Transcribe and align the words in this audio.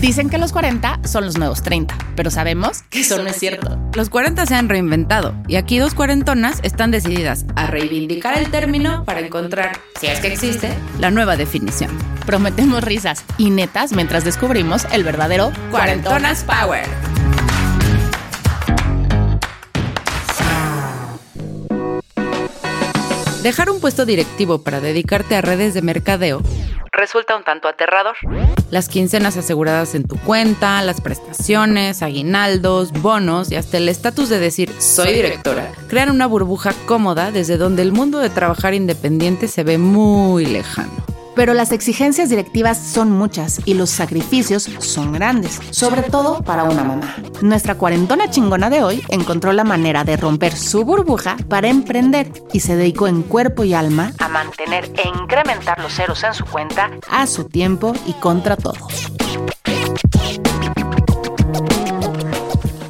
Dicen 0.00 0.30
que 0.30 0.38
los 0.38 0.50
40 0.52 1.00
son 1.04 1.26
los 1.26 1.36
nuevos 1.36 1.62
30, 1.62 1.94
pero 2.16 2.30
sabemos 2.30 2.84
que 2.88 3.00
eso 3.00 3.22
no 3.22 3.28
es 3.28 3.36
cierto. 3.36 3.78
Los 3.94 4.08
40 4.08 4.46
se 4.46 4.54
han 4.54 4.70
reinventado 4.70 5.34
y 5.46 5.56
aquí 5.56 5.78
dos 5.78 5.92
cuarentonas 5.92 6.60
están 6.62 6.90
decididas 6.90 7.44
a 7.54 7.66
reivindicar 7.66 8.38
el 8.38 8.50
término 8.50 9.04
para 9.04 9.20
encontrar, 9.20 9.78
si 10.00 10.06
es 10.06 10.20
que 10.20 10.28
existe, 10.28 10.72
la 10.98 11.10
nueva 11.10 11.36
definición. 11.36 11.90
Prometemos 12.24 12.82
risas 12.82 13.24
y 13.36 13.50
netas 13.50 13.92
mientras 13.92 14.24
descubrimos 14.24 14.86
el 14.90 15.04
verdadero 15.04 15.52
Cuarentonas 15.70 16.44
Power. 16.44 16.86
Dejar 23.42 23.68
un 23.68 23.80
puesto 23.80 24.06
directivo 24.06 24.62
para 24.62 24.80
dedicarte 24.80 25.36
a 25.36 25.42
redes 25.42 25.74
de 25.74 25.82
mercadeo 25.82 26.42
resulta 26.92 27.36
un 27.36 27.44
tanto 27.44 27.68
aterrador. 27.68 28.16
Las 28.70 28.88
quincenas 28.88 29.36
aseguradas 29.36 29.94
en 29.94 30.06
tu 30.06 30.16
cuenta, 30.16 30.82
las 30.82 31.00
prestaciones, 31.00 32.02
aguinaldos, 32.02 32.92
bonos 32.92 33.50
y 33.50 33.56
hasta 33.56 33.78
el 33.78 33.88
estatus 33.88 34.28
de 34.28 34.38
decir 34.38 34.72
soy 34.78 35.12
directora 35.12 35.72
crean 35.88 36.10
una 36.10 36.26
burbuja 36.26 36.72
cómoda 36.86 37.30
desde 37.32 37.56
donde 37.56 37.82
el 37.82 37.92
mundo 37.92 38.18
de 38.18 38.30
trabajar 38.30 38.74
independiente 38.74 39.48
se 39.48 39.64
ve 39.64 39.78
muy 39.78 40.46
lejano. 40.46 41.19
Pero 41.34 41.54
las 41.54 41.72
exigencias 41.72 42.28
directivas 42.28 42.78
son 42.78 43.10
muchas 43.10 43.60
y 43.64 43.74
los 43.74 43.90
sacrificios 43.90 44.68
son 44.78 45.12
grandes, 45.12 45.60
sobre 45.70 46.02
todo 46.02 46.42
para 46.42 46.64
una 46.64 46.84
mamá. 46.84 47.14
Nuestra 47.40 47.76
cuarentona 47.76 48.30
chingona 48.30 48.70
de 48.70 48.82
hoy 48.82 49.02
encontró 49.08 49.52
la 49.52 49.64
manera 49.64 50.04
de 50.04 50.16
romper 50.16 50.56
su 50.56 50.84
burbuja 50.84 51.36
para 51.48 51.68
emprender 51.68 52.32
y 52.52 52.60
se 52.60 52.76
dedicó 52.76 53.06
en 53.06 53.22
cuerpo 53.22 53.64
y 53.64 53.74
alma 53.74 54.12
a 54.18 54.28
mantener 54.28 54.90
e 54.96 55.08
incrementar 55.08 55.80
los 55.80 55.94
ceros 55.94 56.22
en 56.24 56.34
su 56.34 56.44
cuenta 56.44 56.90
a 57.08 57.26
su 57.26 57.44
tiempo 57.44 57.94
y 58.06 58.12
contra 58.14 58.56
todos. 58.56 59.12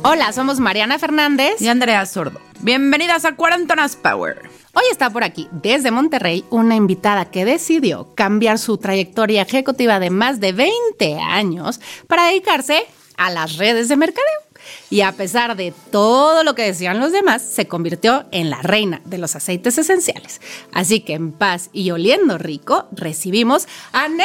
Hola, 0.02 0.32
somos 0.32 0.60
Mariana 0.60 0.98
Fernández 0.98 1.60
y 1.60 1.68
Andrea 1.68 2.04
Sordo. 2.06 2.49
Bienvenidas 2.62 3.24
a 3.24 3.36
Cuarentonas 3.36 3.96
Power. 3.96 4.42
Hoy 4.74 4.82
está 4.92 5.08
por 5.08 5.24
aquí, 5.24 5.48
desde 5.50 5.90
Monterrey, 5.90 6.44
una 6.50 6.76
invitada 6.76 7.30
que 7.30 7.46
decidió 7.46 8.14
cambiar 8.14 8.58
su 8.58 8.76
trayectoria 8.76 9.42
ejecutiva 9.42 9.98
de 9.98 10.10
más 10.10 10.40
de 10.40 10.52
20 10.52 11.18
años 11.20 11.80
para 12.06 12.26
dedicarse 12.26 12.84
a 13.16 13.30
las 13.30 13.56
redes 13.56 13.88
de 13.88 13.96
mercadeo 13.96 14.49
y 14.90 15.02
a 15.02 15.12
pesar 15.12 15.56
de 15.56 15.72
todo 15.92 16.42
lo 16.42 16.56
que 16.56 16.64
decían 16.64 16.98
los 16.98 17.12
demás, 17.12 17.42
se 17.42 17.68
convirtió 17.68 18.26
en 18.32 18.50
la 18.50 18.60
reina 18.60 19.00
de 19.04 19.18
los 19.18 19.36
aceites 19.36 19.78
esenciales. 19.78 20.40
Así 20.72 21.00
que 21.00 21.14
en 21.14 21.30
paz 21.30 21.70
y 21.72 21.92
oliendo 21.92 22.38
rico, 22.38 22.88
recibimos 22.90 23.68
a 23.92 24.08
Nélida. 24.08 24.24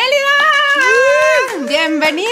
¡Bienvenida! 1.67 2.25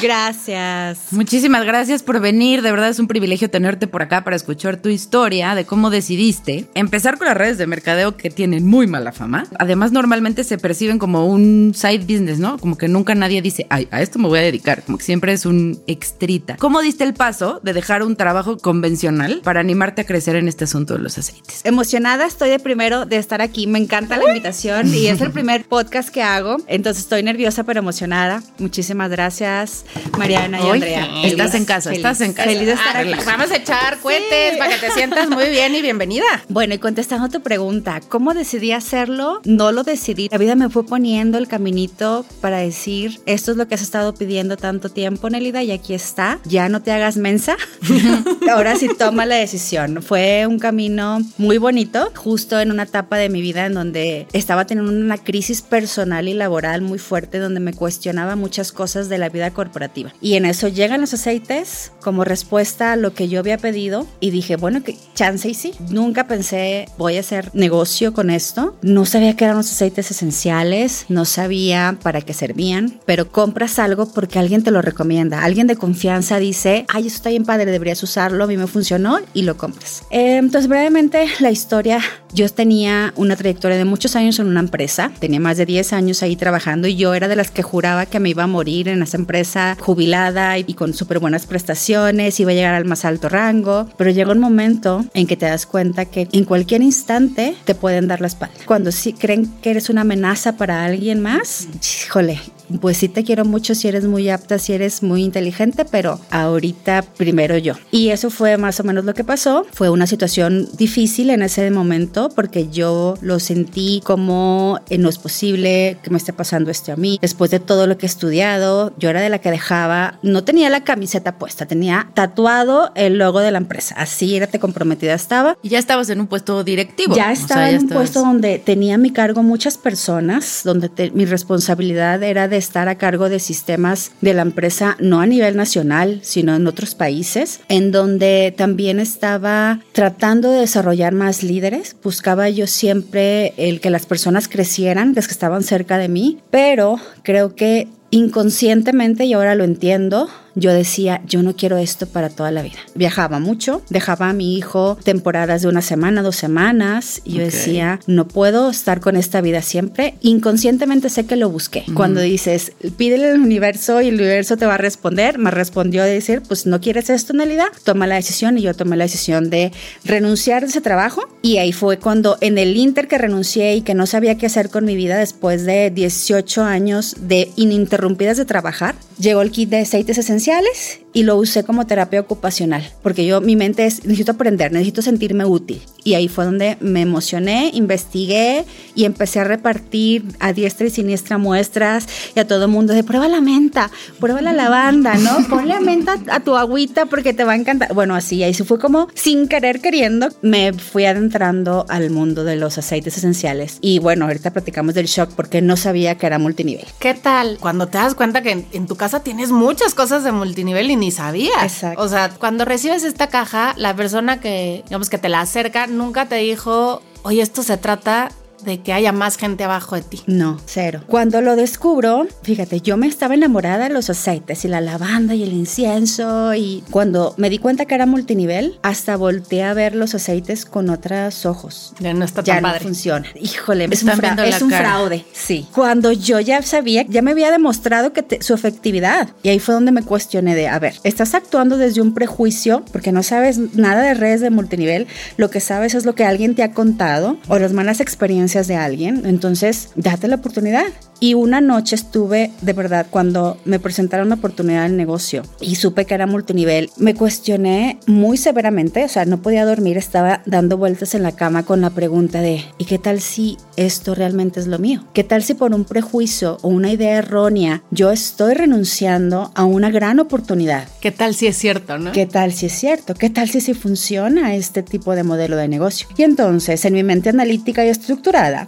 Gracias. 0.00 1.12
Muchísimas 1.12 1.64
gracias 1.64 2.02
por 2.02 2.20
venir. 2.20 2.62
De 2.62 2.70
verdad 2.70 2.88
es 2.88 3.00
un 3.00 3.08
privilegio 3.08 3.50
tenerte 3.50 3.88
por 3.88 4.02
acá 4.02 4.22
para 4.22 4.36
escuchar 4.36 4.76
tu 4.76 4.88
historia 4.88 5.54
de 5.56 5.64
cómo 5.66 5.90
decidiste 5.90 6.68
empezar 6.74 7.18
con 7.18 7.26
las 7.26 7.36
redes 7.36 7.58
de 7.58 7.66
mercadeo 7.66 8.16
que 8.16 8.30
tienen 8.30 8.64
muy 8.64 8.86
mala 8.86 9.12
fama. 9.12 9.44
Además, 9.58 9.90
normalmente 9.90 10.44
se 10.44 10.56
perciben 10.56 10.98
como 10.98 11.26
un 11.26 11.72
side 11.74 11.98
business, 11.98 12.38
¿no? 12.38 12.58
Como 12.58 12.78
que 12.78 12.86
nunca 12.86 13.14
nadie 13.14 13.42
dice, 13.42 13.66
ay, 13.70 13.88
a 13.90 14.02
esto 14.02 14.18
me 14.20 14.28
voy 14.28 14.38
a 14.38 14.42
dedicar. 14.42 14.82
Como 14.84 14.98
que 14.98 15.04
siempre 15.04 15.32
es 15.32 15.46
un 15.46 15.82
extrita. 15.86 16.56
¿Cómo 16.56 16.80
diste 16.80 17.02
el 17.02 17.14
paso 17.14 17.23
de 17.24 17.72
dejar 17.72 18.02
un 18.02 18.16
trabajo 18.16 18.58
convencional 18.58 19.40
para 19.42 19.60
animarte 19.60 20.02
a 20.02 20.04
crecer 20.04 20.36
en 20.36 20.46
este 20.46 20.64
asunto 20.64 20.92
de 20.92 21.00
los 21.00 21.16
aceites? 21.16 21.62
Emocionada 21.64 22.26
estoy 22.26 22.50
de 22.50 22.58
primero 22.58 23.06
de 23.06 23.16
estar 23.16 23.40
aquí. 23.40 23.66
Me 23.66 23.78
encanta 23.78 24.18
la 24.18 24.28
invitación 24.28 24.94
y 24.94 25.06
es 25.06 25.22
el 25.22 25.30
primer 25.30 25.64
podcast 25.64 26.10
que 26.10 26.22
hago. 26.22 26.58
Entonces 26.66 27.04
estoy 27.04 27.22
nerviosa 27.22 27.64
pero 27.64 27.78
emocionada. 27.78 28.42
Muchísimas 28.58 29.10
gracias, 29.10 29.86
Mariana 30.18 30.60
y 30.60 30.68
Andrea. 30.68 31.08
estás 31.24 31.54
en 31.54 31.64
casa, 31.64 31.94
estás 31.94 32.20
en 32.20 32.34
casa. 32.34 32.50
Feliz 32.50 32.66
de 32.66 32.72
estar 32.74 32.94
aquí. 32.94 33.14
Vamos 33.24 33.50
a 33.50 33.56
echar 33.56 33.98
cohetes 34.00 34.58
para 34.58 34.74
que 34.74 34.86
te 34.86 34.90
sientas 34.90 35.30
muy 35.30 35.48
bien 35.48 35.74
y 35.74 35.80
bienvenida. 35.80 36.26
Bueno, 36.50 36.74
y 36.74 36.78
contestando 36.78 37.30
tu 37.30 37.40
pregunta, 37.40 38.02
¿cómo 38.06 38.34
decidí 38.34 38.72
hacerlo? 38.72 39.40
No 39.44 39.72
lo 39.72 39.82
decidí. 39.82 40.28
La 40.30 40.36
vida 40.36 40.56
me 40.56 40.68
fue 40.68 40.84
poniendo 40.84 41.38
el 41.38 41.48
caminito 41.48 42.26
para 42.42 42.58
decir, 42.58 43.18
esto 43.24 43.52
es 43.52 43.56
lo 43.56 43.66
que 43.66 43.76
has 43.76 43.82
estado 43.82 44.12
pidiendo 44.12 44.58
tanto 44.58 44.90
tiempo, 44.90 45.30
Nelida, 45.30 45.62
y 45.62 45.72
aquí 45.72 45.94
está. 45.94 46.38
Ya 46.44 46.68
no 46.68 46.82
te 46.82 46.92
hagas 46.92 47.13
mensa. 47.16 47.56
Ahora 48.50 48.76
sí 48.76 48.88
toma 48.98 49.26
la 49.26 49.36
decisión. 49.36 50.02
Fue 50.02 50.46
un 50.46 50.58
camino 50.58 51.20
muy 51.38 51.58
bonito, 51.58 52.10
justo 52.14 52.60
en 52.60 52.70
una 52.70 52.84
etapa 52.84 53.16
de 53.16 53.28
mi 53.28 53.40
vida 53.40 53.66
en 53.66 53.74
donde 53.74 54.26
estaba 54.32 54.66
teniendo 54.66 54.92
una 54.92 55.18
crisis 55.18 55.62
personal 55.62 56.28
y 56.28 56.34
laboral 56.34 56.82
muy 56.82 56.98
fuerte, 56.98 57.38
donde 57.38 57.60
me 57.60 57.72
cuestionaba 57.72 58.36
muchas 58.36 58.72
cosas 58.72 59.08
de 59.08 59.18
la 59.18 59.28
vida 59.28 59.50
corporativa. 59.52 60.12
Y 60.20 60.34
en 60.34 60.44
eso 60.44 60.68
llegan 60.68 61.00
los 61.00 61.14
aceites 61.14 61.92
como 62.00 62.24
respuesta 62.24 62.92
a 62.92 62.96
lo 62.96 63.14
que 63.14 63.28
yo 63.28 63.40
había 63.40 63.58
pedido 63.58 64.06
y 64.20 64.30
dije, 64.30 64.56
bueno, 64.56 64.82
que 64.82 64.96
chance 65.14 65.48
y 65.48 65.54
sí. 65.54 65.74
Nunca 65.90 66.26
pensé, 66.26 66.86
voy 66.98 67.16
a 67.16 67.20
hacer 67.20 67.50
negocio 67.54 68.12
con 68.12 68.30
esto. 68.30 68.76
No 68.82 69.06
sabía 69.06 69.36
que 69.36 69.44
eran 69.44 69.56
los 69.56 69.70
aceites 69.70 70.10
esenciales, 70.10 71.06
no 71.08 71.24
sabía 71.24 71.98
para 72.02 72.20
qué 72.20 72.34
servían, 72.34 73.00
pero 73.06 73.30
compras 73.30 73.78
algo 73.78 74.12
porque 74.12 74.38
alguien 74.38 74.62
te 74.62 74.70
lo 74.70 74.82
recomienda. 74.82 75.44
Alguien 75.44 75.66
de 75.66 75.76
confianza 75.76 76.38
dice, 76.38 76.84
ay, 77.04 77.08
eso 77.08 77.16
está 77.16 77.30
bien 77.30 77.44
padre, 77.44 77.70
deberías 77.70 78.02
usarlo, 78.02 78.44
a 78.44 78.46
mí 78.46 78.56
me 78.56 78.66
funcionó 78.66 79.18
y 79.34 79.42
lo 79.42 79.56
compras. 79.56 80.02
Eh, 80.10 80.36
entonces, 80.36 80.68
brevemente, 80.68 81.26
la 81.40 81.50
historia, 81.50 82.00
yo 82.32 82.48
tenía 82.48 83.12
una 83.16 83.36
trayectoria 83.36 83.76
de 83.76 83.84
muchos 83.84 84.16
años 84.16 84.38
en 84.38 84.46
una 84.46 84.60
empresa, 84.60 85.12
tenía 85.18 85.40
más 85.40 85.56
de 85.56 85.66
10 85.66 85.92
años 85.92 86.22
ahí 86.22 86.36
trabajando 86.36 86.88
y 86.88 86.96
yo 86.96 87.14
era 87.14 87.28
de 87.28 87.36
las 87.36 87.50
que 87.50 87.62
juraba 87.62 88.06
que 88.06 88.20
me 88.20 88.30
iba 88.30 88.44
a 88.44 88.46
morir 88.46 88.88
en 88.88 89.02
esa 89.02 89.16
empresa 89.16 89.76
jubilada 89.78 90.58
y, 90.58 90.74
con 90.74 90.94
súper 90.94 91.18
buenas 91.18 91.46
prestaciones, 91.46 92.40
iba 92.40 92.50
a 92.50 92.54
llegar 92.54 92.74
al 92.74 92.84
más 92.84 93.04
alto 93.04 93.28
rango, 93.28 93.88
pero 93.96 94.10
llega 94.10 94.32
un 94.32 94.40
momento 94.40 95.04
en 95.14 95.26
que 95.26 95.36
te 95.36 95.46
das 95.46 95.66
cuenta 95.66 96.06
que 96.06 96.28
en 96.32 96.44
cualquier 96.44 96.82
instante 96.82 97.54
te 97.64 97.74
pueden 97.74 98.08
dar 98.08 98.20
la 98.20 98.28
espalda. 98.28 98.54
Cuando 98.66 98.92
sí 98.92 99.12
creen 99.12 99.46
que 99.62 99.70
eres 99.70 99.90
una 99.90 100.02
amenaza 100.02 100.56
para 100.56 100.84
alguien 100.84 101.20
más, 101.20 101.68
híjole, 102.06 102.40
pues 102.80 102.98
sí 102.98 103.08
te 103.08 103.24
quiero 103.24 103.44
mucho 103.44 103.74
si 103.74 103.88
eres 103.88 104.04
muy 104.04 104.28
apta, 104.28 104.58
si 104.58 104.72
eres 104.72 105.02
muy 105.02 105.22
inteligente, 105.22 105.84
pero 105.84 106.20
ahorita 106.30 107.02
primero 107.16 107.58
yo. 107.58 107.74
Y 107.90 108.10
eso 108.10 108.30
fue 108.30 108.56
más 108.56 108.80
o 108.80 108.84
menos 108.84 109.04
lo 109.04 109.14
que 109.14 109.24
pasó. 109.24 109.66
Fue 109.72 109.88
una 109.88 110.06
situación 110.06 110.68
difícil 110.76 111.30
en 111.30 111.42
ese 111.42 111.70
momento 111.70 112.28
porque 112.34 112.68
yo 112.68 113.14
lo 113.20 113.38
sentí 113.40 114.00
como 114.04 114.80
eh, 114.88 114.98
no 114.98 115.08
es 115.08 115.18
posible 115.18 115.98
que 116.02 116.10
me 116.10 116.16
esté 116.16 116.32
pasando 116.32 116.70
esto 116.70 116.92
a 116.92 116.96
mí. 116.96 117.18
Después 117.20 117.50
de 117.50 117.60
todo 117.60 117.86
lo 117.86 117.98
que 117.98 118.06
he 118.06 118.08
estudiado, 118.08 118.92
yo 118.98 119.10
era 119.10 119.20
de 119.20 119.28
la 119.28 119.38
que 119.38 119.50
dejaba, 119.50 120.18
no 120.22 120.44
tenía 120.44 120.70
la 120.70 120.84
camiseta 120.84 121.38
puesta, 121.38 121.66
tenía 121.66 122.08
tatuado 122.14 122.92
el 122.94 123.18
logo 123.18 123.40
de 123.40 123.50
la 123.50 123.58
empresa. 123.58 123.94
Así 123.98 124.36
era, 124.36 124.46
te 124.46 124.58
comprometida 124.58 125.14
estaba. 125.14 125.56
Y 125.62 125.68
ya 125.68 125.78
estabas 125.78 126.08
en 126.10 126.20
un 126.20 126.26
puesto 126.26 126.64
directivo. 126.64 127.14
Ya 127.14 127.32
estaba 127.32 127.70
en 127.70 127.82
un 127.82 127.88
puesto 127.88 128.20
donde 128.20 128.58
tenía 128.58 128.94
a 128.94 128.98
mi 128.98 129.10
cargo 129.10 129.42
muchas 129.42 129.78
personas, 129.78 130.62
donde 130.64 130.90
mi 131.14 131.24
responsabilidad 131.24 132.22
era 132.22 132.48
de 132.48 132.53
estar 132.56 132.88
a 132.88 132.96
cargo 132.96 133.28
de 133.28 133.38
sistemas 133.38 134.12
de 134.20 134.34
la 134.34 134.42
empresa, 134.42 134.96
no 135.00 135.20
a 135.20 135.26
nivel 135.26 135.56
nacional, 135.56 136.20
sino 136.22 136.54
en 136.54 136.66
otros 136.66 136.94
países, 136.94 137.60
en 137.68 137.92
donde 137.92 138.54
también 138.56 139.00
estaba 139.00 139.80
tratando 139.92 140.50
de 140.50 140.60
desarrollar 140.60 141.12
más 141.12 141.42
líderes. 141.42 141.96
Buscaba 142.02 142.48
yo 142.48 142.66
siempre 142.66 143.54
el 143.56 143.80
que 143.80 143.90
las 143.90 144.06
personas 144.06 144.48
crecieran, 144.48 145.12
las 145.14 145.26
que 145.26 145.32
estaban 145.32 145.62
cerca 145.62 145.98
de 145.98 146.08
mí, 146.08 146.38
pero 146.50 146.98
creo 147.22 147.54
que 147.54 147.88
inconscientemente, 148.10 149.24
y 149.24 149.32
ahora 149.32 149.54
lo 149.54 149.64
entiendo, 149.64 150.28
yo 150.54 150.72
decía, 150.72 151.22
yo 151.26 151.42
no 151.42 151.56
quiero 151.56 151.78
esto 151.78 152.06
para 152.06 152.30
toda 152.30 152.50
la 152.50 152.62
vida. 152.62 152.78
Viajaba 152.94 153.38
mucho, 153.38 153.82
dejaba 153.90 154.28
a 154.28 154.32
mi 154.32 154.56
hijo 154.56 154.96
temporadas 155.02 155.62
de 155.62 155.68
una 155.68 155.82
semana, 155.82 156.22
dos 156.22 156.36
semanas, 156.36 157.20
y 157.24 157.34
yo 157.34 157.42
decía, 157.42 158.00
no 158.06 158.28
puedo 158.28 158.70
estar 158.70 159.00
con 159.00 159.16
esta 159.16 159.40
vida 159.40 159.62
siempre. 159.62 160.14
Inconscientemente 160.20 161.10
sé 161.10 161.26
que 161.26 161.36
lo 161.36 161.48
busqué. 161.48 161.84
Cuando 161.94 162.20
dices, 162.20 162.72
pídele 162.96 163.30
al 163.30 163.40
universo 163.40 164.00
y 164.00 164.08
el 164.08 164.14
universo 164.14 164.56
te 164.56 164.66
va 164.66 164.74
a 164.74 164.78
responder, 164.78 165.38
me 165.38 165.50
respondió 165.50 166.02
de 166.04 166.12
decir, 166.12 166.42
pues 166.46 166.66
no 166.66 166.80
quieres 166.80 167.10
esto, 167.10 167.32
Nelida, 167.32 167.70
toma 167.84 168.06
la 168.06 168.16
decisión, 168.16 168.58
y 168.58 168.62
yo 168.62 168.74
tomé 168.74 168.96
la 168.96 169.04
decisión 169.04 169.50
de 169.50 169.72
renunciar 170.04 170.62
a 170.62 170.66
ese 170.66 170.80
trabajo, 170.80 171.28
y 171.42 171.58
ahí 171.58 171.72
fue 171.72 171.98
cuando 171.98 172.38
en 172.40 172.58
el 172.58 172.76
inter 172.76 173.08
que 173.08 173.18
renuncié 173.18 173.74
y 173.74 173.82
que 173.82 173.94
no 173.94 174.06
sabía 174.06 174.36
qué 174.36 174.46
hacer 174.46 174.70
con 174.70 174.84
mi 174.84 174.96
vida 174.96 175.18
después 175.18 175.64
de 175.64 175.90
18 175.90 176.62
años 176.62 177.16
de 177.20 177.50
ininterrumpidas 177.56 178.36
de 178.36 178.44
trabajar, 178.44 178.94
llegó 179.18 179.42
el 179.42 179.50
kit 179.50 179.68
de 179.70 179.80
aceites 179.80 180.18
esenciales 180.18 181.00
y 181.14 181.22
lo 181.22 181.36
usé 181.36 181.64
como 181.64 181.86
terapia 181.86 182.20
ocupacional, 182.20 182.86
porque 183.02 183.24
yo, 183.24 183.40
mi 183.40 183.54
mente 183.54 183.86
es, 183.86 184.04
necesito 184.04 184.32
aprender, 184.32 184.72
necesito 184.72 185.00
sentirme 185.00 185.44
útil. 185.44 185.80
Y 186.02 186.14
ahí 186.14 186.28
fue 186.28 186.44
donde 186.44 186.76
me 186.80 187.00
emocioné, 187.00 187.70
investigué 187.72 188.66
y 188.94 189.04
empecé 189.04 189.40
a 189.40 189.44
repartir 189.44 190.24
a 190.40 190.52
diestra 190.52 190.88
y 190.88 190.90
siniestra 190.90 191.38
muestras 191.38 192.06
y 192.34 192.40
a 192.40 192.46
todo 192.46 192.64
el 192.64 192.70
mundo 192.70 192.92
de 192.92 193.04
prueba 193.04 193.28
la 193.28 193.40
menta, 193.40 193.90
prueba 194.20 194.42
la 194.42 194.52
lavanda, 194.52 195.14
¿no? 195.14 195.46
Ponle 195.48 195.80
menta 195.80 196.18
a 196.30 196.40
tu 196.40 196.56
agüita 196.56 197.06
porque 197.06 197.32
te 197.32 197.44
va 197.44 197.52
a 197.52 197.56
encantar. 197.56 197.94
Bueno, 197.94 198.16
así, 198.16 198.42
ahí 198.42 198.52
se 198.52 198.64
fue 198.64 198.78
como 198.78 199.08
sin 199.14 199.46
querer 199.46 199.80
queriendo, 199.80 200.28
me 200.42 200.72
fui 200.72 201.06
adentrando 201.06 201.86
al 201.88 202.10
mundo 202.10 202.42
de 202.44 202.56
los 202.56 202.76
aceites 202.76 203.16
esenciales. 203.16 203.78
Y 203.80 204.00
bueno, 204.00 204.26
ahorita 204.26 204.52
platicamos 204.52 204.94
del 204.94 205.06
shock 205.06 205.30
porque 205.34 205.62
no 205.62 205.76
sabía 205.76 206.16
que 206.16 206.26
era 206.26 206.40
multinivel. 206.40 206.86
¿Qué 206.98 207.14
tal 207.14 207.56
cuando 207.60 207.86
te 207.86 207.98
das 207.98 208.16
cuenta 208.16 208.42
que 208.42 208.50
en, 208.50 208.66
en 208.72 208.86
tu 208.86 208.96
casa 208.96 209.20
tienes 209.20 209.52
muchas 209.52 209.94
cosas 209.94 210.24
de 210.24 210.32
multinivel 210.32 210.90
y 210.90 210.96
ni 211.04 211.10
sabías? 211.10 211.62
Exacto. 211.62 212.02
O 212.02 212.08
sea, 212.08 212.30
cuando 212.30 212.64
recibes 212.64 213.04
esta 213.04 213.28
caja, 213.28 213.74
la 213.76 213.94
persona 213.94 214.40
que, 214.40 214.82
digamos, 214.86 215.10
que 215.10 215.18
te 215.18 215.28
la 215.28 215.40
acerca 215.40 215.86
nunca 215.86 216.26
te 216.26 216.36
dijo, 216.36 217.02
oye, 217.22 217.42
esto 217.42 217.62
se 217.62 217.76
trata 217.76 218.30
de 218.64 218.80
que 218.82 218.92
haya 218.92 219.12
más 219.12 219.36
gente 219.36 219.64
abajo 219.64 219.94
de 219.96 220.02
ti. 220.02 220.22
No, 220.26 220.58
cero. 220.66 221.02
Cuando 221.06 221.40
lo 221.40 221.56
descubro, 221.56 222.26
fíjate, 222.42 222.80
yo 222.80 222.96
me 222.96 223.06
estaba 223.06 223.34
enamorada 223.34 223.88
de 223.88 223.94
los 223.94 224.10
aceites 224.10 224.64
y 224.64 224.68
la 224.68 224.80
lavanda 224.80 225.34
y 225.34 225.42
el 225.42 225.52
incienso 225.52 226.54
y 226.54 226.82
cuando 226.90 227.34
me 227.36 227.50
di 227.50 227.58
cuenta 227.58 227.84
que 227.86 227.94
era 227.94 228.06
multinivel, 228.06 228.78
hasta 228.82 229.16
volteé 229.16 229.62
a 229.64 229.74
ver 229.74 229.94
los 229.94 230.14
aceites 230.14 230.64
con 230.64 230.88
otros 230.90 231.44
ojos. 231.46 231.92
Ya 232.00 232.14
no 232.14 232.24
está 232.24 232.42
Ya 232.42 232.54
tan 232.54 232.62
no 232.62 232.68
padre. 232.70 232.84
funciona. 232.84 233.28
Híjole, 233.40 233.84
es 233.84 234.00
Están 234.00 234.14
un, 234.14 234.20
fra- 234.20 234.46
es 234.48 234.62
un 234.62 234.70
fraude. 234.70 235.24
Sí. 235.32 235.66
Cuando 235.74 236.12
yo 236.12 236.40
ya 236.40 236.62
sabía, 236.62 237.02
ya 237.08 237.22
me 237.22 237.32
había 237.32 237.50
demostrado 237.50 238.12
que 238.12 238.22
te- 238.22 238.42
su 238.42 238.54
efectividad. 238.54 239.28
Y 239.42 239.48
ahí 239.50 239.58
fue 239.58 239.74
donde 239.74 239.92
me 239.92 240.02
cuestioné 240.02 240.54
de, 240.54 240.68
a 240.68 240.78
ver, 240.78 240.94
estás 241.04 241.34
actuando 241.34 241.76
desde 241.76 242.00
un 242.00 242.14
prejuicio 242.14 242.84
porque 242.92 243.12
no 243.12 243.22
sabes 243.22 243.58
nada 243.74 244.02
de 244.02 244.14
redes 244.14 244.40
de 244.40 244.50
multinivel. 244.50 245.06
Lo 245.36 245.50
que 245.50 245.60
sabes 245.60 245.94
es 245.94 246.04
lo 246.04 246.14
que 246.14 246.24
alguien 246.24 246.54
te 246.54 246.62
ha 246.62 246.72
contado 246.72 247.36
o 247.48 247.58
las 247.58 247.72
malas 247.72 248.00
experiencias 248.00 248.53
de 248.62 248.76
alguien. 248.76 249.22
Entonces, 249.24 249.90
date 249.96 250.28
la 250.28 250.36
oportunidad. 250.36 250.86
Y 251.20 251.34
una 251.34 251.60
noche 251.60 251.94
estuve, 251.94 252.50
de 252.60 252.72
verdad, 252.72 253.06
cuando 253.08 253.56
me 253.64 253.78
presentaron 253.78 254.26
una 254.26 254.36
oportunidad 254.36 254.82
de 254.82 254.94
negocio 254.94 255.42
y 255.60 255.76
supe 255.76 256.04
que 256.04 256.14
era 256.14 256.26
multinivel, 256.26 256.90
me 256.98 257.14
cuestioné 257.14 257.98
muy 258.06 258.36
severamente, 258.36 259.04
o 259.04 259.08
sea, 259.08 259.24
no 259.24 259.40
podía 259.40 259.64
dormir, 259.64 259.96
estaba 259.96 260.42
dando 260.44 260.76
vueltas 260.76 261.14
en 261.14 261.22
la 261.22 261.32
cama 261.32 261.62
con 261.62 261.80
la 261.80 261.90
pregunta 261.90 262.42
de, 262.42 262.64
¿y 262.78 262.84
qué 262.84 262.98
tal 262.98 263.20
si 263.20 263.56
esto 263.76 264.14
realmente 264.14 264.60
es 264.60 264.66
lo 264.66 264.78
mío? 264.78 265.04
¿Qué 265.14 265.24
tal 265.24 265.42
si 265.42 265.54
por 265.54 265.72
un 265.72 265.84
prejuicio 265.84 266.58
o 266.62 266.68
una 266.68 266.92
idea 266.92 267.16
errónea 267.16 267.82
yo 267.90 268.10
estoy 268.10 268.54
renunciando 268.54 269.50
a 269.54 269.64
una 269.64 269.90
gran 269.90 270.20
oportunidad? 270.20 270.88
¿Qué 271.00 271.10
tal 271.10 271.34
si 271.34 271.46
es 271.46 271.56
cierto, 271.56 271.96
no? 271.96 272.12
¿Qué 272.12 272.26
tal 272.26 272.52
si 272.52 272.66
es 272.66 272.72
cierto? 272.72 273.14
¿Qué 273.14 273.30
tal 273.30 273.48
si 273.48 273.60
sí 273.60 273.72
funciona 273.72 274.54
este 274.56 274.82
tipo 274.82 275.14
de 275.14 275.22
modelo 275.22 275.56
de 275.56 275.68
negocio? 275.68 276.06
Y 276.16 276.22
entonces, 276.22 276.84
en 276.84 276.92
mi 276.92 277.02
mente 277.02 277.30
analítica 277.30 277.84
y 277.84 277.88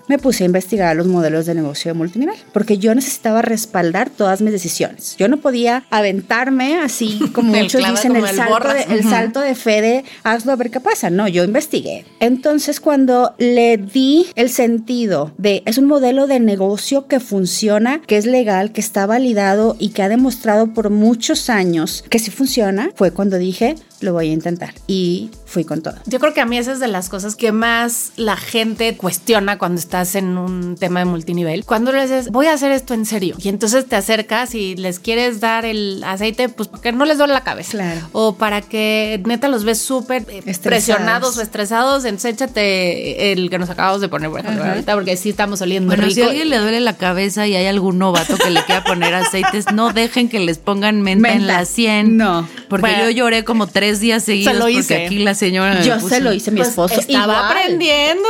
me 0.09 0.19
puse 0.19 0.45
a 0.45 0.47
investigar 0.47 0.97
los 0.97 1.07
modelos 1.07 1.47
de 1.47 1.55
negocio 1.55 1.93
de 1.93 1.99
multinivel, 1.99 2.37
porque 2.53 2.79
yo 2.79 2.95
necesitaba 2.95 3.43
respaldar 3.43 4.11
todas 4.11 4.41
mis 4.41 4.53
decisiones. 4.53 5.17
Yo 5.19 5.29
no 5.29 5.39
podía 5.39 5.85
aventarme 5.91 6.81
así 6.81 7.19
como 7.33 7.53
muchos 7.53 7.87
dicen 7.89 8.13
como 8.13 8.27
el 8.27 8.31
el 8.31 8.37
salto, 8.37 8.69
de, 8.69 8.83
el 8.83 9.03
salto 9.03 9.41
de 9.41 9.55
fe 9.55 9.81
de 9.81 10.05
hazlo 10.25 10.53
a 10.53 10.57
ver 10.57 10.71
qué 10.71 10.81
pasa. 10.81 11.11
No, 11.11 11.29
yo 11.29 11.45
investigué. 11.45 12.05
Entonces, 12.21 12.81
cuando 12.81 13.35
le 13.39 13.77
di 13.77 14.27
el 14.35 14.51
sentido 14.51 15.33
de 15.39 15.63
es 15.67 15.79
un 15.79 15.87
modelo 15.87 16.27
de 16.27 16.41
negocio 16.41 17.07
que 17.07 17.21
funciona, 17.21 18.01
que 18.07 18.17
es 18.17 18.27
legal, 18.27 18.73
que 18.73 18.81
está 18.81 19.07
validado 19.07 19.77
y 19.79 19.91
que 19.91 20.03
ha 20.03 20.09
demostrado 20.09 20.73
por 20.73 20.91
muchos 20.91 21.51
años 21.51 22.05
que 22.09 22.19
sí 22.19 22.31
funciona, 22.31 22.91
fue 22.95 23.11
cuando 23.11 23.39
dije, 23.39 23.77
lo 24.01 24.13
voy 24.13 24.29
a 24.31 24.33
intentar. 24.33 24.75
Y 24.87 25.31
fui 25.47 25.65
con 25.65 25.83
todo. 25.83 25.95
Yo 26.07 26.19
creo 26.21 26.35
que 26.35 26.41
a 26.41 26.47
mí 26.47 26.59
esa 26.59 26.73
es 26.73 26.81
de 26.81 26.89
las 26.89 27.09
cosas 27.09 27.37
que 27.37 27.53
más 27.53 28.13
la 28.17 28.37
gente 28.37 28.97
cuestiona 28.97 29.59
cuando 29.59 29.79
estás 29.81 30.15
en 30.15 30.37
un 30.39 30.77
tema 30.77 31.01
de 31.01 31.07
multinivel. 31.07 31.65
Cuando 31.65 31.93
le 31.93 32.03
dices, 32.03 32.31
voy 32.31 32.47
a 32.47 32.53
hacer 32.55 32.73
esto 32.73 32.95
en 32.95 33.07
serio. 33.07 33.37
Y 33.39 33.49
entonces 33.49 33.87
te 33.87 33.97
acercas 33.97 34.55
y 34.55 34.77
les 34.77 34.99
quieres 34.99 35.41
dar 35.41 35.65
el 35.65 36.03
aceite, 36.05 36.49
pues 36.49 36.69
porque 36.69 36.93
no 36.93 37.05
les 37.05 37.19
duele 37.19 37.33
la 37.33 37.43
cabeza. 37.45 37.73
Claro. 37.73 38.09
O 38.13 38.35
para 38.37 38.61
que 38.63 39.23
neta 39.27 39.49
los 39.49 39.65
ves 39.65 39.79
súper 39.81 40.25
eh, 40.29 40.43
presionados 40.63 41.37
o 41.39 41.43
estresados. 41.43 42.05
Entonces 42.05 42.35
échate 42.35 43.33
el 43.33 43.51
que 43.51 43.59
nos 43.59 43.71
acabamos 43.71 44.01
de 44.01 44.09
poner, 44.09 44.31
por 44.31 44.41
ejemplo, 44.41 44.65
ahorita, 44.65 44.95
porque 44.95 45.17
sí 45.17 45.31
estamos 45.31 45.61
oliendo 45.63 45.89
Bueno, 45.89 46.03
rico. 46.03 46.15
si 46.15 46.23
a 46.23 46.27
alguien 46.29 46.51
le 46.51 46.59
duele 46.59 46.81
la 46.81 46.97
cabeza 46.97 47.47
y 47.47 47.55
hay 47.55 47.67
algún 47.67 47.99
novato 47.99 48.37
que 48.37 48.51
le 48.51 48.63
quiera 48.65 48.85
poner 48.85 49.15
aceites, 49.15 49.67
no 49.73 49.93
dejen 49.93 50.29
que 50.29 50.41
les 50.41 50.59
pongan 50.59 51.03
menta, 51.03 51.33
en 51.33 51.47
la 51.47 51.65
100. 51.65 52.17
No. 52.17 52.49
Porque 52.69 52.83
Bueno. 52.87 53.05
yo 53.05 53.11
lloré 53.11 53.45
como 53.45 53.67
tres 53.69 53.86
días 54.01 54.25
seguidos 54.25 54.55
lo 54.57 54.69
hice. 54.69 54.95
porque 54.95 55.07
aquí 55.07 55.19
la 55.21 55.35
señora 55.35 55.83
Yo 55.83 55.95
puso- 55.97 56.09
se 56.09 56.21
lo 56.21 56.33
hice 56.33 56.51
a 56.51 56.53
mi 56.53 56.59
Pues 56.59 56.69
esposo. 56.71 57.01
estaba 57.01 57.25
Igual. 57.35 57.51
aprendiendo. 57.51 58.29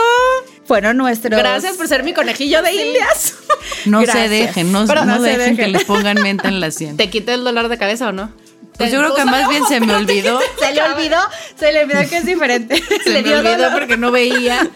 Fueron 0.64 0.97
nuestros. 0.97 1.38
Gracias 1.38 1.76
por 1.76 1.87
ser 1.88 2.03
mi 2.03 2.12
conejillo 2.12 2.62
de 2.62 2.73
indias. 2.75 3.35
No 3.87 4.05
se 4.05 4.29
dejen, 4.29 4.73
no, 4.73 4.85
no 4.85 5.05
no 5.05 5.23
se 5.23 5.37
dejen 5.38 5.56
que 5.56 5.69
les 5.69 5.85
pongan 5.85 6.20
menta 6.23 6.49
en 6.49 6.61
la 6.61 6.70
100. 6.70 6.97
¿Te 6.97 7.08
quita 7.11 7.35
el 7.35 7.44
dolor 7.44 7.69
de 7.69 7.79
cabeza 7.79 8.08
o 8.08 8.12
no? 8.12 8.32
Pues 8.76 8.93
yo 8.93 8.99
creo 9.00 9.14
que 9.14 9.25
más 9.25 9.49
bien 9.49 9.64
se 9.67 9.81
me 9.81 9.94
olvidó. 9.96 10.38
Se 10.58 10.73
le 10.75 10.82
olvidó, 10.82 11.19
se 11.58 11.73
le 11.73 11.84
olvidó 11.84 12.00
que 12.08 12.17
es 12.19 12.26
diferente. 12.26 12.82
Se 13.05 13.11
le 13.23 13.23
me 13.23 13.37
olvidó 13.37 13.56
dolor. 13.56 13.73
porque 13.78 13.96
no 13.96 14.11
veía. 14.11 14.69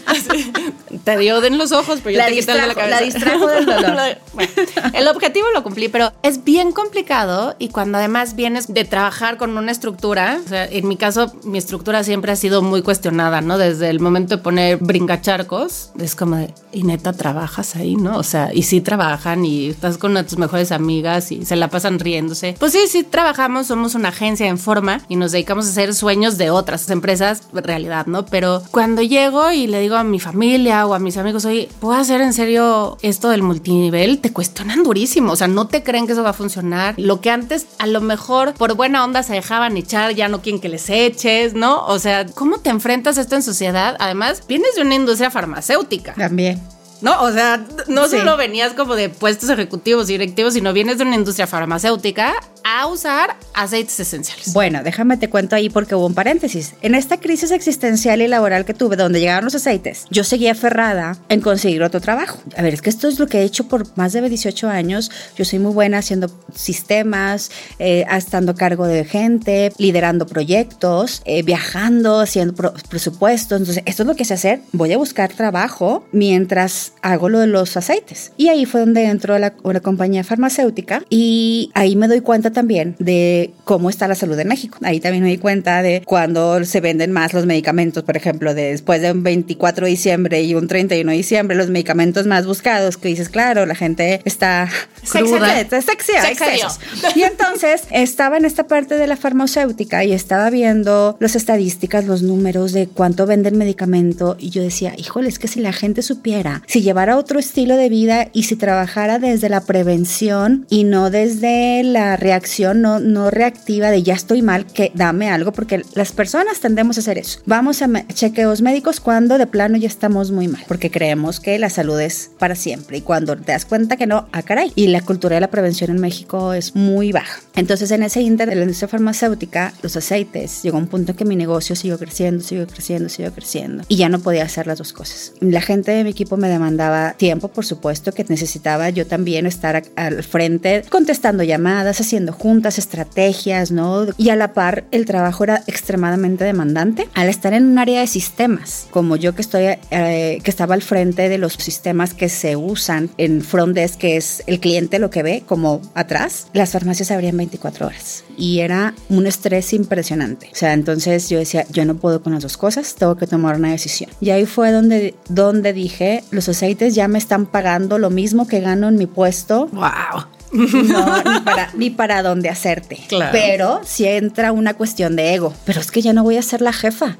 Te 1.04 1.16
dio 1.18 1.42
en 1.44 1.56
los 1.58 1.72
ojos, 1.72 2.00
pero 2.02 2.10
yo 2.12 2.18
La 2.18 2.26
te 2.26 2.32
quité 2.34 2.52
de 2.52 2.66
la 2.66 2.74
cabeza. 2.74 2.90
la 2.90 3.00
distrajo 3.00 3.46
del 3.48 3.66
dolor. 3.66 4.18
Bueno, 4.34 4.50
el 4.92 5.08
objetivo 5.08 5.46
lo 5.54 5.62
cumplí, 5.62 5.88
pero 5.88 6.12
es 6.22 6.44
bien 6.44 6.72
complicado 6.72 7.54
y 7.58 7.68
cuando 7.68 7.98
además 7.98 8.34
vienes 8.36 8.72
de 8.72 8.84
trabajar 8.84 9.36
con 9.36 9.56
una 9.56 9.72
estructura, 9.72 10.38
o 10.44 10.48
sea, 10.48 10.64
en 10.66 10.86
mi 10.88 10.96
caso, 10.96 11.32
mi 11.44 11.58
estructura 11.58 12.02
siempre 12.04 12.32
ha 12.32 12.36
sido 12.36 12.62
muy 12.62 12.82
cuestionada, 12.82 13.40
¿no? 13.40 13.56
Desde 13.58 13.88
el 13.90 14.00
momento 14.00 14.36
de 14.36 14.42
poner 14.42 14.78
brincacharcos, 14.78 15.90
es 15.98 16.14
como 16.14 16.36
de, 16.36 16.54
y 16.72 16.82
neta 16.82 17.12
trabajas 17.12 17.76
ahí, 17.76 17.96
¿no? 17.96 18.16
O 18.18 18.22
sea, 18.22 18.50
y 18.52 18.62
sí 18.62 18.80
trabajan 18.80 19.44
y 19.44 19.70
estás 19.70 19.98
con 19.98 20.14
tus 20.26 20.38
mejores 20.38 20.72
amigas 20.72 21.32
y 21.32 21.44
se 21.44 21.56
la 21.56 21.68
pasan 21.68 21.98
riéndose. 21.98 22.54
Pues 22.58 22.72
sí, 22.72 22.80
sí 22.88 23.02
trabajamos, 23.04 23.66
somos 23.66 23.89
una 23.94 24.10
agencia 24.10 24.46
en 24.46 24.58
forma 24.58 25.00
y 25.08 25.16
nos 25.16 25.32
dedicamos 25.32 25.66
a 25.66 25.70
hacer 25.70 25.94
sueños 25.94 26.38
de 26.38 26.50
otras 26.50 26.88
empresas 26.90 27.42
realidad, 27.52 28.06
¿no? 28.06 28.24
Pero 28.26 28.62
cuando 28.70 29.02
llego 29.02 29.50
y 29.52 29.66
le 29.66 29.80
digo 29.80 29.96
a 29.96 30.04
mi 30.04 30.20
familia 30.20 30.86
o 30.86 30.94
a 30.94 30.98
mis 30.98 31.16
amigos, 31.16 31.44
oye, 31.44 31.68
¿puedo 31.80 31.98
hacer 31.98 32.20
en 32.20 32.32
serio 32.32 32.98
esto 33.02 33.28
del 33.28 33.42
multinivel? 33.42 34.20
Te 34.20 34.32
cuestionan 34.32 34.82
durísimo, 34.82 35.32
o 35.32 35.36
sea, 35.36 35.48
no 35.48 35.66
te 35.66 35.82
creen 35.82 36.06
que 36.06 36.12
eso 36.12 36.22
va 36.22 36.30
a 36.30 36.34
funcionar. 36.34 36.94
Lo 36.96 37.20
que 37.20 37.30
antes 37.30 37.66
a 37.78 37.86
lo 37.86 38.00
mejor 38.00 38.54
por 38.54 38.74
buena 38.74 39.04
onda 39.04 39.22
se 39.22 39.34
dejaban 39.34 39.76
echar, 39.76 40.14
ya 40.14 40.28
no 40.28 40.42
quieren 40.42 40.60
que 40.60 40.68
les 40.68 40.88
eches, 40.90 41.54
¿no? 41.54 41.84
O 41.86 41.98
sea, 41.98 42.26
¿cómo 42.26 42.58
te 42.58 42.70
enfrentas 42.70 43.18
a 43.18 43.22
esto 43.22 43.36
en 43.36 43.42
sociedad? 43.42 43.96
Además, 43.98 44.42
vienes 44.48 44.74
de 44.74 44.82
una 44.82 44.94
industria 44.94 45.30
farmacéutica. 45.30 46.14
También. 46.14 46.60
No, 47.02 47.22
o 47.22 47.32
sea, 47.32 47.64
no 47.88 48.08
Sí. 48.08 48.18
solo 48.18 48.36
venías 48.36 48.74
como 48.74 48.94
de 48.94 49.08
puestos 49.08 49.48
ejecutivos 49.48 50.10
y 50.10 50.12
directivos, 50.12 50.52
sino 50.52 50.74
vienes 50.74 50.98
de 50.98 51.04
una 51.04 51.14
industria 51.16 51.46
farmacéutica 51.46 52.34
a 52.64 52.86
usar 52.86 53.36
aceites 53.54 53.98
esenciales. 54.00 54.52
Bueno, 54.52 54.82
déjame 54.82 55.16
te 55.16 55.28
cuento 55.28 55.56
ahí 55.56 55.70
porque 55.70 55.94
hubo 55.94 56.06
un 56.06 56.14
paréntesis. 56.14 56.74
En 56.82 56.94
esta 56.94 57.18
crisis 57.18 57.50
existencial 57.50 58.22
y 58.22 58.28
laboral 58.28 58.64
que 58.64 58.74
tuve, 58.74 58.96
donde 58.96 59.20
llegaron 59.20 59.44
los 59.44 59.54
aceites, 59.54 60.06
yo 60.10 60.24
seguía 60.24 60.52
aferrada 60.52 61.16
en 61.28 61.40
conseguir 61.40 61.82
otro 61.82 62.00
trabajo. 62.00 62.38
A 62.56 62.62
ver, 62.62 62.74
es 62.74 62.82
que 62.82 62.90
esto 62.90 63.08
es 63.08 63.18
lo 63.18 63.26
que 63.26 63.40
he 63.40 63.44
hecho 63.44 63.68
por 63.68 63.86
más 63.96 64.12
de 64.12 64.28
18 64.28 64.68
años. 64.68 65.10
Yo 65.36 65.44
soy 65.44 65.58
muy 65.58 65.72
buena 65.72 65.98
haciendo 65.98 66.30
sistemas, 66.54 67.50
eh, 67.78 68.04
estando 68.10 68.54
cargo 68.54 68.86
de 68.86 69.04
gente, 69.04 69.72
liderando 69.78 70.26
proyectos, 70.26 71.22
eh, 71.24 71.42
viajando, 71.42 72.20
haciendo 72.20 72.54
presupuestos. 72.88 73.60
Entonces, 73.60 73.82
esto 73.86 74.02
es 74.02 74.06
lo 74.06 74.14
que 74.14 74.24
sé 74.24 74.34
hacer. 74.34 74.60
Voy 74.72 74.92
a 74.92 74.98
buscar 74.98 75.32
trabajo 75.32 76.04
mientras 76.12 76.92
hago 77.02 77.28
lo 77.28 77.40
de 77.40 77.46
los 77.46 77.76
aceites. 77.76 78.32
Y 78.36 78.48
ahí 78.48 78.66
fue 78.66 78.80
donde 78.80 79.04
entró 79.04 79.38
la, 79.38 79.54
una 79.62 79.80
compañía 79.80 80.24
farmacéutica 80.24 81.02
y 81.08 81.70
ahí 81.74 81.96
me 81.96 82.08
doy 82.08 82.20
cuenta 82.20 82.49
también 82.52 82.96
de 82.98 83.52
cómo 83.64 83.90
está 83.90 84.08
la 84.08 84.14
salud 84.14 84.38
en 84.38 84.48
México. 84.48 84.78
Ahí 84.82 85.00
también 85.00 85.24
me 85.24 85.30
di 85.30 85.38
cuenta 85.38 85.82
de 85.82 86.02
cuando 86.04 86.64
se 86.64 86.80
venden 86.80 87.12
más 87.12 87.32
los 87.34 87.46
medicamentos, 87.46 88.02
por 88.04 88.16
ejemplo, 88.16 88.54
de 88.54 88.70
después 88.70 89.02
de 89.02 89.12
un 89.12 89.22
24 89.22 89.84
de 89.86 89.90
diciembre 89.90 90.42
y 90.42 90.54
un 90.54 90.68
31 90.68 91.10
de 91.10 91.16
diciembre, 91.16 91.56
los 91.56 91.68
medicamentos 91.68 92.26
más 92.26 92.46
buscados, 92.46 92.96
que 92.96 93.08
dices, 93.08 93.28
claro, 93.28 93.66
la 93.66 93.74
gente 93.74 94.20
está 94.24 94.68
cruda, 95.10 95.60
está 95.60 95.78
excesiva, 95.78 96.22
Se 96.22 96.32
excedió. 96.32 96.66
excesos. 96.66 97.16
Y 97.16 97.22
entonces 97.22 97.82
estaba 97.90 98.36
en 98.36 98.44
esta 98.44 98.66
parte 98.66 98.96
de 98.96 99.06
la 99.06 99.16
farmacéutica 99.16 100.04
y 100.04 100.12
estaba 100.12 100.50
viendo 100.50 101.16
las 101.20 101.36
estadísticas, 101.36 102.04
los 102.06 102.22
números 102.22 102.72
de 102.72 102.88
cuánto 102.88 103.26
vende 103.26 103.48
el 103.48 103.56
medicamento 103.56 104.36
y 104.38 104.50
yo 104.50 104.62
decía, 104.62 104.94
híjole, 104.96 105.28
es 105.28 105.38
que 105.38 105.48
si 105.48 105.60
la 105.60 105.72
gente 105.72 106.02
supiera, 106.02 106.62
si 106.66 106.82
llevara 106.82 107.16
otro 107.16 107.38
estilo 107.38 107.76
de 107.76 107.88
vida 107.88 108.28
y 108.32 108.44
si 108.44 108.56
trabajara 108.56 109.18
desde 109.18 109.48
la 109.48 109.62
prevención 109.62 110.66
y 110.68 110.84
no 110.84 111.10
desde 111.10 111.82
la 111.82 112.16
reacción 112.16 112.39
acción, 112.40 112.80
no, 112.80 112.98
no 112.98 113.30
reactiva 113.30 113.90
de 113.90 114.02
ya 114.02 114.14
estoy 114.14 114.42
mal, 114.42 114.66
que 114.66 114.90
dame 114.94 115.30
algo, 115.30 115.52
porque 115.52 115.82
las 115.94 116.12
personas 116.12 116.60
tendemos 116.60 116.96
a 116.96 117.00
hacer 117.00 117.18
eso. 117.18 117.40
Vamos 117.46 117.82
a 117.82 117.88
chequeos 118.08 118.62
médicos 118.62 119.00
cuando 119.00 119.38
de 119.38 119.46
plano 119.46 119.76
ya 119.76 119.88
estamos 119.88 120.30
muy 120.32 120.48
mal, 120.48 120.64
porque 120.66 120.90
creemos 120.90 121.40
que 121.40 121.58
la 121.58 121.70
salud 121.70 122.00
es 122.00 122.30
para 122.38 122.54
siempre 122.54 122.98
y 122.98 123.00
cuando 123.02 123.36
te 123.36 123.52
das 123.52 123.64
cuenta 123.64 123.96
que 123.96 124.06
no, 124.06 124.28
ah, 124.32 124.42
caray. 124.42 124.72
Y 124.74 124.88
la 124.88 125.00
cultura 125.02 125.34
de 125.36 125.40
la 125.40 125.50
prevención 125.50 125.90
en 125.90 126.00
México 126.00 126.52
es 126.52 126.74
muy 126.74 127.12
baja. 127.12 127.40
Entonces, 127.54 127.90
en 127.90 128.02
ese 128.02 128.22
inter 128.22 128.48
de 128.48 128.56
la 128.56 128.62
industria 128.62 128.88
farmacéutica, 128.88 129.72
los 129.82 129.96
aceites, 129.96 130.62
llegó 130.62 130.78
un 130.78 130.86
punto 130.86 131.12
en 131.12 131.18
que 131.18 131.24
mi 131.24 131.36
negocio 131.36 131.76
siguió 131.76 131.98
creciendo, 131.98 132.42
siguió 132.42 132.66
creciendo, 132.66 133.08
siguió 133.08 133.32
creciendo. 133.32 133.84
Y 133.88 133.96
ya 133.96 134.08
no 134.08 134.20
podía 134.20 134.44
hacer 134.44 134.66
las 134.66 134.78
dos 134.78 134.92
cosas. 134.92 135.32
La 135.40 135.60
gente 135.60 135.90
de 135.92 136.04
mi 136.04 136.10
equipo 136.10 136.36
me 136.36 136.48
demandaba 136.48 137.14
tiempo, 137.14 137.48
por 137.48 137.64
supuesto, 137.64 138.12
que 138.12 138.24
necesitaba 138.28 138.90
yo 138.90 139.06
también 139.06 139.46
estar 139.46 139.82
al 139.96 140.22
frente, 140.22 140.82
contestando 140.88 141.42
llamadas, 141.42 142.00
haciendo 142.00 142.29
juntas, 142.32 142.78
estrategias, 142.78 143.70
¿no? 143.70 144.06
Y 144.16 144.30
a 144.30 144.36
la 144.36 144.52
par, 144.52 144.84
el 144.90 145.06
trabajo 145.06 145.44
era 145.44 145.62
extremadamente 145.66 146.44
demandante. 146.44 147.08
Al 147.14 147.28
estar 147.28 147.52
en 147.52 147.64
un 147.64 147.78
área 147.78 148.00
de 148.00 148.06
sistemas, 148.06 148.86
como 148.90 149.16
yo 149.16 149.34
que 149.34 149.42
estoy, 149.42 149.64
eh, 149.90 150.40
que 150.42 150.50
estaba 150.50 150.74
al 150.74 150.82
frente 150.82 151.28
de 151.28 151.38
los 151.38 151.54
sistemas 151.54 152.14
que 152.14 152.28
se 152.28 152.56
usan 152.56 153.10
en 153.18 153.42
front 153.42 153.74
desk, 153.74 153.98
que 153.98 154.16
es 154.16 154.42
el 154.46 154.60
cliente 154.60 154.98
lo 154.98 155.10
que 155.10 155.22
ve, 155.22 155.42
como 155.46 155.80
atrás, 155.94 156.48
las 156.52 156.70
farmacias 156.70 157.10
abrían 157.10 157.36
24 157.36 157.86
horas. 157.86 158.24
Y 158.36 158.60
era 158.60 158.94
un 159.08 159.26
estrés 159.26 159.72
impresionante. 159.72 160.48
O 160.52 160.56
sea, 160.56 160.72
entonces 160.72 161.28
yo 161.28 161.38
decía, 161.38 161.66
yo 161.70 161.84
no 161.84 161.96
puedo 161.96 162.22
con 162.22 162.32
las 162.32 162.42
dos 162.42 162.56
cosas, 162.56 162.94
tengo 162.94 163.16
que 163.16 163.26
tomar 163.26 163.56
una 163.56 163.70
decisión. 163.70 164.10
Y 164.20 164.30
ahí 164.30 164.46
fue 164.46 164.72
donde, 164.72 165.14
donde 165.28 165.72
dije, 165.72 166.24
los 166.30 166.48
aceites 166.48 166.94
ya 166.94 167.08
me 167.08 167.18
están 167.18 167.46
pagando 167.46 167.98
lo 167.98 168.10
mismo 168.10 168.46
que 168.46 168.60
gano 168.60 168.88
en 168.88 168.96
mi 168.96 169.06
puesto. 169.06 169.66
¡Wow! 169.72 170.39
No, 170.52 171.22
ni 171.22 171.40
para, 171.40 171.70
ni 171.74 171.90
para 171.90 172.22
dónde 172.22 172.48
hacerte. 172.48 172.98
Claro. 173.08 173.30
Pero 173.32 173.80
si 173.84 174.06
entra 174.06 174.52
una 174.52 174.74
cuestión 174.74 175.16
de 175.16 175.34
ego. 175.34 175.54
Pero 175.64 175.80
es 175.80 175.90
que 175.90 176.02
ya 176.02 176.12
no 176.12 176.22
voy 176.22 176.36
a 176.36 176.42
ser 176.42 176.60
la 176.60 176.72
jefa 176.72 177.16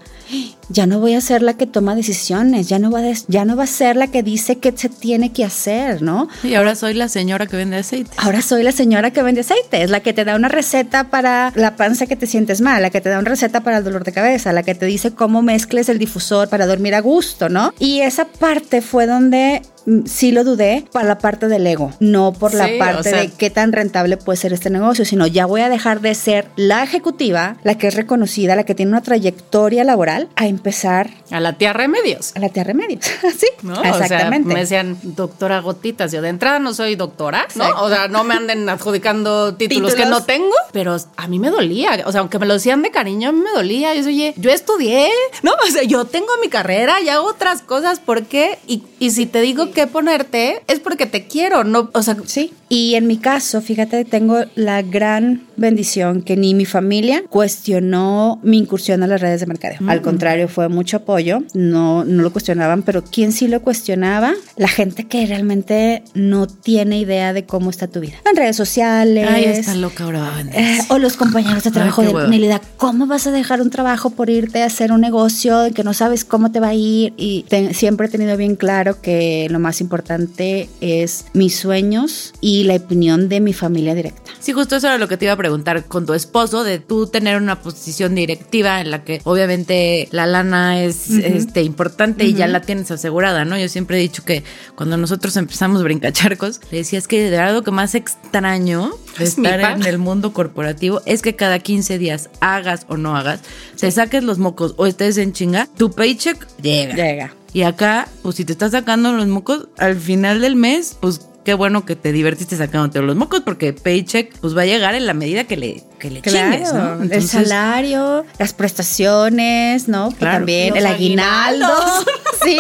ya 0.69 0.87
no 0.87 1.01
voy 1.01 1.15
a 1.15 1.21
ser 1.21 1.43
la 1.43 1.55
que 1.55 1.67
toma 1.67 1.95
decisiones, 1.95 2.69
ya 2.69 2.79
no, 2.79 2.91
va 2.91 3.01
a, 3.01 3.13
ya 3.27 3.45
no 3.45 3.57
va 3.57 3.65
a 3.65 3.67
ser 3.67 3.97
la 3.97 4.07
que 4.07 4.23
dice 4.23 4.59
qué 4.59 4.73
se 4.75 4.89
tiene 4.89 5.33
que 5.33 5.45
hacer, 5.45 6.01
¿no? 6.01 6.29
Y 6.45 6.55
ahora 6.55 6.75
soy 6.75 6.95
la 6.95 7.09
señora 7.09 7.47
que 7.47 7.57
vende 7.57 7.77
aceite. 7.77 8.11
Ahora 8.17 8.41
soy 8.41 8.63
la 8.63 8.73
señora 8.73 9.11
que 9.11 9.23
vende 9.23 9.41
aceite, 9.41 9.83
es 9.83 9.91
la 9.91 10.01
que 10.01 10.13
te 10.13 10.25
da 10.25 10.37
una 10.37 10.49
receta 10.49 11.11
para 11.11 11.53
la 11.57 11.77
panza 11.77 12.07
que 12.07 12.17
te 12.17 12.27
sientes 12.27 12.61
mal, 12.61 12.83
la 12.83 12.91
que 12.91 13.01
te 13.01 13.09
da 13.09 13.19
una 13.19 13.29
receta 13.29 13.63
para 13.63 13.79
el 13.79 13.85
dolor 13.85 14.05
de 14.05 14.13
cabeza, 14.13 14.53
la 14.53 14.63
que 14.63 14.75
te 14.75 14.87
dice 14.87 15.13
cómo 15.13 15.43
mezcles 15.43 15.89
el 15.89 15.99
difusor 15.99 16.49
para 16.49 16.67
dormir 16.67 16.95
a 16.95 17.01
gusto, 17.01 17.49
¿no? 17.49 17.75
Y 17.79 18.01
esa 18.01 18.27
parte 18.27 18.81
fue 18.81 19.07
donde 19.07 19.63
sí 20.05 20.33
lo 20.33 20.45
dudé 20.45 20.85
para 20.93 21.07
la 21.07 21.19
parte 21.19 21.49
del 21.49 21.67
ego, 21.67 21.93
no 22.01 22.33
por 22.33 22.55
la 22.55 22.69
parte 22.79 23.11
de 23.15 23.31
qué 23.31 23.51
tan 23.51 23.73
rentable 23.73 24.17
puede 24.17 24.37
ser 24.37 24.53
este 24.53 24.71
negocio, 24.71 25.05
sino 25.05 25.27
ya 25.27 25.47
voy 25.47 25.63
a 25.63 25.69
dejar 25.69 26.01
de 26.01 26.15
ser 26.15 26.49
la 26.57 26.83
ejecutiva, 26.83 27.57
la 27.65 27.77
que 27.77 27.89
es 27.89 27.95
reconocida, 27.95 28.57
la 28.57 28.65
que 28.65 28.75
tiene 28.75 28.93
una 28.93 29.03
trayectoria 29.03 29.85
laboral, 29.85 30.29
a 30.37 30.47
empezar 30.47 31.11
a 31.31 31.41
la 31.41 31.55
tía 31.55 31.73
Remedios. 31.73 32.33
A 32.37 32.41
la 32.41 32.49
tía 32.49 32.65
Remedios, 32.65 33.05
sí, 33.39 33.47
exactamente. 33.85 34.53
me 34.53 34.61
decían 34.61 34.99
doctora 35.03 35.61
Gotitas, 35.61 36.13
yo 36.13 36.23
de 36.23 36.29
entrada 36.29 36.59
no 36.59 36.75
soy 36.75 36.97
doctora, 36.97 37.47
¿no? 37.55 37.69
O 37.83 37.89
sea, 37.89 38.09
no 38.09 38.25
me 38.25 38.35
anden 38.35 38.69
adjudicando 38.69 39.55
títulos, 39.57 39.95
que 39.95 40.07
no 40.07 40.25
tengo, 40.25 40.55
pero 40.73 40.97
a 41.17 41.29
mí 41.29 41.39
me 41.39 41.51
dolía, 41.51 42.03
o 42.07 42.13
sea, 42.13 42.21
aunque 42.21 42.39
me 42.39 42.47
lo 42.47 42.55
decían 42.55 42.83
de 42.83 42.91
cariño, 42.91 43.31
a 43.31 43.33
mí 43.33 43.41
me 43.41 43.51
dolía. 43.53 43.95
Yo 43.95 44.07
oye, 44.07 44.35
yo 44.37 44.51
estudié, 44.51 45.09
¿no? 45.43 45.53
O 45.61 45.73
sea, 45.73 45.83
yo 45.83 46.05
tengo 46.07 46.29
mi 46.41 46.49
carrera 46.49 47.01
y 47.01 47.11
hago 47.11 47.27
otras 47.27 47.63
cosas, 47.63 48.01
¿por 48.01 48.25
qué? 48.25 48.59
Y, 48.67 48.83
y 48.99 49.11
si 49.11 49.27
te 49.27 49.41
digo 49.41 49.70
qué 49.71 49.87
ponerte, 49.87 50.63
es 50.67 50.81
porque 50.81 51.07
te 51.07 51.27
quiero, 51.27 51.65
¿no? 51.65 51.91
O 51.93 52.03
sea, 52.03 52.17
sí. 52.27 52.53
Y 52.69 52.95
en 52.95 53.07
mi 53.07 53.17
caso, 53.17 53.61
fíjate, 53.61 54.05
tengo 54.05 54.45
la 54.55 54.83
gran 54.83 55.43
bendición 55.57 56.23
que 56.23 56.37
ni 56.37 56.55
mi 56.55 56.65
familia 56.65 57.25
cuestionó 57.29 58.39
mi 58.43 58.59
incursión 58.59 59.03
a 59.03 59.07
las 59.07 59.21
redes 59.21 59.41
de 59.41 59.47
mercadeo. 59.47 59.79
Al 59.89 60.03
contrario, 60.03 60.49
fue 60.49 60.69
mucho 60.69 60.99
apoyo, 60.99 61.43
no, 61.55 62.05
no 62.05 62.23
lo 62.23 62.33
cuestionaban, 62.33 62.83
pero 62.83 63.05
¿quién 63.05 63.33
sí 63.33 63.49
lo 63.49 63.61
cuestionaba? 63.63 64.35
La 64.57 64.69
gente 64.69 65.07
que 65.07 65.27
realmente 65.27 66.03
no 66.15 66.47
tiene 66.47 66.99
idea 66.99 67.33
de 67.33 67.45
cómo 67.45 67.71
está 67.71 67.89
tu 67.89 68.01
vida. 68.01 68.15
En 68.29 68.37
redes 68.37 68.57
sociales. 68.57 69.29
Ay, 69.29 69.45
está 69.45 69.75
loca 69.75 70.05
ahora 70.05 70.21
va 70.21 70.35
a 70.35 70.37
vender. 70.37 70.61
Eh, 70.61 70.79
o 70.89 70.99
los 70.99 71.17
compañeros 71.17 71.65
de 71.65 71.71
trabajo 71.71 72.03
de 72.03 72.29
Nelida, 72.29 72.61
¿cómo 72.77 73.07
vas 73.07 73.27
a 73.27 73.31
dejar 73.31 73.61
un 73.61 73.71
trabajo 73.71 74.11
por 74.11 74.31
irte 74.31 74.63
a 74.63 74.67
hacer 74.67 74.93
un 74.93 75.01
negocio 75.01 75.73
que 75.75 75.85
no 75.85 75.93
sabes 75.93 76.25
cómo 76.25 76.53
te 76.53 76.61
va 76.61 76.69
a 76.69 76.75
ir? 76.75 77.15
Y 77.17 77.45
siempre 77.73 78.07
he 78.07 78.11
tenido 78.11 78.37
bien 78.37 78.57
claro 78.57 79.01
que 79.01 79.47
lo 79.51 79.59
más 79.61 79.81
importante 79.81 80.69
es 80.81 81.27
mis 81.33 81.57
sueños 81.57 82.33
y 82.41 82.65
la 82.65 82.75
opinión 82.75 83.29
de 83.29 83.41
mi 83.41 83.53
familia 83.53 83.95
directa. 83.95 84.31
Sí, 84.41 84.53
justo 84.53 84.77
eso 84.77 84.87
era 84.87 84.99
lo 84.99 85.09
que 85.09 85.17
te 85.17 85.27
iba 85.27 85.35
a 85.35 85.37
preguntar 85.37 85.85
con 85.85 86.07
tu 86.07 86.15
esposo, 86.15 86.65
de 86.65 86.79
tú 86.79 87.07
tener 87.07 87.37
una 87.37 87.61
posición 87.61 88.15
directiva 88.15 88.81
en 88.81 88.91
la 88.91 89.05
que 89.05 89.21
obviamente 89.25 90.09
la 90.11 90.27
lana 90.27 90.83
es 90.83 91.11
este, 91.11 91.63
importante 91.63 92.25
y 92.25 92.35
ya 92.35 92.47
la 92.47 92.63
tienes 92.63 92.91
asegurada, 92.91 93.45
¿no? 93.45 93.59
Yo 93.59 93.69
siempre 93.69 93.99
he 93.99 94.01
dicho 94.01 94.25
que 94.25 94.43
cuando 94.75 94.97
nosotros 94.97 95.37
empezamos 95.37 95.83
brincacharcos, 95.83 96.61
le 96.71 96.79
decía, 96.79 96.99
es 96.99 97.07
que 97.07 97.23
de 97.23 97.31
verdad 97.31 97.55
lo 97.55 97.63
que 97.63 97.71
más 97.71 97.95
extraño 97.95 98.93
de 99.19 99.25
estar 99.25 99.61
en 99.61 99.85
el 99.85 99.99
mundo 99.99 100.33
corporativo 100.33 101.03
es 101.07 101.23
que 101.23 101.37
cada 101.37 101.59
15 101.59 101.99
días, 101.99 102.31
hagas 102.41 102.87
o 102.89 102.97
no 102.97 103.17
hagas, 103.17 103.41
te 103.79 103.91
saques 103.91 104.25
los 104.25 104.39
mocos 104.39 104.75
o 104.77 104.87
estés 104.87 105.19
en 105.19 105.33
chinga, 105.33 105.69
tu 105.77 105.91
paycheck 105.91 106.47
llega. 106.61 106.95
Llega. 106.95 107.40
Y 107.53 107.63
acá, 107.63 108.09
pues 108.23 108.37
si 108.37 108.45
te 108.45 108.53
estás 108.53 108.73
sacando 108.73 109.13
los 109.13 109.27
mocos, 109.27 109.69
al 109.79 109.97
final 109.97 110.41
del 110.41 110.57
mes, 110.57 110.97
pues 111.01 111.23
qué 111.45 111.55
bueno 111.55 111.85
que 111.85 111.97
te 111.97 112.13
divertiste 112.13 112.57
sacándote 112.57 113.01
los 113.01 113.17
mocos 113.17 113.41
porque 113.41 113.73
paycheck 113.73 114.37
pues 114.39 114.57
va 114.57 114.63
a 114.63 114.67
llegar 114.67 114.95
en 114.95 115.07
la 115.07 115.15
medida 115.15 115.45
que 115.45 115.57
le, 115.57 115.83
que 115.99 116.11
le 116.11 116.23
chingues, 116.23 116.73
¿no? 116.73 117.03
el 117.03 117.27
salario, 117.27 118.25
las 118.39 118.53
prestaciones, 118.53 119.89
¿no? 119.89 120.13
también 120.19 120.77
el 120.77 120.87
aguinaldo, 120.87 121.67
sí, 122.45 122.59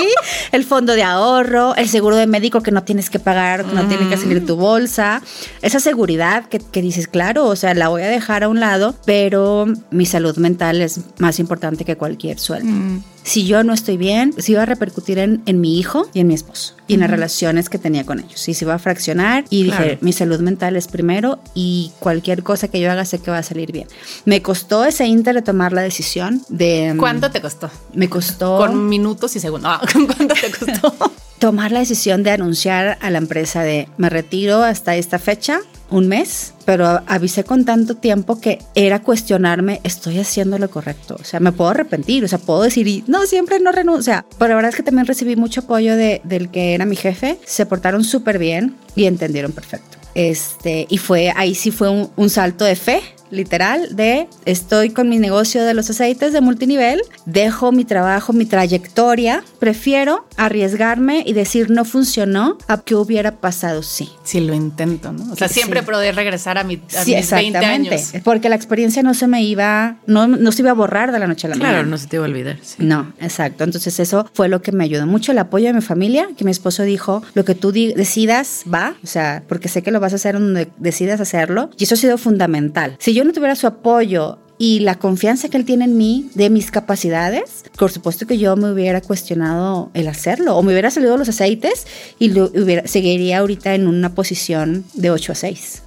el 0.52 0.64
fondo 0.64 0.94
de 0.94 1.02
ahorro, 1.02 1.75
el 1.76 1.88
seguro 1.88 2.16
de 2.16 2.26
médico 2.26 2.62
que 2.62 2.70
no 2.70 2.82
tienes 2.82 3.11
que 3.11 3.18
pagar, 3.18 3.64
que 3.66 3.75
no 3.75 3.87
tiene 3.87 4.09
que 4.09 4.16
salir 4.16 4.47
tu 4.47 4.56
bolsa, 4.56 5.23
esa 5.62 5.80
seguridad 5.80 6.47
que, 6.49 6.82
dices, 6.82 7.06
claro, 7.06 7.47
o 7.47 7.56
sea, 7.56 7.75
la 7.75 7.88
voy 7.88 8.02
a 8.02 8.09
dejar 8.09 8.44
a 8.44 8.49
un 8.49 8.61
lado, 8.61 8.94
pero 9.04 9.66
mi 9.90 10.06
salud 10.06 10.37
mental 10.38 10.80
es 10.80 11.00
más 11.18 11.38
importante 11.38 11.85
que 11.85 11.97
cualquier 11.97 12.38
sueldo. 12.38 12.70
Mm 12.70 13.02
si 13.22 13.46
yo 13.46 13.64
no 13.64 13.72
estoy 13.72 13.96
bien, 13.96 14.34
se 14.38 14.52
iba 14.52 14.62
a 14.62 14.66
repercutir 14.66 15.18
en, 15.18 15.42
en 15.46 15.60
mi 15.60 15.78
hijo 15.78 16.08
y 16.12 16.20
en 16.20 16.28
mi 16.28 16.34
esposo 16.34 16.74
y 16.90 16.94
en 16.94 17.00
las 17.00 17.10
relaciones 17.10 17.68
que 17.68 17.78
tenía 17.78 18.04
con 18.04 18.18
ellos. 18.18 18.48
Y 18.48 18.54
se 18.54 18.64
iba 18.64 18.74
a 18.74 18.78
fraccionar 18.80 19.44
y 19.48 19.62
dije, 19.62 19.98
mi 20.00 20.12
salud 20.12 20.40
mental 20.40 20.74
es 20.74 20.88
primero 20.88 21.38
y 21.54 21.92
cualquier 22.00 22.42
cosa 22.42 22.66
que 22.66 22.80
yo 22.80 22.90
haga 22.90 23.04
sé 23.04 23.20
que 23.20 23.30
va 23.30 23.38
a 23.38 23.42
salir 23.44 23.70
bien. 23.70 23.86
Me 24.24 24.42
costó 24.42 24.84
ese 24.84 25.06
inter 25.06 25.36
de 25.36 25.42
tomar 25.42 25.72
la 25.72 25.82
decisión 25.82 26.42
de... 26.48 26.94
Mm, 26.94 26.98
¿Cuánto 26.98 27.30
te 27.30 27.40
costó? 27.40 27.70
Me 27.94 28.08
costó... 28.08 28.58
Con 28.58 28.88
minutos 28.88 29.36
y 29.36 29.40
segundos. 29.40 29.70
Ah, 29.72 29.86
¿Cuánto 29.92 30.34
te 30.34 30.50
costó? 30.50 31.12
tomar 31.40 31.73
la 31.73 31.80
decisión 31.80 32.23
de 32.23 32.30
anunciar 32.30 32.99
a 33.00 33.11
la 33.11 33.18
empresa 33.18 33.62
de 33.62 33.88
me 33.97 34.11
retiro 34.11 34.62
hasta 34.62 34.94
esta 34.94 35.18
fecha 35.18 35.61
un 35.90 36.06
mes, 36.06 36.54
pero 36.64 37.02
avisé 37.06 37.42
con 37.42 37.64
tanto 37.64 37.97
tiempo 37.97 38.40
que 38.40 38.61
era 38.76 39.02
cuestionarme, 39.02 39.80
estoy 39.82 40.20
haciendo 40.20 40.56
lo 40.59 40.70
correcto. 40.70 41.16
O 41.20 41.25
sea, 41.25 41.40
me 41.40 41.50
puedo 41.50 41.70
arrepentir, 41.70 42.25
o 42.25 42.28
sea, 42.28 42.38
puedo 42.38 42.62
decir, 42.62 43.02
no, 43.09 43.26
siempre 43.26 43.59
no 43.59 44.02
sea, 44.02 44.25
pero 44.38 44.50
la 44.50 44.54
verdad 44.56 44.68
es 44.68 44.76
que 44.76 44.82
también 44.85 45.06
recibí 45.06 45.35
mucho 45.35 45.62
apoyo 45.62 45.97
de, 45.97 46.20
del 46.23 46.50
que 46.50 46.75
era 46.75 46.85
mi 46.85 46.94
jefe, 46.94 47.38
se 47.44 47.66
portaron 47.66 48.04
súper 48.04 48.38
bien 48.38 48.76
y 48.94 49.06
entendieron 49.06 49.50
perfecto. 49.50 49.99
Este, 50.14 50.87
y 50.88 50.99
fue, 50.99 51.32
ahí 51.35 51.56
sí 51.56 51.73
fue 51.73 51.88
un 51.88 52.30
salto 52.30 52.64
de 52.64 52.76
fe, 52.76 53.02
literal, 53.30 53.96
de 53.96 54.28
estoy 54.44 54.90
con 54.90 55.08
mi 55.08 55.18
negocio 55.18 55.64
de 55.64 55.75
los 55.75 55.90
aceites 55.90 56.32
de 56.32 56.40
multinivel, 56.40 57.00
dejo 57.26 57.72
mi 57.72 57.84
trabajo, 57.84 58.32
mi 58.32 58.46
trayectoria, 58.46 59.42
prefiero 59.58 60.26
arriesgarme 60.37 61.22
y 61.26 61.32
decir 61.32 61.70
no 61.70 61.84
funcionó 61.84 62.58
a 62.68 62.78
que 62.78 62.94
hubiera 62.94 63.37
pasado 63.37 63.82
sí. 63.82 64.10
Sí, 64.25 64.40
lo 64.40 64.54
intento, 64.54 65.12
¿no? 65.12 65.32
O 65.32 65.37
sea, 65.37 65.49
siempre 65.49 65.82
poder 65.82 66.14
regresar 66.14 66.58
a, 66.58 66.64
mi, 66.64 66.80
a 66.96 67.04
sí, 67.04 67.14
mis 67.14 67.30
20 67.30 67.58
años. 67.58 68.12
Porque 68.25 68.49
la 68.49 68.56
experiencia 68.56 69.02
no 69.02 69.14
se 69.14 69.26
me 69.26 69.42
iba, 69.42 69.96
no, 70.06 70.26
no 70.26 70.52
se 70.52 70.62
iba 70.62 70.70
a 70.70 70.75
borrar 70.75 71.12
de 71.12 71.18
la 71.18 71.26
noche 71.26 71.46
a 71.46 71.50
la 71.50 71.56
mañana. 71.56 71.75
Claro, 71.75 71.88
no 71.88 71.99
se 71.99 72.06
te 72.06 72.16
iba 72.16 72.25
a 72.25 72.28
olvidar. 72.28 72.58
No, 72.78 73.12
exacto. 73.20 73.64
Entonces 73.64 73.99
eso 74.00 74.28
fue 74.32 74.49
lo 74.49 74.62
que 74.62 74.72
me 74.72 74.84
ayudó 74.84 75.06
mucho, 75.06 75.32
el 75.32 75.38
apoyo 75.38 75.66
de 75.66 75.75
mi 75.75 75.80
familia, 75.80 76.28
que 76.37 76.44
mi 76.44 76.50
esposo 76.50 76.82
dijo, 76.82 77.22
lo 77.34 77.44
que 77.44 77.54
tú 77.54 77.72
decidas 77.72 78.64
va, 78.72 78.94
o 79.02 79.06
sea, 79.06 79.42
porque 79.49 79.68
sé 79.68 79.82
que 79.82 79.90
lo 79.90 80.00
vas 80.00 80.12
a 80.12 80.16
hacer 80.16 80.34
donde 80.34 80.68
decidas 80.78 81.20
hacerlo. 81.20 81.70
Y 81.78 81.84
eso 81.84 81.94
ha 81.94 81.99
sido 81.99 82.18
fundamental. 82.18 82.96
Si 82.99 83.14
yo 83.14 83.19
yo 83.20 83.26
no 83.26 83.34
tuviera 83.34 83.54
su 83.54 83.66
apoyo 83.66 84.38
y 84.56 84.80
la 84.80 84.94
confianza 84.94 85.50
que 85.50 85.58
él 85.58 85.66
tiene 85.66 85.84
en 85.84 85.98
mí 85.98 86.30
de 86.34 86.48
mis 86.48 86.70
capacidades, 86.70 87.64
por 87.78 87.90
supuesto 87.90 88.26
que 88.26 88.38
yo 88.38 88.56
me 88.56 88.72
hubiera 88.72 89.02
cuestionado 89.02 89.90
el 89.92 90.08
hacerlo 90.08 90.56
o 90.56 90.62
me 90.62 90.72
hubiera 90.72 90.90
salido 90.90 91.18
los 91.18 91.28
aceites 91.28 91.86
y 92.18 92.30
lo 92.30 92.46
hubiera, 92.46 92.86
seguiría 92.86 93.40
ahorita 93.40 93.74
en 93.74 93.86
una 93.88 94.14
posición 94.14 94.84
de 94.94 95.10
8 95.10 95.32
a 95.32 95.34
6. 95.34 95.82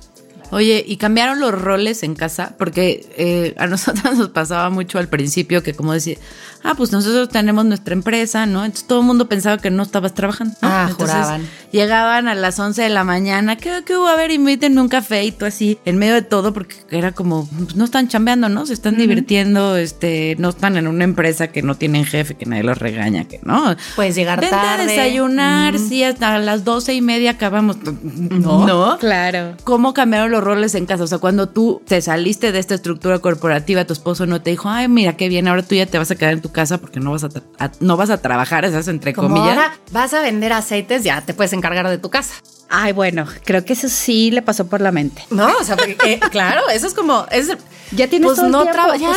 Oye, 0.53 0.83
¿y 0.87 0.97
cambiaron 0.97 1.39
los 1.39 1.51
roles 1.51 2.03
en 2.03 2.15
casa? 2.15 2.55
Porque 2.57 3.05
eh, 3.17 3.55
a 3.57 3.67
nosotros 3.67 4.15
nos 4.17 4.29
pasaba 4.29 4.69
mucho 4.69 4.99
al 4.99 5.07
principio 5.07 5.63
que 5.63 5.73
como 5.73 5.93
decía, 5.93 6.17
ah, 6.63 6.73
pues 6.75 6.91
nosotros 6.91 7.29
tenemos 7.29 7.65
nuestra 7.65 7.93
empresa, 7.93 8.45
¿no? 8.45 8.63
Entonces 8.63 8.87
todo 8.87 9.01
el 9.01 9.05
mundo 9.07 9.27
pensaba 9.27 9.57
que 9.57 9.71
no 9.71 9.83
estabas 9.83 10.13
trabajando. 10.13 10.53
¿no? 10.61 10.67
Ah, 10.67 10.87
Entonces, 10.89 11.15
juraban. 11.15 11.49
Llegaban 11.71 12.27
a 12.27 12.35
las 12.35 12.59
11 12.59 12.83
de 12.83 12.89
la 12.89 13.03
mañana, 13.03 13.57
¿qué, 13.57 13.81
qué 13.85 13.97
hubo? 13.97 14.07
A 14.07 14.15
ver, 14.15 14.31
invítenme 14.31 14.79
un 14.79 14.89
café 14.89 15.23
y 15.25 15.31
tú 15.31 15.45
así, 15.45 15.79
en 15.85 15.97
medio 15.97 16.13
de 16.13 16.21
todo, 16.21 16.53
porque 16.53 16.75
era 16.91 17.11
como, 17.13 17.47
pues, 17.47 17.75
no 17.75 17.85
están 17.85 18.07
chambeando, 18.07 18.47
¿no? 18.47 18.65
Se 18.65 18.73
están 18.73 18.95
divirtiendo, 18.97 19.75
este, 19.75 20.35
no 20.37 20.49
están 20.49 20.77
en 20.77 20.87
una 20.87 21.03
empresa 21.03 21.47
que 21.47 21.63
no 21.63 21.75
tienen 21.75 22.05
jefe, 22.05 22.35
que 22.35 22.45
nadie 22.45 22.63
los 22.63 22.77
regaña, 22.77 23.25
que 23.25 23.39
no. 23.43 23.75
Puedes 23.95 24.15
llegar 24.15 24.39
Vente 24.39 24.55
tarde. 24.55 24.83
a 24.83 24.85
desayunar, 24.85 25.79
sí, 25.79 26.03
hasta 26.03 26.37
las 26.37 26.63
doce 26.63 26.93
y 26.93 27.01
media 27.01 27.31
acabamos. 27.31 27.77
No. 27.83 28.67
¿No? 28.67 28.97
Claro. 28.99 29.55
¿Cómo 29.63 29.93
cambiaron 29.93 30.31
los 30.31 30.42
roles 30.43 30.75
en 30.75 30.85
casa? 30.85 31.03
O 31.03 31.07
sea, 31.07 31.17
cuando 31.17 31.49
tú 31.49 31.81
te 31.87 32.01
saliste 32.01 32.51
de 32.51 32.59
esta 32.59 32.75
estructura 32.75 33.19
corporativa, 33.19 33.85
tu 33.85 33.93
esposo 33.93 34.25
no 34.25 34.41
te 34.41 34.51
dijo, 34.51 34.69
ay, 34.69 34.87
mira 34.87 35.15
qué 35.17 35.29
bien, 35.29 35.47
ahora 35.47 35.63
tú 35.63 35.75
ya 35.75 35.85
te 35.85 35.97
vas 35.97 36.11
a 36.11 36.15
quedar 36.15 36.33
en 36.33 36.41
tu 36.41 36.51
casa 36.51 36.77
porque 36.79 36.99
no 36.99 37.11
vas 37.11 37.23
a, 37.23 37.29
tra- 37.29 37.43
a- 37.59 37.71
no 37.79 37.97
vas 37.97 38.09
a 38.09 38.17
trabajar, 38.21 38.65
esas 38.65 38.87
entre 38.87 39.13
Como 39.13 39.29
comillas. 39.29 39.49
ahora 39.57 39.77
vas 39.91 40.13
a 40.13 40.21
vender 40.21 40.53
aceites, 40.53 41.03
ya 41.03 41.21
te 41.21 41.33
puedes 41.33 41.53
encargar 41.53 41.87
de 41.89 41.97
tu 41.97 42.09
casa. 42.09 42.33
Ay, 42.69 42.91
bueno, 42.91 43.27
creo 43.45 43.63
que 43.65 43.73
eso 43.73 43.87
sí 43.87 44.31
le 44.31 44.41
pasó 44.41 44.65
por 44.67 44.81
la 44.81 44.91
mente. 44.91 45.23
No, 45.29 45.47
o 45.59 45.63
sea, 45.63 45.75
porque, 45.75 45.95
eh, 46.05 46.19
claro, 46.31 46.61
eso 46.73 46.87
es 46.87 46.93
como. 46.95 47.25
Es, 47.29 47.49
Ya 47.91 48.07
tienes 48.07 48.27
pues 48.29 48.37
todo 48.39 48.49
no 48.49 48.61
tiempo, 48.63 48.73
traba- 48.73 48.89
pues 48.97 49.01
ya, 49.01 49.11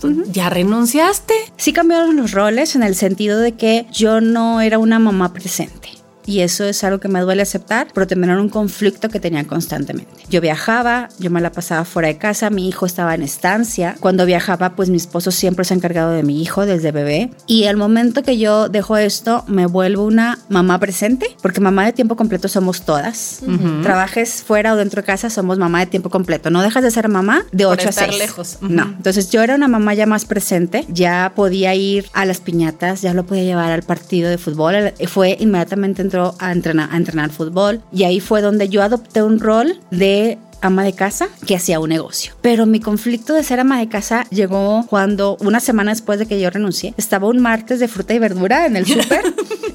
pues, 0.00 0.32
ya 0.32 0.48
renunciaste. 0.50 1.34
Sí 1.56 1.72
cambiaron 1.72 2.14
los 2.16 2.30
roles 2.30 2.76
en 2.76 2.84
el 2.84 2.94
sentido 2.94 3.40
de 3.40 3.52
que 3.56 3.86
yo 3.92 4.20
no 4.20 4.60
era 4.60 4.78
una 4.78 4.98
mamá 5.00 5.32
presente. 5.32 5.88
Y 6.26 6.40
eso 6.40 6.64
es 6.64 6.84
algo 6.84 7.00
que 7.00 7.08
me 7.08 7.20
duele 7.20 7.42
aceptar, 7.42 7.88
pero 7.94 8.06
también 8.06 8.30
era 8.30 8.40
un 8.40 8.48
conflicto 8.48 9.08
que 9.08 9.20
tenía 9.20 9.44
constantemente. 9.46 10.10
Yo 10.28 10.40
viajaba, 10.40 11.08
yo 11.18 11.30
me 11.30 11.40
la 11.40 11.50
pasaba 11.52 11.84
fuera 11.84 12.08
de 12.08 12.18
casa, 12.18 12.50
mi 12.50 12.68
hijo 12.68 12.86
estaba 12.86 13.14
en 13.14 13.22
estancia. 13.22 13.96
Cuando 14.00 14.26
viajaba, 14.26 14.76
pues 14.76 14.90
mi 14.90 14.96
esposo 14.96 15.30
siempre 15.30 15.64
se 15.64 15.74
ha 15.74 15.76
encargado 15.76 16.12
de 16.12 16.22
mi 16.22 16.40
hijo 16.42 16.66
desde 16.66 16.92
bebé. 16.92 17.30
Y 17.46 17.64
al 17.64 17.76
momento 17.76 18.22
que 18.22 18.38
yo 18.38 18.68
dejo 18.68 18.96
esto, 18.96 19.44
me 19.48 19.66
vuelvo 19.66 20.04
una 20.04 20.38
mamá 20.48 20.78
presente, 20.78 21.26
porque 21.42 21.60
mamá 21.60 21.84
de 21.84 21.92
tiempo 21.92 22.16
completo 22.16 22.48
somos 22.48 22.82
todas. 22.82 23.40
Trabajes 23.82 24.42
fuera 24.42 24.72
o 24.74 24.76
dentro 24.76 25.02
de 25.02 25.06
casa, 25.06 25.30
somos 25.30 25.58
mamá 25.58 25.80
de 25.80 25.86
tiempo 25.86 26.10
completo. 26.10 26.50
No 26.50 26.62
dejas 26.62 26.82
de 26.82 26.90
ser 26.90 27.08
mamá 27.08 27.44
de 27.52 27.64
Por 27.64 27.74
8 27.74 27.86
a 27.86 27.90
estar 27.90 28.08
6. 28.10 28.18
lejos. 28.18 28.58
Ujú. 28.62 28.72
No. 28.72 28.82
Entonces 28.82 29.30
yo 29.30 29.42
era 29.42 29.54
una 29.54 29.68
mamá 29.68 29.94
ya 29.94 30.06
más 30.06 30.24
presente, 30.24 30.84
ya 30.88 31.32
podía 31.34 31.74
ir 31.74 32.06
a 32.12 32.24
las 32.24 32.40
piñatas, 32.40 33.02
ya 33.02 33.14
lo 33.14 33.24
podía 33.24 33.44
llevar 33.44 33.70
al 33.70 33.82
partido 33.82 34.28
de 34.30 34.38
fútbol. 34.38 34.92
Fue 35.08 35.36
inmediatamente 35.40 36.02
entró 36.10 36.34
a 36.40 36.50
entrenar, 36.50 36.88
a 36.92 36.96
entrenar 36.96 37.30
fútbol 37.30 37.82
y 37.92 38.02
ahí 38.02 38.18
fue 38.18 38.42
donde 38.42 38.68
yo 38.68 38.82
adopté 38.82 39.22
un 39.22 39.38
rol 39.38 39.78
de 39.92 40.38
ama 40.60 40.82
de 40.82 40.92
casa 40.92 41.28
que 41.46 41.54
hacía 41.54 41.78
un 41.78 41.88
negocio. 41.88 42.34
Pero 42.40 42.66
mi 42.66 42.80
conflicto 42.80 43.32
de 43.32 43.44
ser 43.44 43.60
ama 43.60 43.78
de 43.78 43.88
casa 43.88 44.26
llegó 44.30 44.84
cuando 44.88 45.36
una 45.40 45.60
semana 45.60 45.92
después 45.92 46.18
de 46.18 46.26
que 46.26 46.40
yo 46.40 46.50
renuncié, 46.50 46.94
estaba 46.96 47.28
un 47.28 47.38
martes 47.38 47.78
de 47.78 47.86
fruta 47.86 48.12
y 48.12 48.18
verdura 48.18 48.66
en 48.66 48.76
el 48.76 48.86
súper 49.02 49.22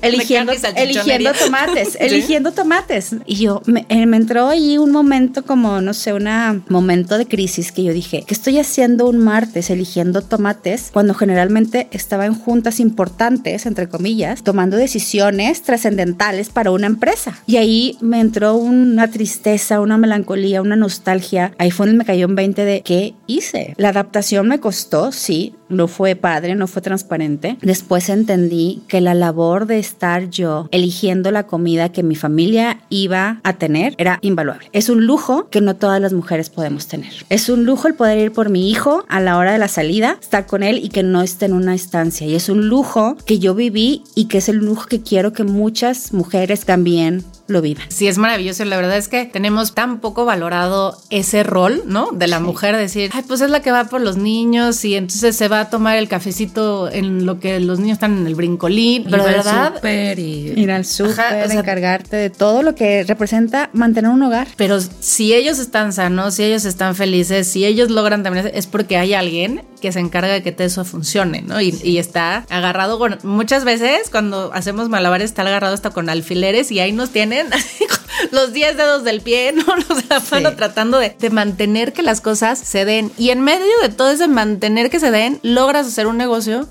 eligiendo, 0.08 0.54
eligiendo 0.76 1.32
tomates, 1.34 1.96
eligiendo 2.00 2.52
tomates. 2.52 3.16
Y 3.26 3.36
yo 3.36 3.62
me, 3.66 3.86
eh, 3.90 4.06
me 4.06 4.18
entró 4.18 4.50
ahí 4.50 4.78
un 4.78 4.92
momento 4.92 5.44
como, 5.44 5.82
no 5.82 5.94
sé, 5.94 6.14
un 6.14 6.64
momento 6.70 7.18
de 7.18 7.28
crisis 7.28 7.72
que 7.72 7.84
yo 7.84 7.94
dije, 7.94 8.24
¿qué 8.26 8.34
estoy 8.34 8.60
haciendo 8.60 9.08
un 9.08 9.20
martes 9.20 9.70
eligiendo 9.70 10.22
tomates 10.22 10.90
cuando 10.92 11.14
generalmente 11.14 11.88
estaba 11.92 12.26
en 12.26 12.36
juntas 12.36 12.80
importantes, 12.80 13.66
entre 13.66 13.88
comillas, 13.90 14.44
tomando 14.44 14.78
decisiones 14.78 15.62
trascendentales 15.64 16.50
para 16.50 16.72
una 16.72 16.88
empresa? 16.88 17.38
Y 17.46 17.58
ahí 17.58 17.98
me 18.02 18.20
entró 18.20 18.56
una 18.56 19.10
tristeza, 19.10 19.80
una 19.82 19.98
melancolía, 19.98 20.62
una 20.62 20.76
nostalgia. 20.76 21.54
Ahí 21.58 21.72
fue 21.72 21.86
donde 21.88 22.00
me 22.00 22.06
cayó 22.06 22.28
un 22.28 22.36
20 22.36 22.66
de 22.66 22.82
qué 22.82 23.14
hice. 23.28 23.74
La 23.78 23.90
adaptación 23.90 24.48
me 24.48 24.60
costó, 24.60 25.12
sí, 25.12 25.56
no 25.70 25.88
fue 25.88 26.16
padre, 26.16 26.56
no 26.56 26.68
fue 26.68 26.82
transparente. 26.82 27.58
Después 27.62 28.10
entendí 28.10 28.84
que 28.88 29.02
la 29.02 29.14
labor 29.14 29.66
de 29.66 29.80
estar 29.96 30.30
yo 30.30 30.68
eligiendo 30.72 31.32
la 31.32 31.48
comida 31.48 31.90
que 31.90 32.04
mi 32.04 32.16
familia 32.16 32.80
iba 32.90 33.40
a 33.44 33.54
tener 33.54 33.96
era 33.98 34.20
invaluable. 34.22 34.68
Es 34.74 34.90
un 34.90 35.06
lujo 35.06 35.48
que 35.50 35.62
no 35.62 35.78
todas 35.78 36.02
las 36.02 36.12
mujeres 36.12 36.50
podemos 36.50 36.88
tener. 36.88 37.14
Es 37.30 37.48
un 37.48 37.66
lujo 37.66 37.88
el 37.88 37.94
poder 37.94 38.18
ir 38.18 38.34
por 38.34 38.50
mi 38.50 38.70
hijo 38.70 39.06
a 39.08 39.22
la 39.22 39.38
hora 39.38 39.54
de 39.54 39.58
la 39.58 39.70
salida, 39.70 40.18
estar 40.22 40.46
con 40.46 40.64
él 40.64 40.80
y 40.84 40.90
que 40.90 41.04
no 41.04 41.22
esté 41.22 41.46
en 41.46 41.54
una 41.54 41.74
estancia. 41.74 42.28
Y 42.28 42.36
es 42.36 42.50
un 42.50 42.68
lujo 42.68 43.16
que 43.26 43.40
yo 43.40 43.56
viví 43.56 44.04
y 44.16 44.26
que 44.26 44.40
es 44.40 44.50
el 44.50 44.58
lujo 44.58 44.88
que 44.88 45.02
quiero 45.02 45.32
que 45.32 45.46
muchas 45.46 46.12
mujeres 46.12 46.66
también 46.66 47.24
lo 47.48 47.62
vivan. 47.62 47.86
Sí, 47.90 48.08
es 48.08 48.18
maravilloso. 48.18 48.66
La 48.66 48.76
verdad 48.76 48.98
es 48.98 49.08
que 49.08 49.26
tenemos 49.26 49.74
tan 49.74 50.00
poco 50.00 50.26
valorado 50.26 50.98
ese 51.10 51.44
rol, 51.44 51.84
¿no? 51.86 52.10
De 52.12 52.28
la 52.28 52.40
mujer, 52.40 52.76
decir, 52.76 53.12
ay, 53.14 53.24
pues 53.28 53.42
es 53.42 53.50
la 53.50 53.62
que 53.62 53.72
va 53.72 53.86
por 53.86 54.02
los 54.02 54.18
niños 54.18 54.84
y 54.84 54.96
entonces 54.96 55.36
se 55.36 55.48
va 55.48 55.60
a 55.62 55.70
tomar 55.70 55.98
el 55.98 56.08
cafecito 56.08 56.92
en 56.92 57.26
lo 57.26 57.40
que 57.40 57.60
los 57.60 57.80
niños 57.80 57.96
están 57.98 58.18
en 58.18 58.28
el 58.28 58.36
brincolín. 58.36 59.06
Pero 59.10 59.24
de 59.26 59.32
verdad, 59.32 59.76
súper 59.76 60.18
y... 60.20 60.54
Ir 60.56 60.72
al 60.72 60.86
súper, 60.86 61.12
o 61.12 61.14
sea- 61.50 61.60
encargarte 61.60 62.16
de 62.16 62.30
todo 62.30 62.64
lo 62.64 62.76
que 62.76 63.04
representa 63.04 63.70
mantener 63.74 64.10
un 64.12 64.24
hogar. 64.24 64.48
Pero 64.58 64.80
si 64.82 65.34
ellos 65.34 65.60
están 65.60 65.94
sanos, 65.94 66.36
si 66.36 66.44
ellos 66.44 66.66
están 66.66 66.96
felices, 66.96 67.48
si 67.48 67.66
ellos 67.66 67.92
logran 67.92 68.24
también, 68.24 68.50
es 68.54 68.68
porque 68.68 68.98
hay 68.98 69.14
alguien 69.14 69.62
que 69.82 69.92
se 69.92 70.00
encarga 70.00 70.34
de 70.34 70.44
que 70.44 70.52
todo 70.52 70.66
eso 70.68 70.86
funcione, 70.86 71.42
¿no? 71.42 71.62
Y, 71.62 71.78
y 71.84 71.98
está 71.98 72.46
agarrado 72.50 72.98
con, 73.00 73.18
muchas 73.24 73.64
veces 73.66 74.10
cuando 74.10 74.52
hacemos 74.54 74.90
malabares 74.90 75.26
está 75.32 75.42
agarrado 75.44 75.74
hasta 75.74 75.90
con 75.92 76.10
alfileres 76.10 76.72
y 76.72 76.80
ahí 76.80 76.92
nos 76.92 77.10
tienen 77.12 77.48
los 78.32 78.54
10 78.54 78.78
dedos 78.78 79.04
del 79.04 79.22
pie, 79.22 79.54
¿no? 79.54 79.64
Los 79.90 79.98
de 79.98 80.04
la 80.10 80.22
mano 80.32 80.50
Sí. 80.50 80.56
tratando 80.56 80.98
de, 81.00 81.16
de 81.20 81.30
mantener 81.30 81.94
que 81.94 82.02
las 82.02 82.22
cosas 82.22 82.58
se 82.60 82.86
den. 82.86 83.12
Y 83.18 83.30
en 83.30 83.42
medio 83.42 83.66
de 83.82 83.90
todo 83.90 84.12
ese 84.12 84.28
mantener 84.28 84.90
que 84.90 85.00
se 85.00 85.12
den, 85.12 85.40
logras 85.44 85.88
hacer 85.88 86.08
un 86.08 86.18
negocio 86.18 86.68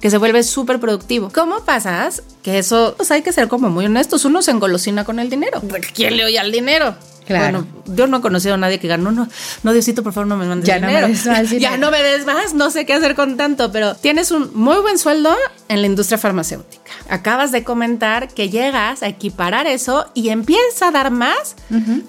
que 0.00 0.10
se 0.10 0.18
vuelve 0.18 0.42
súper 0.42 0.80
productivo. 0.80 1.30
¿Cómo 1.32 1.64
pasas? 1.64 2.22
Que 2.42 2.58
eso, 2.58 2.94
pues 2.96 3.10
hay 3.10 3.22
que 3.22 3.32
ser 3.32 3.48
como 3.48 3.70
muy 3.70 3.86
honestos. 3.86 4.24
Uno 4.24 4.42
se 4.42 4.50
engolosina 4.50 5.04
con 5.04 5.18
el 5.20 5.30
dinero. 5.30 5.62
¿Quién 5.94 6.16
le 6.16 6.24
oye 6.24 6.38
al 6.38 6.52
dinero? 6.52 6.94
Claro. 7.26 7.64
Bueno, 7.64 7.96
yo 7.96 8.06
no 8.08 8.16
he 8.18 8.20
conocido 8.20 8.54
a 8.54 8.56
nadie 8.56 8.78
que 8.80 8.88
gane, 8.88 9.02
no, 9.04 9.12
no, 9.12 9.28
no, 9.62 9.72
Diosito, 9.72 10.02
por 10.02 10.12
favor, 10.12 10.26
no 10.26 10.36
me 10.36 10.46
mandes 10.46 10.66
Ya 10.68 10.78
no 10.80 10.86
me 10.88 10.92
dinero. 10.94 11.08
des 11.08 11.26
más 11.26 11.42
ya 11.50 11.56
dinero. 11.56 11.76
no 11.78 11.90
me 11.90 12.02
des 12.02 12.26
más, 12.26 12.54
no 12.54 12.70
sé 12.70 12.84
qué 12.84 12.94
hacer 12.94 13.14
con 13.14 13.36
tanto, 13.36 13.70
pero 13.70 13.94
tienes 13.94 14.30
un 14.32 14.50
muy 14.54 14.76
buen 14.80 14.98
sueldo 14.98 15.34
en 15.68 15.80
la 15.82 15.86
industria 15.86 16.18
farmacéutica. 16.18 16.82
Acabas 17.08 17.52
de 17.52 17.64
comentar 17.64 18.28
que 18.28 18.50
llegas 18.50 19.02
a 19.02 19.08
equiparar 19.08 19.66
eso 19.66 20.10
y 20.14 20.30
empieza 20.30 20.88
a 20.88 20.90
dar 20.90 21.10
más 21.10 21.54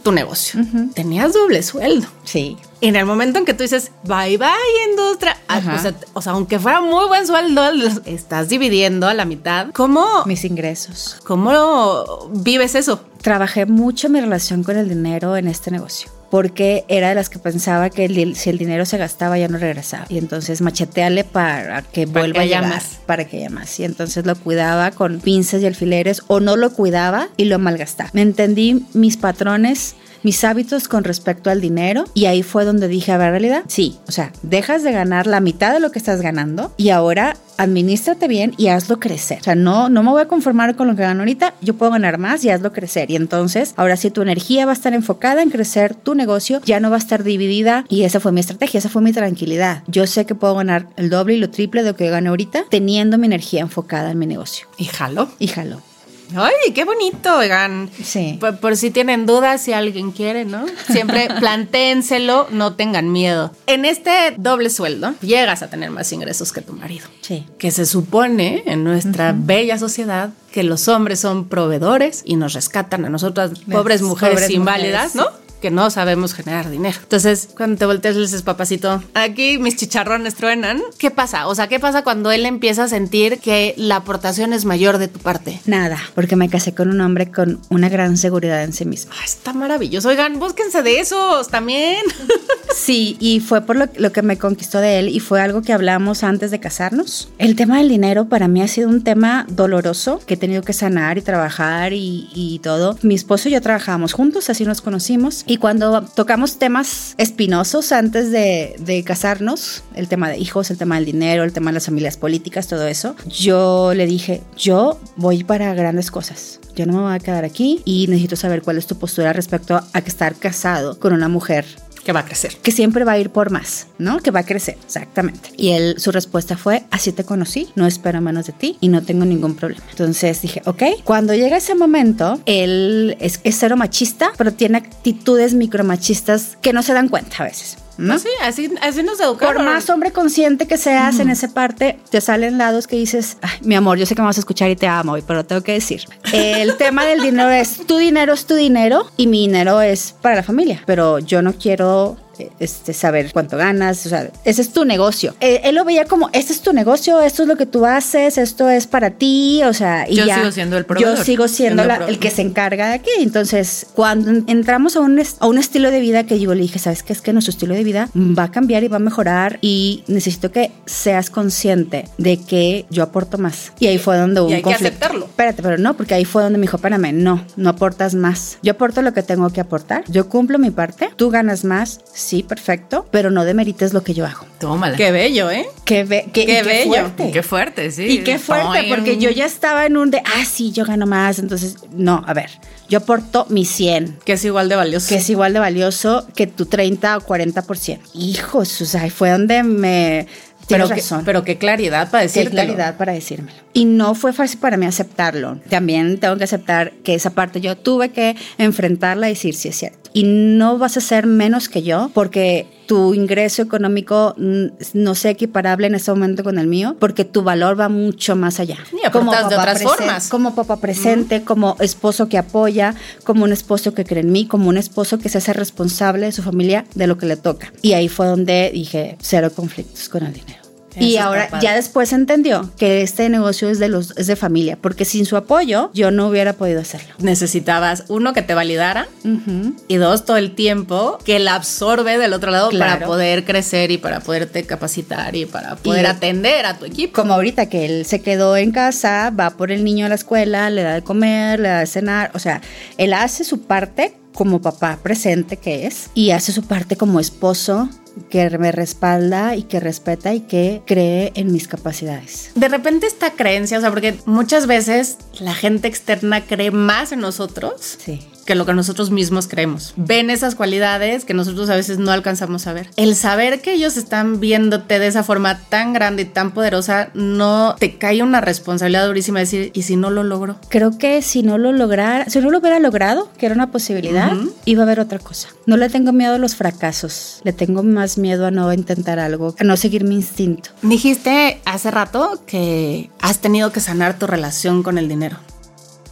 tu 0.03 0.11
negocio. 0.11 0.59
Tenías 0.93 1.33
doble 1.33 1.61
sueldo. 1.63 2.07
Sí. 2.23 2.57
En 2.83 2.97
el 2.97 3.05
momento 3.05 3.39
en 3.39 3.45
que 3.45 3.53
tú 3.53 3.63
dices, 3.63 3.91
bye 4.03 4.37
bye 4.37 4.49
industria, 4.91 5.37
ah, 5.47 5.59
o 5.75 5.79
sea, 5.81 5.93
o 6.11 6.21
sea, 6.21 6.33
aunque 6.33 6.59
fuera 6.59 6.81
muy 6.81 7.07
buen 7.07 7.25
sueldo, 7.25 7.63
estás 8.05 8.49
dividiendo 8.49 9.07
a 9.07 9.13
la 9.13 9.23
mitad. 9.23 9.67
¿Cómo, 9.71 10.05
Mis 10.25 10.43
ingresos. 10.43 11.17
cómo 11.23 12.29
vives 12.33 12.75
eso? 12.75 13.01
Trabajé 13.21 13.65
mucho 13.65 14.09
mi 14.09 14.19
relación 14.19 14.63
con 14.63 14.75
el 14.77 14.89
dinero 14.89 15.37
en 15.37 15.47
este 15.47 15.71
negocio. 15.71 16.11
Porque 16.29 16.83
era 16.87 17.09
de 17.09 17.15
las 17.15 17.29
que 17.29 17.37
pensaba 17.39 17.89
que 17.91 18.05
el 18.05 18.35
si 18.35 18.49
el 18.49 18.57
dinero 18.57 18.85
se 18.85 18.97
gastaba 18.97 19.37
ya 19.37 19.47
no 19.47 19.59
regresaba. 19.59 20.05
Y 20.09 20.17
entonces 20.17 20.61
macheteale 20.61 21.23
para 21.23 21.83
que 21.83 22.05
Para 22.07 22.21
vuelva 22.21 22.39
que 22.39 22.39
a 22.41 22.45
llegar. 22.45 22.67
más. 22.67 22.99
Para 23.05 23.25
que 23.25 23.37
haya 23.37 23.49
más. 23.51 23.79
Y 23.79 23.85
entonces 23.85 24.25
lo 24.25 24.35
cuidaba 24.35 24.89
con 24.91 25.21
pinzas 25.21 25.61
y 25.61 25.67
alfileres 25.67 26.23
o 26.27 26.39
no 26.39 26.57
lo 26.57 26.73
cuidaba 26.73 27.27
y 27.37 27.45
lo 27.45 27.59
malgastaba. 27.59 28.09
Me 28.13 28.23
entendí 28.23 28.83
mis 28.93 29.15
patrones 29.15 29.95
mis 30.23 30.43
hábitos 30.43 30.87
con 30.87 31.03
respecto 31.03 31.49
al 31.49 31.61
dinero 31.61 32.05
y 32.13 32.25
ahí 32.25 32.43
fue 32.43 32.65
donde 32.65 32.87
dije, 32.87 33.11
a 33.11 33.17
ver, 33.17 33.31
realidad, 33.31 33.63
sí, 33.67 33.97
o 34.07 34.11
sea, 34.11 34.31
dejas 34.41 34.83
de 34.83 34.91
ganar 34.91 35.27
la 35.27 35.39
mitad 35.39 35.73
de 35.73 35.79
lo 35.79 35.91
que 35.91 35.99
estás 35.99 36.21
ganando 36.21 36.73
y 36.77 36.89
ahora 36.89 37.35
administrate 37.57 38.27
bien 38.27 38.53
y 38.57 38.67
hazlo 38.67 38.99
crecer. 38.99 39.39
O 39.41 39.43
sea, 39.43 39.55
no, 39.55 39.89
no 39.89 40.03
me 40.03 40.09
voy 40.09 40.21
a 40.21 40.27
conformar 40.27 40.75
con 40.75 40.87
lo 40.87 40.95
que 40.95 41.03
gano 41.03 41.21
ahorita, 41.21 41.53
yo 41.61 41.75
puedo 41.75 41.91
ganar 41.91 42.17
más 42.17 42.43
y 42.43 42.49
hazlo 42.49 42.71
crecer. 42.71 43.11
Y 43.11 43.15
entonces, 43.15 43.73
ahora 43.77 43.97
sí 43.97 44.11
tu 44.11 44.21
energía 44.21 44.65
va 44.65 44.71
a 44.71 44.75
estar 44.75 44.93
enfocada 44.93 45.41
en 45.41 45.49
crecer 45.49 45.95
tu 45.95 46.15
negocio, 46.15 46.61
ya 46.65 46.79
no 46.79 46.89
va 46.89 46.95
a 46.95 46.99
estar 46.99 47.23
dividida 47.23 47.85
y 47.89 48.03
esa 48.03 48.19
fue 48.19 48.31
mi 48.31 48.39
estrategia, 48.39 48.79
esa 48.79 48.89
fue 48.89 49.01
mi 49.01 49.13
tranquilidad. 49.13 49.83
Yo 49.87 50.07
sé 50.07 50.25
que 50.25 50.35
puedo 50.35 50.55
ganar 50.55 50.87
el 50.97 51.09
doble 51.09 51.35
y 51.35 51.37
lo 51.37 51.49
triple 51.49 51.83
de 51.83 51.91
lo 51.91 51.95
que 51.95 52.09
gano 52.09 52.29
ahorita 52.29 52.65
teniendo 52.69 53.17
mi 53.17 53.27
energía 53.27 53.61
enfocada 53.61 54.11
en 54.11 54.19
mi 54.19 54.25
negocio. 54.25 54.67
Y 54.77 54.85
jalo. 54.85 55.29
Y 55.39 55.47
jalo. 55.47 55.92
Ay, 56.35 56.73
qué 56.73 56.85
bonito, 56.85 57.37
oigan. 57.37 57.89
Sí. 58.03 58.37
Por, 58.39 58.57
por 58.59 58.75
si 58.77 58.91
tienen 58.91 59.25
dudas, 59.25 59.61
si 59.61 59.73
alguien 59.73 60.11
quiere, 60.11 60.45
¿no? 60.45 60.65
Siempre 60.89 61.27
plantéenselo, 61.39 62.47
no 62.51 62.73
tengan 62.73 63.11
miedo. 63.11 63.51
En 63.67 63.85
este 63.85 64.33
doble 64.37 64.69
sueldo, 64.69 65.13
llegas 65.21 65.63
a 65.63 65.69
tener 65.69 65.91
más 65.91 66.11
ingresos 66.11 66.51
que 66.51 66.61
tu 66.61 66.73
marido. 66.73 67.07
Sí. 67.21 67.45
Que 67.57 67.71
se 67.71 67.85
supone 67.85 68.63
en 68.65 68.83
nuestra 68.83 69.33
bella 69.35 69.77
sociedad 69.77 70.31
que 70.51 70.63
los 70.63 70.87
hombres 70.87 71.19
son 71.19 71.47
proveedores 71.47 72.21
y 72.25 72.35
nos 72.35 72.53
rescatan 72.53 73.05
a 73.05 73.09
nosotras, 73.09 73.51
pobres 73.71 74.01
mujeres 74.01 74.35
pobres 74.35 74.49
inválidas, 74.51 75.15
mujeres. 75.15 75.33
¿no? 75.37 75.42
Que 75.63 75.71
no 75.71 75.89
sabemos 75.89 76.33
generar 76.33 76.69
dinero. 76.69 76.97
Entonces, 77.01 77.47
cuando 77.55 77.77
te 77.77 77.85
volteas 77.85 78.15
le 78.15 78.23
dices, 78.23 78.41
papacito, 78.41 79.01
aquí 79.13 79.57
mis 79.57 79.77
chicharrones 79.77 80.35
truenan, 80.35 80.81
¿qué 80.97 81.09
pasa? 81.09 81.47
O 81.47 81.55
sea, 81.55 81.69
¿qué 81.69 81.79
pasa 81.79 82.03
cuando 82.03 82.33
él 82.33 82.45
empieza 82.45 82.83
a 82.83 82.87
sentir 82.89 83.39
que 83.39 83.73
la 83.77 83.95
aportación 83.95 84.51
es 84.51 84.65
mayor 84.65 84.97
de 84.97 85.07
tu 85.07 85.19
parte? 85.19 85.61
Nada, 85.65 85.97
porque 86.15 86.35
me 86.35 86.49
casé 86.49 86.75
con 86.75 86.89
un 86.89 86.99
hombre 86.99 87.31
con 87.31 87.61
una 87.69 87.87
gran 87.87 88.17
seguridad 88.17 88.61
en 88.61 88.73
sí 88.73 88.83
mismo. 88.83 89.13
Ah, 89.15 89.23
está 89.23 89.53
maravilloso. 89.53 90.09
Oigan, 90.09 90.37
búsquense 90.37 90.83
de 90.83 90.99
esos 90.99 91.47
también. 91.47 92.03
Sí, 92.75 93.17
y 93.19 93.39
fue 93.39 93.61
por 93.61 93.75
lo, 93.75 93.85
lo, 93.97 94.11
que 94.11 94.23
me 94.23 94.39
conquistó 94.39 94.79
de 94.79 94.97
él 94.97 95.09
y 95.09 95.19
fue 95.19 95.39
algo 95.39 95.61
que 95.61 95.73
hablamos 95.73 96.23
antes 96.23 96.49
de 96.49 96.59
casarnos. 96.59 97.29
El 97.37 97.55
tema 97.55 97.77
del 97.77 97.87
dinero 97.87 98.25
para 98.25 98.47
mí 98.47 98.63
ha 98.63 98.67
sido 98.67 98.89
un 98.89 99.03
tema 99.03 99.45
doloroso 99.47 100.19
que 100.25 100.33
he 100.33 100.37
tenido 100.37 100.63
que 100.63 100.73
sanar 100.73 101.19
y 101.19 101.21
trabajar 101.21 101.93
y, 101.93 102.29
y 102.33 102.59
todo. 102.63 102.97
Mi 103.03 103.13
esposo 103.13 103.47
y 103.47 103.51
yo 103.51 103.61
trabajábamos 103.61 104.13
juntos, 104.13 104.49
así 104.49 104.65
nos 104.65 104.81
conocimos. 104.81 105.43
Y 105.45 105.52
cuando 105.57 106.01
tocamos 106.01 106.57
temas 106.59 107.15
espinosos 107.17 107.91
antes 107.91 108.31
de, 108.31 108.75
de 108.79 109.03
casarnos, 109.03 109.83
el 109.95 110.07
tema 110.07 110.29
de 110.29 110.37
hijos, 110.37 110.71
el 110.71 110.77
tema 110.77 110.95
del 110.95 111.05
dinero, 111.05 111.43
el 111.43 111.53
tema 111.53 111.71
de 111.71 111.75
las 111.75 111.85
familias 111.85 112.17
políticas, 112.17 112.67
todo 112.67 112.87
eso, 112.87 113.15
yo 113.27 113.93
le 113.93 114.05
dije, 114.05 114.41
yo 114.57 114.99
voy 115.15 115.43
para 115.43 115.73
grandes 115.73 116.11
cosas. 116.11 116.59
Yo 116.75 116.85
no 116.85 116.93
me 116.93 117.01
voy 117.01 117.13
a 117.13 117.19
quedar 117.19 117.45
aquí 117.45 117.81
y 117.85 118.07
necesito 118.07 118.35
saber 118.35 118.63
cuál 118.63 118.77
es 118.77 118.87
tu 118.87 118.97
postura 118.97 119.31
respecto 119.31 119.79
a 119.93 120.01
que 120.01 120.09
estar 120.09 120.35
casado 120.35 120.99
con 120.99 121.13
una 121.13 121.27
mujer 121.27 121.65
que 122.03 122.11
va 122.11 122.21
a 122.21 122.25
crecer. 122.25 122.55
Que 122.61 122.71
siempre 122.71 123.03
va 123.03 123.13
a 123.13 123.19
ir 123.19 123.29
por 123.29 123.51
más, 123.51 123.87
¿no? 123.97 124.19
Que 124.19 124.31
va 124.31 124.41
a 124.41 124.45
crecer, 124.45 124.77
exactamente. 124.83 125.51
Y 125.57 125.71
él, 125.71 125.95
su 125.97 126.11
respuesta 126.11 126.57
fue, 126.57 126.83
así 126.91 127.11
te 127.11 127.23
conocí, 127.23 127.69
no 127.75 127.87
espero 127.87 128.21
menos 128.21 128.47
de 128.47 128.53
ti 128.53 128.77
y 128.81 128.89
no 128.89 129.01
tengo 129.01 129.25
ningún 129.25 129.55
problema. 129.55 129.83
Entonces 129.89 130.41
dije, 130.41 130.61
ok, 130.65 130.83
cuando 131.03 131.33
llega 131.33 131.57
ese 131.57 131.75
momento, 131.75 132.39
él 132.45 133.17
es, 133.19 133.39
es 133.43 133.57
cero 133.57 133.77
machista, 133.77 134.31
pero 134.37 134.53
tiene 134.53 134.77
actitudes 134.77 135.53
micromachistas 135.53 136.57
que 136.61 136.73
no 136.73 136.83
se 136.83 136.93
dan 136.93 137.09
cuenta 137.09 137.37
a 137.39 137.43
veces. 137.45 137.77
¿No? 137.97 138.19
Sí, 138.19 138.27
así, 138.41 138.73
así 138.81 139.03
nos 139.03 139.19
educaron. 139.19 139.63
Por 139.63 139.65
más 139.65 139.89
hombre 139.89 140.11
consciente 140.11 140.67
que 140.67 140.77
seas 140.77 141.19
en 141.19 141.29
esa 141.29 141.47
parte, 141.49 141.99
te 142.09 142.21
salen 142.21 142.57
lados 142.57 142.87
que 142.87 142.95
dices, 142.95 143.37
Ay, 143.41 143.59
mi 143.61 143.75
amor, 143.75 143.97
yo 143.97 144.05
sé 144.05 144.15
que 144.15 144.21
me 144.21 144.27
vas 144.27 144.37
a 144.37 144.41
escuchar 144.41 144.69
y 144.69 144.75
te 144.75 144.87
amo, 144.87 145.15
pero 145.25 145.45
tengo 145.45 145.61
que 145.61 145.73
decir. 145.73 146.03
El 146.31 146.77
tema 146.77 147.05
del 147.05 147.21
dinero 147.21 147.49
es, 147.49 147.85
tu 147.85 147.97
dinero 147.97 148.33
es 148.33 148.45
tu 148.45 148.55
dinero 148.55 149.05
y 149.17 149.27
mi 149.27 149.41
dinero 149.41 149.81
es 149.81 150.15
para 150.21 150.35
la 150.35 150.43
familia, 150.43 150.81
pero 150.85 151.19
yo 151.19 151.41
no 151.41 151.53
quiero 151.53 152.17
este, 152.59 152.93
saber 152.93 153.31
cuánto 153.31 153.57
ganas, 153.57 154.05
o 154.05 154.09
sea, 154.09 154.29
ese 154.43 154.61
es 154.61 154.71
tu 154.71 154.85
negocio. 154.85 155.35
Él, 155.39 155.59
él, 155.63 155.75
lo 155.75 155.85
veía 155.85 156.05
como, 156.05 156.29
este 156.33 156.53
es 156.53 156.61
tu 156.61 156.73
negocio, 156.73 157.21
esto 157.21 157.43
es 157.43 157.47
lo 157.47 157.57
que 157.57 157.65
tú 157.65 157.85
haces, 157.85 158.37
esto 158.37 158.69
es 158.69 158.87
para 158.87 159.11
ti, 159.11 159.61
o 159.63 159.73
sea, 159.73 160.09
y 160.09 160.15
yo 160.15 160.25
ya, 160.25 160.37
sigo 160.37 160.51
siendo 160.51 160.77
el 160.77 160.85
proveedor. 160.85 161.17
Yo 161.17 161.23
sigo 161.23 161.47
siendo, 161.47 161.83
siendo 161.83 161.99
la, 161.99 162.07
el, 162.07 162.15
el, 162.15 162.19
que 162.19 162.29
se 162.29 162.41
encarga 162.41 162.89
de 162.89 162.93
aquí. 162.95 163.11
Entonces, 163.19 163.87
cuando 163.93 164.43
entramos 164.47 164.95
a 164.95 165.01
un, 165.01 165.21
a 165.39 165.47
un 165.47 165.57
estilo 165.57 165.91
de 165.91 165.99
vida 165.99 166.23
que 166.25 166.39
yo 166.39 166.53
le 166.53 166.61
dije, 166.61 166.79
¿sabes 166.79 167.03
qué? 167.03 167.13
Es 167.13 167.21
que 167.21 167.33
nuestro 167.33 167.51
estilo 167.51 167.73
de 167.73 167.83
vida 167.83 168.09
va 168.15 168.43
a 168.43 168.51
cambiar 168.51 168.83
y 168.83 168.87
va 168.87 168.97
a 168.97 168.99
mejorar 168.99 169.59
y 169.61 170.03
necesito 170.07 170.51
que 170.51 170.71
seas 170.85 171.29
consciente 171.29 172.05
de 172.17 172.37
que 172.37 172.85
yo 172.89 173.03
aporto 173.03 173.37
más. 173.37 173.73
Y 173.79 173.87
ahí 173.87 173.97
fue 173.97 174.17
donde 174.17 174.41
hubo 174.41 174.49
y 174.49 174.53
hay 174.53 174.59
un 174.59 174.63
conflicto. 174.63 174.83
Que 174.83 174.87
aceptarlo. 174.87 175.25
Espérate, 175.25 175.61
pero 175.61 175.77
no, 175.77 175.95
porque 175.95 176.13
ahí 176.13 176.25
fue 176.25 176.43
donde 176.43 176.57
me 176.57 176.63
dijo, 176.63 176.77
espérame, 176.77 177.13
no, 177.13 177.45
no 177.55 177.69
aportas 177.69 178.15
más. 178.15 178.57
Yo 178.61 178.71
aporto 178.73 179.01
lo 179.01 179.13
que 179.13 179.23
tengo 179.23 179.49
que 179.49 179.61
aportar, 179.61 180.03
yo 180.07 180.29
cumplo 180.29 180.59
mi 180.59 180.71
parte, 180.71 181.09
tú 181.15 181.29
ganas 181.29 181.63
más, 181.63 181.99
sí, 182.23 182.43
perfecto, 182.43 183.05
pero 183.11 183.29
no 183.29 183.45
demerites 183.45 183.93
lo 183.93 184.03
que 184.03 184.13
yo 184.13 184.25
hago. 184.25 184.45
Tómala. 184.59 184.95
Qué 184.95 185.11
bello, 185.11 185.51
¿eh? 185.51 185.67
Qué, 185.85 186.03
be 186.03 186.29
qué, 186.33 186.45
qué 186.45 186.63
bello. 186.63 186.91
fuerte. 186.91 187.31
Qué 187.31 187.43
fuerte, 187.43 187.91
sí. 187.91 188.03
Y 188.03 188.17
qué 188.19 188.39
fuerte, 188.39 188.85
porque 188.89 189.17
yo 189.17 189.29
ya 189.29 189.45
estaba 189.45 189.85
en 189.85 189.97
un 189.97 190.11
de, 190.11 190.19
ah, 190.19 190.45
sí, 190.45 190.71
yo 190.71 190.85
gano 190.85 191.05
más. 191.05 191.39
Entonces, 191.39 191.77
no, 191.91 192.23
a 192.25 192.33
ver, 192.33 192.49
yo 192.89 192.99
aporto 192.99 193.45
mi 193.49 193.65
100. 193.65 194.19
Que 194.25 194.33
es 194.33 194.45
igual 194.45 194.69
de 194.69 194.75
valioso. 194.75 195.09
Que 195.09 195.15
es 195.15 195.29
igual 195.29 195.53
de 195.53 195.59
valioso 195.59 196.27
que 196.35 196.47
tu 196.47 196.65
30 196.65 197.17
o 197.17 197.21
40%. 197.21 197.99
Hijos, 198.13 198.81
o 198.81 198.85
sea, 198.85 199.09
fue 199.09 199.31
donde 199.31 199.63
me... 199.63 200.27
Pero, 200.67 200.85
Tienes 200.85 200.89
que, 200.89 201.01
razón. 201.01 201.25
pero 201.25 201.43
qué 201.43 201.57
claridad 201.57 202.09
para 202.09 202.23
decirlo. 202.23 202.51
Qué 202.51 202.55
claridad 202.55 202.95
para 202.95 203.11
decírmelo. 203.11 203.57
Y 203.73 203.83
no 203.83 204.15
fue 204.15 204.31
fácil 204.31 204.59
para 204.59 204.77
mí 204.77 204.85
aceptarlo. 204.85 205.59
También 205.69 206.19
tengo 206.19 206.37
que 206.37 206.45
aceptar 206.45 206.93
que 207.03 207.15
esa 207.15 207.31
parte 207.31 207.59
yo 207.59 207.75
tuve 207.75 208.11
que 208.11 208.37
enfrentarla 208.57 209.27
y 209.27 209.33
decir 209.33 209.55
si 209.55 209.63
sí, 209.63 209.67
es 209.69 209.75
cierto. 209.75 210.02
Y 210.13 210.23
no 210.23 210.77
vas 210.77 210.97
a 210.97 211.01
ser 211.01 211.25
menos 211.25 211.69
que 211.69 211.81
yo 211.81 212.11
porque 212.13 212.67
tu 212.85 213.13
ingreso 213.13 213.61
económico 213.61 214.35
no 214.37 215.15
sea 215.15 215.31
equiparable 215.31 215.87
en 215.87 215.95
ese 215.95 216.11
momento 216.11 216.43
con 216.43 216.59
el 216.59 216.67
mío, 216.67 216.95
porque 216.99 217.25
tu 217.25 217.41
valor 217.41 217.79
va 217.79 217.89
mucho 217.89 218.35
más 218.35 218.59
allá. 218.59 218.77
Y 218.91 219.09
como 219.09 219.31
papá 219.31 219.49
de 219.49 219.55
otras 219.55 219.81
formas. 219.81 220.29
Como 220.29 220.55
papá 220.55 220.77
presente, 220.77 221.39
mm. 221.39 221.43
como 221.43 221.75
esposo 221.79 222.29
que 222.29 222.37
apoya, 222.37 222.95
como 223.23 223.43
un 223.43 223.51
esposo 223.51 223.93
que 223.93 224.05
cree 224.05 224.21
en 224.21 224.31
mí, 224.31 224.45
como 224.45 224.69
un 224.69 224.77
esposo 224.77 225.17
que 225.17 225.29
se 225.29 225.39
hace 225.39 225.53
responsable 225.53 226.27
de 226.27 226.31
su 226.31 226.43
familia 226.43 226.85
de 226.93 227.07
lo 227.07 227.17
que 227.17 227.25
le 227.25 227.37
toca. 227.37 227.71
Y 227.81 227.93
ahí 227.93 228.09
fue 228.09 228.27
donde 228.27 228.69
dije, 228.73 229.17
cero 229.21 229.51
conflictos 229.55 230.09
con 230.09 230.23
el 230.23 230.33
dinero. 230.33 230.62
Y 230.99 231.17
ahora 231.17 231.49
ya 231.61 231.73
después 231.75 232.13
entendió 232.13 232.69
que 232.77 233.01
este 233.01 233.29
negocio 233.29 233.69
es 233.69 233.79
de 233.79 233.89
los 233.89 234.11
es 234.17 234.27
de 234.27 234.35
familia, 234.35 234.77
porque 234.79 235.05
sin 235.05 235.25
su 235.25 235.37
apoyo 235.37 235.89
yo 235.93 236.11
no 236.11 236.27
hubiera 236.27 236.53
podido 236.53 236.81
hacerlo. 236.81 237.13
Necesitabas 237.19 238.05
uno 238.09 238.33
que 238.33 238.41
te 238.41 238.53
validara 238.53 239.07
Uh 239.23 239.27
-huh. 239.29 239.73
y 239.87 239.95
dos 239.95 240.25
todo 240.25 240.37
el 240.37 240.53
tiempo 240.55 241.17
que 241.25 241.39
la 241.39 241.55
absorbe 241.55 242.17
del 242.17 242.33
otro 242.33 242.51
lado 242.51 242.69
Claro. 242.69 242.93
para 242.93 243.05
poder 243.05 243.43
crecer 243.45 243.91
y 243.91 243.97
para 243.97 244.19
poderte 244.19 244.63
capacitar 244.65 245.35
y 245.35 245.45
para 245.45 245.75
poder 245.75 246.03
Y- 246.05 246.07
atender 246.07 246.65
a 246.65 246.77
tu 246.77 246.85
equipo. 246.85 247.13
Como 247.21 247.33
ahorita 247.33 247.67
que 247.67 247.85
él 247.85 248.05
se 248.05 248.21
quedó 248.21 248.55
en 248.57 248.71
casa, 248.71 249.29
va 249.31 249.51
por 249.51 249.71
el 249.71 249.83
niño 249.83 250.05
a 250.05 250.09
la 250.09 250.15
escuela, 250.15 250.69
le 250.69 250.83
da 250.83 250.93
de 250.93 251.01
comer, 251.03 251.59
le 251.59 251.69
da 251.69 251.79
de 251.79 251.87
cenar, 251.87 252.31
o 252.33 252.39
sea, 252.39 252.61
él 252.97 253.13
hace 253.13 253.43
su 253.43 253.61
parte 253.61 254.15
como 254.33 254.61
papá 254.61 254.97
presente 255.03 255.57
que 255.57 255.85
es 255.85 256.09
y 256.15 256.31
hace 256.31 256.51
su 256.51 256.63
parte 256.63 256.95
como 256.95 257.19
esposo 257.19 257.87
que 258.29 258.49
me 258.57 258.71
respalda 258.71 259.55
y 259.55 259.63
que 259.63 259.79
respeta 259.79 260.33
y 260.33 260.41
que 260.41 260.81
cree 260.85 261.31
en 261.35 261.51
mis 261.51 261.67
capacidades. 261.67 262.51
De 262.55 262.67
repente 262.67 263.07
esta 263.07 263.31
creencia, 263.31 263.77
o 263.77 263.81
sea, 263.81 263.89
porque 263.89 264.15
muchas 264.25 264.67
veces 264.67 265.17
la 265.39 265.53
gente 265.53 265.87
externa 265.87 266.41
cree 266.41 266.71
más 266.71 267.11
en 267.11 267.19
nosotros 267.19 267.97
Sí. 267.99 268.19
Que 268.45 268.55
lo 268.55 268.65
que 268.65 268.73
nosotros 268.73 269.11
mismos 269.11 269.47
creemos. 269.47 269.93
Ven 269.95 270.29
esas 270.29 270.55
cualidades 270.55 271.25
que 271.25 271.33
nosotros 271.33 271.69
a 271.69 271.75
veces 271.75 271.97
no 271.97 272.11
alcanzamos 272.11 272.67
a 272.67 272.73
ver. 272.73 272.89
El 272.95 273.15
saber 273.15 273.61
que 273.61 273.73
ellos 273.73 273.97
están 273.97 274.39
viéndote 274.39 274.99
de 274.99 275.07
esa 275.07 275.23
forma 275.23 275.59
tan 275.69 275.93
grande 275.93 276.23
y 276.23 276.25
tan 276.25 276.51
poderosa, 276.51 277.09
no 277.13 277.75
te 277.79 277.97
cae 277.97 278.23
una 278.23 278.41
responsabilidad 278.41 279.07
durísima 279.07 279.39
de 279.39 279.45
decir, 279.45 279.71
¿y 279.73 279.83
si 279.83 279.95
no 279.95 280.09
lo 280.09 280.23
logro? 280.23 280.57
Creo 280.69 280.97
que 280.97 281.21
si 281.21 281.43
no 281.43 281.57
lo 281.57 281.71
lograra, 281.71 282.29
si 282.29 282.39
no 282.39 282.49
lo 282.49 282.59
hubiera 282.59 282.79
logrado, 282.79 283.29
que 283.37 283.45
era 283.45 283.55
una 283.55 283.71
posibilidad, 283.71 284.33
iba 284.65 284.83
a 284.83 284.85
haber 284.85 284.99
otra 284.99 285.19
cosa. 285.19 285.49
No 285.65 285.77
le 285.77 285.89
tengo 285.89 286.11
miedo 286.11 286.33
a 286.33 286.37
los 286.37 286.55
fracasos, 286.55 287.41
le 287.43 287.53
tengo 287.53 287.83
más 287.83 288.17
miedo 288.17 288.45
a 288.45 288.51
no 288.51 288.71
intentar 288.73 289.19
algo, 289.19 289.55
a 289.59 289.63
no 289.63 289.77
seguir 289.77 290.03
mi 290.03 290.15
instinto. 290.15 290.69
Dijiste 290.81 291.61
hace 291.65 291.91
rato 291.91 292.41
que 292.45 293.09
has 293.21 293.39
tenido 293.39 293.71
que 293.71 293.79
sanar 293.79 294.19
tu 294.19 294.27
relación 294.27 294.83
con 294.83 294.97
el 294.97 295.07
dinero. 295.07 295.37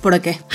¿Por 0.02 0.20
qué? 0.22 0.38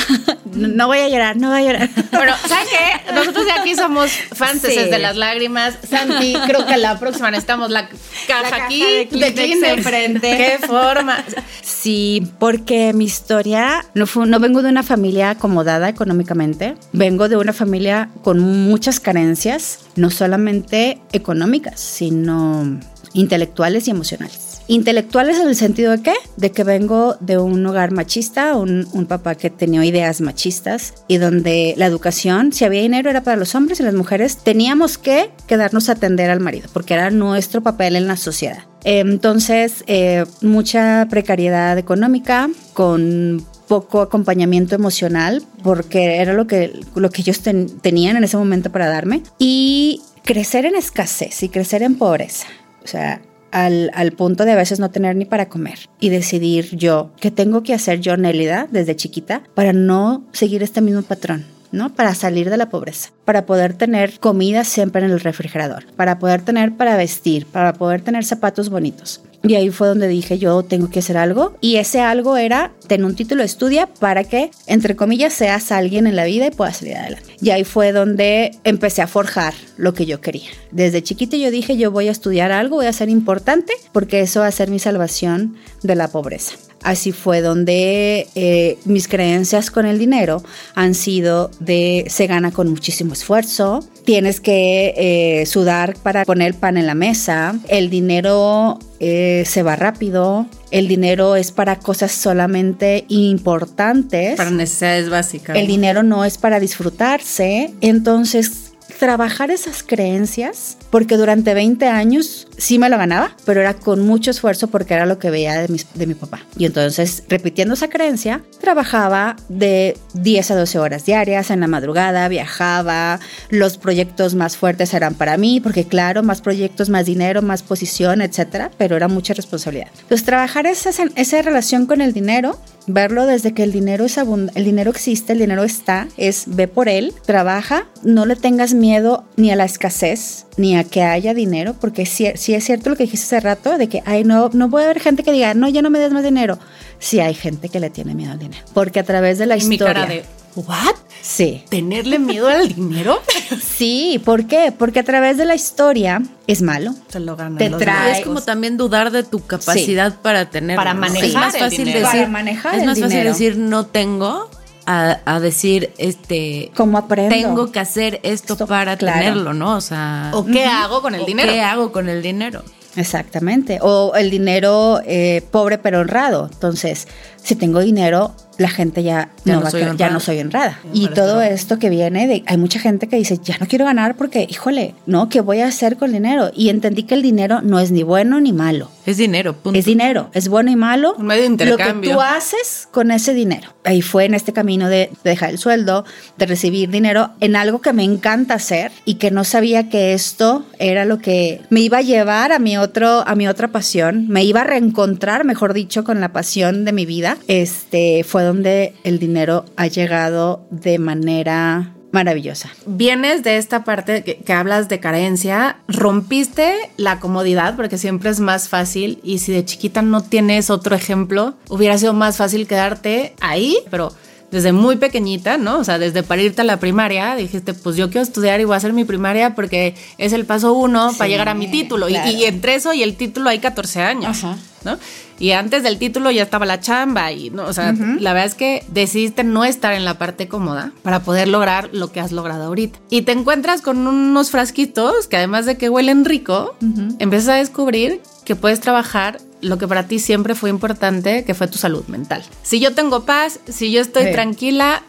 No, 0.56 0.86
voy 0.86 0.98
a 0.98 1.08
llorar, 1.10 1.36
no 1.36 1.50
voy 1.50 1.58
a 1.58 1.62
llorar. 1.64 1.90
Bueno, 2.12 2.32
¿sabes 2.48 2.68
qué? 2.70 3.12
Nosotros 3.12 3.44
de 3.44 3.52
aquí 3.52 3.74
somos 3.74 4.10
fans 4.32 4.62
Sí. 4.62 4.74
de 4.74 4.98
las 4.98 5.14
lágrimas. 5.16 5.76
Santi, 5.86 6.34
creo 6.46 6.64
que 6.64 6.78
la 6.78 6.98
próxima 6.98 7.30
necesitamos 7.30 7.68
la 7.70 7.88
caja, 7.88 8.42
La 8.42 8.50
caja 8.50 8.64
aquí 8.64 8.80
de 8.82 9.06
Kleenex 9.08 9.62
enfrente. 9.68 10.20
¿Qué 10.58 10.66
forma? 10.66 11.22
Sí, 11.60 12.26
porque 12.38 12.94
mi 12.94 13.04
historia 13.04 13.84
no, 13.92 14.06
fue, 14.06 14.26
no 14.26 14.40
vengo 14.40 14.62
de 14.62 14.70
una 14.70 14.82
familia 14.82 15.30
acomodada 15.30 15.90
económicamente, 15.90 16.74
vengo 16.92 17.28
de 17.28 17.36
una 17.36 17.52
familia 17.52 18.08
con 18.22 18.40
muchas 18.40 18.98
carencias, 18.98 19.80
no 19.94 20.08
solamente 20.08 21.00
económicas, 21.12 21.78
sino 21.80 22.80
intelectuales 23.12 23.88
y 23.88 23.90
emocionales. 23.90 24.45
Intelectuales 24.68 25.38
en 25.38 25.48
el 25.48 25.56
sentido 25.56 25.92
de 25.92 26.02
qué? 26.02 26.14
De 26.36 26.50
que 26.50 26.64
vengo 26.64 27.16
de 27.20 27.38
un 27.38 27.64
hogar 27.66 27.92
machista, 27.92 28.56
un, 28.56 29.06
papá 29.08 29.36
que 29.36 29.50
tenía 29.50 29.84
ideas 29.84 30.20
machistas 30.20 30.94
y 31.06 31.18
donde 31.18 31.74
la 31.76 31.86
educación, 31.86 32.52
si 32.52 32.64
había 32.64 32.82
dinero, 32.82 33.08
era 33.08 33.22
para 33.22 33.36
los 33.36 33.54
hombres 33.54 33.78
y 33.78 33.84
las 33.84 33.94
mujeres 33.94 34.38
teníamos 34.38 34.98
que 34.98 35.30
quedarnos 35.46 35.88
a 35.88 35.92
atender 35.92 36.30
al 36.30 36.40
marido, 36.40 36.68
porque 36.72 36.94
era 36.94 37.10
nuestro 37.10 37.62
papel 37.62 37.94
en 37.94 38.08
la 38.08 38.16
sociedad. 38.16 38.64
Entonces, 38.82 39.84
eh, 39.86 40.24
mucha 40.42 41.06
precariedad 41.08 41.78
económica 41.78 42.50
con 42.72 43.44
poco 43.68 44.00
acompañamiento 44.00 44.74
emocional, 44.74 45.42
porque 45.62 46.16
era 46.16 46.32
lo 46.32 46.46
que, 46.46 46.72
lo 46.94 47.10
que 47.10 47.22
ellos 47.22 47.40
ten, 47.40 47.68
tenían 47.80 48.16
en 48.16 48.24
ese 48.24 48.36
momento 48.36 48.70
para 48.70 48.88
darme, 48.88 49.22
y 49.38 50.02
crecer 50.24 50.66
en 50.66 50.76
escasez 50.76 51.42
y 51.42 51.48
crecer 51.48 51.82
en 51.82 51.96
pobreza. 51.96 52.46
O 52.84 52.86
sea, 52.86 53.20
al, 53.64 53.90
al, 53.94 54.12
punto 54.12 54.44
de 54.44 54.52
a 54.52 54.56
veces 54.56 54.80
no 54.80 54.90
tener 54.90 55.16
ni 55.16 55.24
para 55.24 55.48
comer 55.48 55.88
y 55.98 56.10
decidir 56.10 56.76
yo 56.76 57.10
qué 57.20 57.30
tengo 57.30 57.62
que 57.62 57.74
hacer 57.74 58.00
yo, 58.00 58.16
Nélida, 58.16 58.68
desde 58.70 58.96
chiquita, 58.96 59.42
para 59.54 59.72
no 59.72 60.24
seguir 60.32 60.62
este 60.62 60.80
mismo 60.80 61.02
patrón. 61.02 61.44
¿no? 61.72 61.94
Para 61.94 62.14
salir 62.14 62.48
de 62.48 62.56
la 62.56 62.70
pobreza, 62.70 63.10
para 63.24 63.44
poder 63.44 63.74
tener 63.74 64.18
comida 64.18 64.64
siempre 64.64 65.04
en 65.04 65.10
el 65.10 65.20
refrigerador, 65.20 65.84
para 65.96 66.18
poder 66.18 66.42
tener 66.42 66.76
para 66.76 66.96
vestir, 66.96 67.44
para 67.46 67.74
poder 67.74 68.00
tener 68.02 68.24
zapatos 68.24 68.70
bonitos. 68.70 69.20
Y 69.42 69.54
ahí 69.54 69.70
fue 69.70 69.88
donde 69.88 70.08
dije, 70.08 70.38
yo 70.38 70.62
tengo 70.62 70.90
que 70.90 71.00
hacer 71.00 71.16
algo. 71.16 71.56
Y 71.60 71.76
ese 71.76 72.00
algo 72.00 72.36
era 72.36 72.72
tener 72.86 73.04
un 73.06 73.14
título 73.14 73.42
estudia 73.42 73.86
para 73.86 74.24
que, 74.24 74.50
entre 74.66 74.96
comillas, 74.96 75.32
seas 75.32 75.72
alguien 75.72 76.06
en 76.06 76.16
la 76.16 76.24
vida 76.24 76.46
y 76.46 76.50
puedas 76.50 76.78
salir 76.78 76.96
adelante. 76.96 77.36
Y 77.40 77.50
ahí 77.50 77.64
fue 77.64 77.92
donde 77.92 78.52
empecé 78.64 79.02
a 79.02 79.06
forjar 79.06 79.54
lo 79.76 79.94
que 79.94 80.06
yo 80.06 80.20
quería. 80.20 80.48
Desde 80.70 81.02
chiquito 81.02 81.36
yo 81.36 81.50
dije, 81.50 81.76
yo 81.76 81.90
voy 81.90 82.08
a 82.08 82.12
estudiar 82.12 82.52
algo, 82.52 82.76
voy 82.76 82.86
a 82.86 82.92
ser 82.92 83.08
importante, 83.08 83.72
porque 83.92 84.20
eso 84.20 84.40
va 84.40 84.46
a 84.46 84.52
ser 84.52 84.70
mi 84.70 84.78
salvación 84.78 85.56
de 85.82 85.94
la 85.94 86.08
pobreza. 86.08 86.56
Así 86.82 87.12
fue 87.12 87.40
donde 87.40 88.28
eh, 88.34 88.78
mis 88.84 89.08
creencias 89.08 89.70
con 89.70 89.86
el 89.86 89.98
dinero 89.98 90.42
han 90.74 90.94
sido 90.94 91.50
de 91.58 92.04
se 92.08 92.26
gana 92.26 92.52
con 92.52 92.68
muchísimo 92.68 93.12
esfuerzo, 93.12 93.84
tienes 94.04 94.40
que 94.40 94.94
eh, 94.96 95.46
sudar 95.46 95.96
para 96.02 96.24
poner 96.24 96.54
pan 96.54 96.76
en 96.76 96.86
la 96.86 96.94
mesa, 96.94 97.56
el 97.68 97.90
dinero 97.90 98.78
eh, 99.00 99.42
se 99.46 99.62
va 99.62 99.74
rápido, 99.76 100.46
el 100.70 100.86
dinero 100.86 101.36
es 101.36 101.50
para 101.50 101.78
cosas 101.78 102.12
solamente 102.12 103.04
importantes. 103.08 104.36
Para 104.36 104.50
necesidades 104.50 105.10
básicas. 105.10 105.56
El 105.56 105.66
dinero 105.66 106.02
no 106.02 106.24
es 106.24 106.38
para 106.38 106.60
disfrutarse, 106.60 107.74
entonces 107.80 108.65
trabajar 108.98 109.50
esas 109.50 109.82
creencias, 109.82 110.78
porque 110.90 111.16
durante 111.16 111.54
20 111.54 111.86
años 111.86 112.48
sí 112.56 112.78
me 112.78 112.88
lo 112.88 112.98
ganaba, 112.98 113.36
pero 113.44 113.60
era 113.60 113.74
con 113.74 114.06
mucho 114.06 114.30
esfuerzo 114.30 114.68
porque 114.68 114.94
era 114.94 115.06
lo 115.06 115.18
que 115.18 115.30
veía 115.30 115.60
de 115.60 115.68
mi, 115.68 115.78
de 115.94 116.06
mi 116.06 116.14
papá. 116.14 116.40
Y 116.56 116.64
entonces, 116.64 117.22
repitiendo 117.28 117.74
esa 117.74 117.88
creencia, 117.88 118.42
trabajaba 118.60 119.36
de 119.48 119.96
10 120.14 120.50
a 120.50 120.56
12 120.56 120.78
horas 120.78 121.04
diarias 121.04 121.50
en 121.50 121.60
la 121.60 121.66
madrugada, 121.66 122.28
viajaba, 122.28 123.20
los 123.50 123.78
proyectos 123.78 124.34
más 124.34 124.56
fuertes 124.56 124.94
eran 124.94 125.14
para 125.14 125.36
mí, 125.36 125.60
porque 125.60 125.84
claro, 125.84 126.22
más 126.22 126.40
proyectos, 126.40 126.88
más 126.88 127.06
dinero, 127.06 127.42
más 127.42 127.62
posición, 127.62 128.20
etcétera, 128.22 128.70
pero 128.78 128.96
era 128.96 129.08
mucha 129.08 129.34
responsabilidad. 129.34 129.88
Entonces, 130.02 130.24
trabajar 130.24 130.66
esa, 130.66 130.90
esa 131.14 131.42
relación 131.42 131.86
con 131.86 132.00
el 132.00 132.12
dinero 132.12 132.58
verlo 132.86 133.26
desde 133.26 133.52
que 133.52 133.62
el 133.62 133.72
dinero 133.72 134.04
es 134.04 134.16
el 134.18 134.64
dinero 134.64 134.90
existe, 134.90 135.32
el 135.32 135.38
dinero 135.38 135.64
está, 135.64 136.08
es 136.16 136.44
ve 136.46 136.68
por 136.68 136.88
él, 136.88 137.12
trabaja, 137.24 137.86
no 138.02 138.26
le 138.26 138.36
tengas 138.36 138.74
miedo 138.74 139.24
ni 139.36 139.50
a 139.50 139.56
la 139.56 139.64
escasez, 139.64 140.46
ni 140.56 140.76
a 140.76 140.84
que 140.84 141.02
haya 141.02 141.34
dinero, 141.34 141.74
porque 141.80 142.06
si, 142.06 142.26
si 142.36 142.54
es 142.54 142.64
cierto 142.64 142.90
lo 142.90 142.96
que 142.96 143.04
dijiste 143.04 143.36
hace 143.36 143.40
rato, 143.40 143.78
de 143.78 143.88
que, 143.88 144.02
ay, 144.06 144.24
no, 144.24 144.50
no 144.52 144.70
puede 144.70 144.86
haber 144.86 145.00
gente 145.00 145.22
que 145.22 145.32
diga, 145.32 145.54
no, 145.54 145.68
ya 145.68 145.82
no 145.82 145.90
me 145.90 145.98
des 145.98 146.12
más 146.12 146.24
dinero. 146.24 146.58
Sí 146.98 147.20
hay 147.20 147.34
gente 147.34 147.68
que 147.68 147.80
le 147.80 147.90
tiene 147.90 148.14
miedo 148.14 148.32
al 148.32 148.38
dinero, 148.38 148.64
porque 148.74 149.00
a 149.00 149.04
través 149.04 149.38
de 149.38 149.46
la 149.46 149.56
historia... 149.56 149.86
Mi 149.86 149.94
cara 149.94 150.06
de, 150.06 150.24
¿what? 150.56 150.94
Sí. 151.22 151.64
¿Tenerle 151.68 152.18
miedo 152.18 152.48
al 152.48 152.74
dinero? 152.74 153.20
sí, 153.62 154.20
¿por 154.24 154.46
qué? 154.46 154.72
Porque 154.76 155.00
a 155.00 155.02
través 155.02 155.36
de 155.36 155.44
la 155.44 155.54
historia 155.54 156.22
es 156.46 156.62
malo. 156.62 156.94
Se 157.08 157.18
lo 157.20 157.36
gana. 157.36 157.58
Te 157.58 157.68
trae. 157.70 158.20
Es 158.20 158.24
como 158.24 158.40
también 158.42 158.76
dudar 158.76 159.10
de 159.10 159.24
tu 159.24 159.44
capacidad 159.44 160.20
para 160.20 160.50
tener. 160.50 160.76
Para 160.76 160.94
manejar. 160.94 161.24
Es 161.24 161.34
más 161.34 161.58
fácil 161.58 161.86
decir. 161.86 162.02
Para 162.02 162.28
manejar 162.28 162.74
es 162.76 162.84
más 162.84 163.00
fácil 163.00 163.24
decir 163.24 163.56
no 163.56 163.86
tengo 163.86 164.48
a, 164.86 165.40
decir, 165.40 165.92
este, 165.98 166.70
¿cómo 166.76 166.98
aprendo? 166.98 167.34
Tengo 167.34 167.72
que 167.72 167.80
hacer 167.80 168.20
esto, 168.22 168.56
para 168.66 168.96
tenerlo, 168.96 169.52
¿no? 169.52 169.76
O 169.76 169.80
sea, 169.80 170.30
¿o 170.32 170.44
qué 170.46 170.64
hago 170.64 171.02
con 171.02 171.14
el 171.14 171.26
dinero? 171.26 171.52
¿Qué 171.52 171.60
hago 171.60 171.90
con 171.90 172.08
el 172.08 172.22
dinero? 172.22 172.62
Exactamente. 172.96 173.78
O 173.82 174.14
el 174.16 174.30
dinero 174.30 175.00
eh, 175.04 175.42
pobre 175.50 175.78
pero 175.78 176.00
honrado. 176.00 176.48
Entonces, 176.52 177.06
si 177.46 177.54
tengo 177.54 177.78
dinero, 177.78 178.34
la 178.58 178.68
gente 178.68 179.04
ya, 179.04 179.30
no, 179.44 179.60
va 179.60 179.70
ya 179.70 180.10
no 180.10 180.18
soy 180.18 180.40
honrada. 180.40 180.80
y 180.92 181.08
todo 181.08 181.40
esto 181.42 181.78
que 181.78 181.90
viene 181.90 182.26
de, 182.26 182.42
hay 182.46 182.56
mucha 182.56 182.80
gente 182.80 183.06
que 183.06 183.16
dice, 183.16 183.38
ya 183.40 183.56
no 183.58 183.66
quiero 183.66 183.84
ganar 183.84 184.16
porque, 184.16 184.46
híjole, 184.50 184.94
¿no? 185.06 185.28
¿Qué 185.28 185.40
voy 185.40 185.60
a 185.60 185.68
hacer 185.68 185.96
con 185.96 186.08
el 186.08 186.14
dinero? 186.14 186.50
Y 186.54 186.70
entendí 186.70 187.04
que 187.04 187.14
el 187.14 187.22
dinero 187.22 187.60
no 187.62 187.78
es 187.78 187.92
ni 187.92 188.02
bueno 188.02 188.40
ni 188.40 188.52
malo. 188.52 188.90
Es 189.04 189.18
dinero, 189.18 189.54
punto. 189.54 189.78
Es 189.78 189.84
dinero, 189.84 190.30
es 190.32 190.48
bueno 190.48 190.72
y 190.72 190.76
malo. 190.76 191.14
Un 191.16 191.26
medio 191.26 191.42
de 191.42 191.48
intercambio. 191.48 191.94
Lo 191.94 192.00
que 192.00 192.08
tú 192.14 192.20
haces 192.20 192.88
con 192.90 193.12
ese 193.12 193.34
dinero. 193.34 193.74
Ahí 193.84 194.02
fue 194.02 194.24
en 194.24 194.34
este 194.34 194.52
camino 194.52 194.88
de, 194.88 195.10
dejar 195.22 195.50
el 195.50 195.58
sueldo, 195.58 196.04
de 196.36 196.46
recibir 196.46 196.90
dinero 196.90 197.30
en 197.38 197.54
algo 197.54 197.80
que 197.80 197.92
me 197.92 198.02
encanta 198.02 198.54
hacer 198.54 198.90
y 199.04 199.14
que 199.14 199.30
no 199.30 199.44
sabía 199.44 199.88
que 199.88 200.12
esto 200.12 200.66
era 200.80 201.04
lo 201.04 201.18
que 201.18 201.60
me 201.70 201.80
iba 201.80 201.98
a 201.98 202.02
llevar 202.02 202.50
a 202.50 202.58
mi 202.58 202.76
otro, 202.76 203.22
a 203.24 203.36
mi 203.36 203.46
otra 203.46 203.68
pasión, 203.68 204.26
me 204.28 204.42
iba 204.42 204.62
a 204.62 204.64
reencontrar, 204.64 205.44
mejor 205.44 205.72
dicho, 205.72 206.02
con 206.02 206.20
la 206.20 206.32
pasión 206.32 206.84
de 206.84 206.92
mi 206.92 207.06
vida. 207.06 207.35
Este 207.48 208.24
fue 208.24 208.42
donde 208.42 208.94
el 209.04 209.18
dinero 209.18 209.64
ha 209.76 209.86
llegado 209.86 210.66
de 210.70 210.98
manera 210.98 211.92
maravillosa. 212.12 212.70
Vienes 212.86 213.42
de 213.42 213.58
esta 213.58 213.84
parte 213.84 214.22
que, 214.24 214.52
hablas 214.52 214.88
de 214.88 215.00
carencia, 215.00 215.76
rompiste 215.86 216.74
la 216.96 217.20
comodidad 217.20 217.76
porque 217.76 217.98
siempre 217.98 218.30
es 218.30 218.40
más 218.40 218.68
fácil 218.68 219.20
y 219.22 219.38
si 219.38 219.52
de 219.52 219.64
chiquita 219.64 220.02
no 220.02 220.22
tienes 220.22 220.70
otro 220.70 220.96
ejemplo, 220.96 221.54
hubiera 221.68 221.98
sido 221.98 222.14
más 222.14 222.38
fácil 222.38 222.66
quedarte 222.66 223.34
ahí, 223.40 223.78
pero 223.90 224.12
desde 224.50 224.72
muy 224.72 224.96
pequeñita, 224.96 225.58
¿no? 225.58 225.78
O 225.78 225.84
sea, 225.84 225.98
desde 225.98 226.22
para 226.22 226.40
irte 226.40 226.62
a 226.62 226.64
la 226.64 226.78
primaria, 226.78 227.34
dijiste, 227.34 227.74
pues 227.74 227.96
yo 227.96 228.08
quiero 228.08 228.22
estudiar 228.22 228.60
y 228.60 228.64
voy 228.64 228.74
a 228.74 228.76
hacer 228.78 228.92
mi 228.92 229.04
primaria 229.04 229.54
porque 229.54 229.94
es 230.16 230.32
el 230.32 230.46
paso 230.46 230.72
uno 230.72 231.12
para 231.18 231.28
llegar 231.28 231.48
a 231.48 231.54
mi 231.54 231.70
título. 231.70 232.08
Y, 232.08 232.16
y, 232.16 232.44
entre 232.44 232.76
eso 232.76 232.94
y 232.94 233.02
el 233.02 233.16
título 233.16 233.50
hay 233.50 233.58
14 233.58 234.02
años, 234.02 234.44
¿no? 234.84 234.98
Y 235.38 235.52
antes 235.52 235.82
del 235.82 235.98
título 235.98 236.30
ya 236.30 236.42
estaba 236.42 236.66
la 236.66 236.80
chamba 236.80 237.32
y, 237.32 237.50
¿no? 237.50 237.64
O 237.64 237.72
sea, 237.72 237.92
la 237.92 238.32
verdad 238.32 238.46
es 238.46 238.54
que 238.54 238.84
decidiste 238.88 239.44
no 239.44 239.64
estar 239.64 239.92
en 239.92 240.04
la 240.04 240.18
parte 240.18 240.48
cómoda 240.48 240.92
para 241.02 241.20
poder 241.20 241.48
lograr 241.48 241.90
lo 241.92 242.10
que 242.12 242.20
has 242.20 242.32
logrado 242.32 242.64
ahorita. 242.64 242.98
Y 243.10 243.22
te 243.22 243.32
encuentras 243.32 243.82
con 243.82 244.06
unos 244.06 244.50
frasquitos 244.50 245.26
que 245.26 245.36
además 245.36 245.66
de 245.66 245.76
que 245.76 245.88
huelen 245.88 246.24
rico, 246.24 246.76
empiezas 247.18 247.48
a 247.48 247.54
descubrir 247.54 248.20
que 248.44 248.56
puedes 248.56 248.80
trabajar 248.80 249.38
lo 249.60 249.78
que 249.78 249.88
para 249.88 250.06
ti 250.06 250.18
siempre 250.18 250.54
fue 250.54 250.70
importante, 250.70 251.44
que 251.44 251.54
fue 251.54 251.66
tu 251.66 251.78
salud 251.78 252.04
mental. 252.06 252.42
Si 252.62 252.80
yo 252.80 252.94
tengo 252.94 253.24
paz, 253.24 253.60
si 253.68 253.90
yo 253.90 254.00
estoy 254.00 254.30
tranquila, 254.32 255.02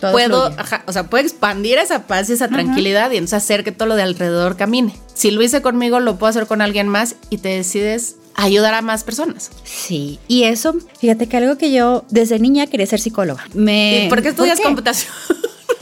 puedo, 0.00 0.52
o 0.86 0.92
sea, 0.92 1.04
puedo 1.04 1.24
expandir 1.24 1.78
esa 1.78 2.06
paz 2.06 2.30
y 2.30 2.32
esa 2.32 2.48
tranquilidad 2.48 3.10
y 3.10 3.16
entonces 3.16 3.42
hacer 3.42 3.64
que 3.64 3.72
todo 3.72 3.88
lo 3.88 3.96
de 3.96 4.02
alrededor 4.02 4.56
camine. 4.56 4.94
Si 5.14 5.30
lo 5.30 5.42
hice 5.42 5.62
conmigo, 5.62 6.00
lo 6.00 6.16
puedo 6.16 6.30
hacer 6.30 6.46
con 6.46 6.60
alguien 6.62 6.88
más 6.88 7.16
y 7.30 7.38
te 7.38 7.48
decides 7.48 8.16
ayudar 8.38 8.72
a 8.74 8.82
más 8.82 9.04
personas. 9.04 9.50
Sí, 9.64 10.18
y 10.28 10.44
eso, 10.44 10.74
fíjate 10.98 11.26
que 11.26 11.36
algo 11.36 11.58
que 11.58 11.72
yo 11.72 12.04
desde 12.08 12.38
niña 12.38 12.66
quería 12.66 12.86
ser 12.86 13.00
psicóloga. 13.00 13.44
Me, 13.52 14.06
¿Por 14.08 14.22
qué 14.22 14.28
estudias 14.28 14.60
computación? 14.60 15.12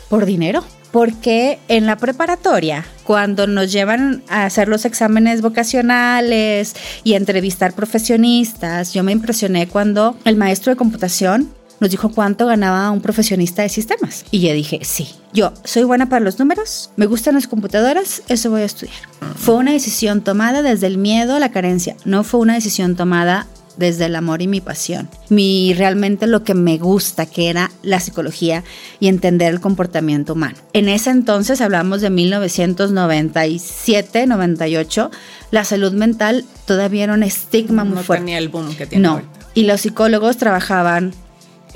Por 0.09 0.25
dinero 0.25 0.65
porque 0.97 1.59
en 1.69 1.85
la 1.85 1.97
preparatoria, 1.97 2.87
cuando 3.05 3.47
nos 3.47 3.71
llevan 3.71 4.23
a 4.29 4.47
hacer 4.47 4.67
los 4.67 4.87
exámenes 4.87 5.43
vocacionales 5.43 6.75
y 7.05 7.13
a 7.13 7.19
entrevistar 7.19 7.75
profesionistas, 7.75 8.95
yo 8.95 9.03
me 9.03 9.13
impresioné 9.13 9.69
cuando 9.69 10.17
el 10.25 10.37
maestro 10.37 10.73
de 10.73 10.77
computación 10.77 11.51
nos 11.81 11.91
dijo 11.91 12.11
cuánto 12.11 12.47
ganaba 12.47 12.91
un 12.91 13.01
profesionista 13.01 13.63
de 13.63 13.69
sistemas. 13.69 14.25
Y 14.31 14.41
yo 14.41 14.53
dije, 14.53 14.81
sí, 14.83 15.09
yo 15.33 15.53
soy 15.65 15.85
buena 15.85 16.09
para 16.09 16.25
los 16.25 16.39
números, 16.39 16.91
me 16.97 17.07
gustan 17.07 17.35
las 17.35 17.47
computadoras, 17.47 18.23
eso 18.29 18.51
voy 18.51 18.63
a 18.63 18.67
estudiar. 18.67 18.97
Fue 19.37 19.55
una 19.55 19.73
decisión 19.73 20.23
tomada 20.23 20.63
desde 20.63 20.87
el 20.87 20.99
miedo 20.99 21.37
a 21.37 21.41
la 21.41 21.51
carencia, 21.51 21.97
no 22.05 22.25
fue 22.25 22.41
una 22.41 22.55
decisión 22.55 22.97
tomada 22.97 23.47
desde 23.77 24.07
el 24.07 24.17
amor 24.17 24.43
y 24.43 24.49
mi 24.49 24.61
pasión. 24.61 25.09
Mi 25.29 25.73
realmente 25.75 26.27
lo 26.27 26.43
que 26.45 26.55
me 26.55 26.79
gusta, 26.79 27.27
que 27.27 27.51
era 27.51 27.71
la 27.83 28.01
psicología 28.01 28.65
y 29.01 29.09
entender 29.09 29.53
el 29.53 29.61
comportamiento 29.61 30.33
humano. 30.33 30.57
En 30.73 30.89
ese 30.89 31.11
entonces, 31.11 31.61
hablamos 31.61 32.01
de 32.01 32.09
1997, 32.11 34.27
98, 34.27 35.11
la 35.51 35.65
salud 35.65 35.93
mental 35.93 36.45
todavía 36.65 37.05
era 37.05 37.15
un 37.15 37.23
estigma 37.23 37.85
muy 37.85 38.03
fuerte. 38.03 38.23
No 38.23 38.27
tenía 38.27 38.39
el 38.39 38.49
boom 38.49 38.75
que 38.75 38.87
tiene 38.87 39.07
No, 39.07 39.23
y 39.55 39.65
los 39.65 39.83
psicólogos 39.83 40.39
trabajaban 40.39 41.13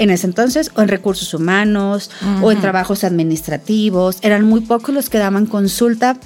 en 0.01 0.11
ese 0.11 0.27
entonces 0.27 0.73
o 0.75 0.83
en 0.83 0.89
recursos 0.89 1.33
humanos 1.33 2.11
o 2.43 2.51
en 2.51 2.61
trabajos 2.61 3.05
administrativos. 3.05 4.19
Eran 4.23 4.45
muy 4.45 4.63
pocos 4.63 4.93
los 4.93 5.09
que 5.09 5.19
daban 5.19 5.47
consulta 5.47 6.19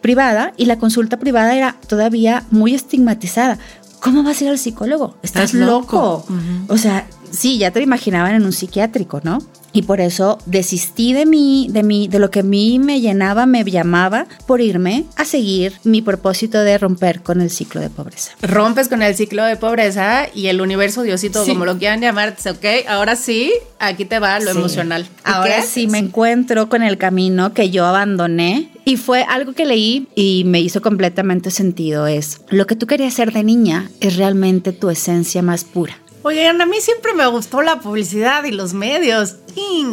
privada 0.00 0.52
y 0.56 0.66
la 0.66 0.78
consulta 0.78 1.18
privada 1.18 1.56
era 1.56 1.76
todavía 1.88 2.44
muy 2.50 2.74
estigmatizada. 2.74 3.58
¿cómo 4.02 4.24
vas 4.24 4.40
a 4.40 4.44
ir 4.44 4.50
al 4.50 4.58
psicólogo? 4.58 5.16
Estás, 5.22 5.54
loco. 5.54 6.26
O 6.68 6.76
sea, 6.76 7.06
sí, 7.30 7.58
ya 7.58 7.70
te 7.70 7.78
lo 7.78 7.84
imaginaban 7.84 8.34
en 8.34 8.44
un 8.44 8.52
psiquiátrico, 8.52 9.20
¿no? 9.22 9.38
Y 9.72 9.82
por 9.82 10.00
eso 10.00 10.38
desistí 10.46 11.12
de 11.12 11.26
mí, 11.26 11.68
de 11.70 11.82
mí, 11.82 12.08
de 12.08 12.18
lo 12.18 12.30
que 12.30 12.40
a 12.40 12.42
mí 12.42 12.78
me 12.78 13.00
llenaba, 13.00 13.46
me 13.46 13.64
llamaba, 13.64 14.26
por 14.46 14.60
irme 14.60 15.04
a 15.16 15.24
seguir 15.24 15.74
mi 15.84 16.02
propósito 16.02 16.60
de 16.60 16.76
romper 16.78 17.22
con 17.22 17.40
el 17.40 17.50
ciclo 17.50 17.80
de 17.80 17.88
pobreza. 17.88 18.32
Rompes 18.42 18.88
con 18.88 19.02
el 19.02 19.14
ciclo 19.14 19.44
de 19.44 19.56
pobreza 19.56 20.26
y 20.34 20.48
el 20.48 20.60
universo, 20.60 21.02
Diosito, 21.02 21.44
como 21.46 21.64
lo 21.64 21.78
quieran 21.78 22.00
llamar, 22.00 22.36
ok, 22.48 22.86
ahora 22.88 23.16
sí, 23.16 23.52
aquí 23.78 24.04
te 24.04 24.18
va 24.18 24.38
lo 24.40 24.50
emocional. 24.50 25.06
Ahora 25.24 25.62
sí 25.62 25.86
me 25.86 25.98
encuentro 25.98 26.68
con 26.68 26.82
el 26.82 26.98
camino 26.98 27.54
que 27.54 27.70
yo 27.70 27.86
abandoné 27.86 28.70
y 28.84 28.96
fue 28.96 29.22
algo 29.22 29.52
que 29.52 29.64
leí 29.64 30.08
y 30.14 30.42
me 30.44 30.60
hizo 30.60 30.82
completamente 30.82 31.50
sentido. 31.50 32.06
Es 32.06 32.40
lo 32.50 32.66
que 32.66 32.76
tú 32.76 32.86
querías 32.86 33.14
ser 33.14 33.32
de 33.32 33.44
niña 33.44 33.90
es 34.00 34.16
realmente 34.16 34.72
tu 34.72 34.90
esencia 34.90 35.42
más 35.42 35.64
pura. 35.64 35.96
Oigan, 36.24 36.60
a 36.60 36.66
mí 36.66 36.80
siempre 36.80 37.14
me 37.14 37.26
gustó 37.26 37.62
la 37.62 37.80
publicidad 37.80 38.44
y 38.44 38.52
los 38.52 38.74
medios. 38.74 39.36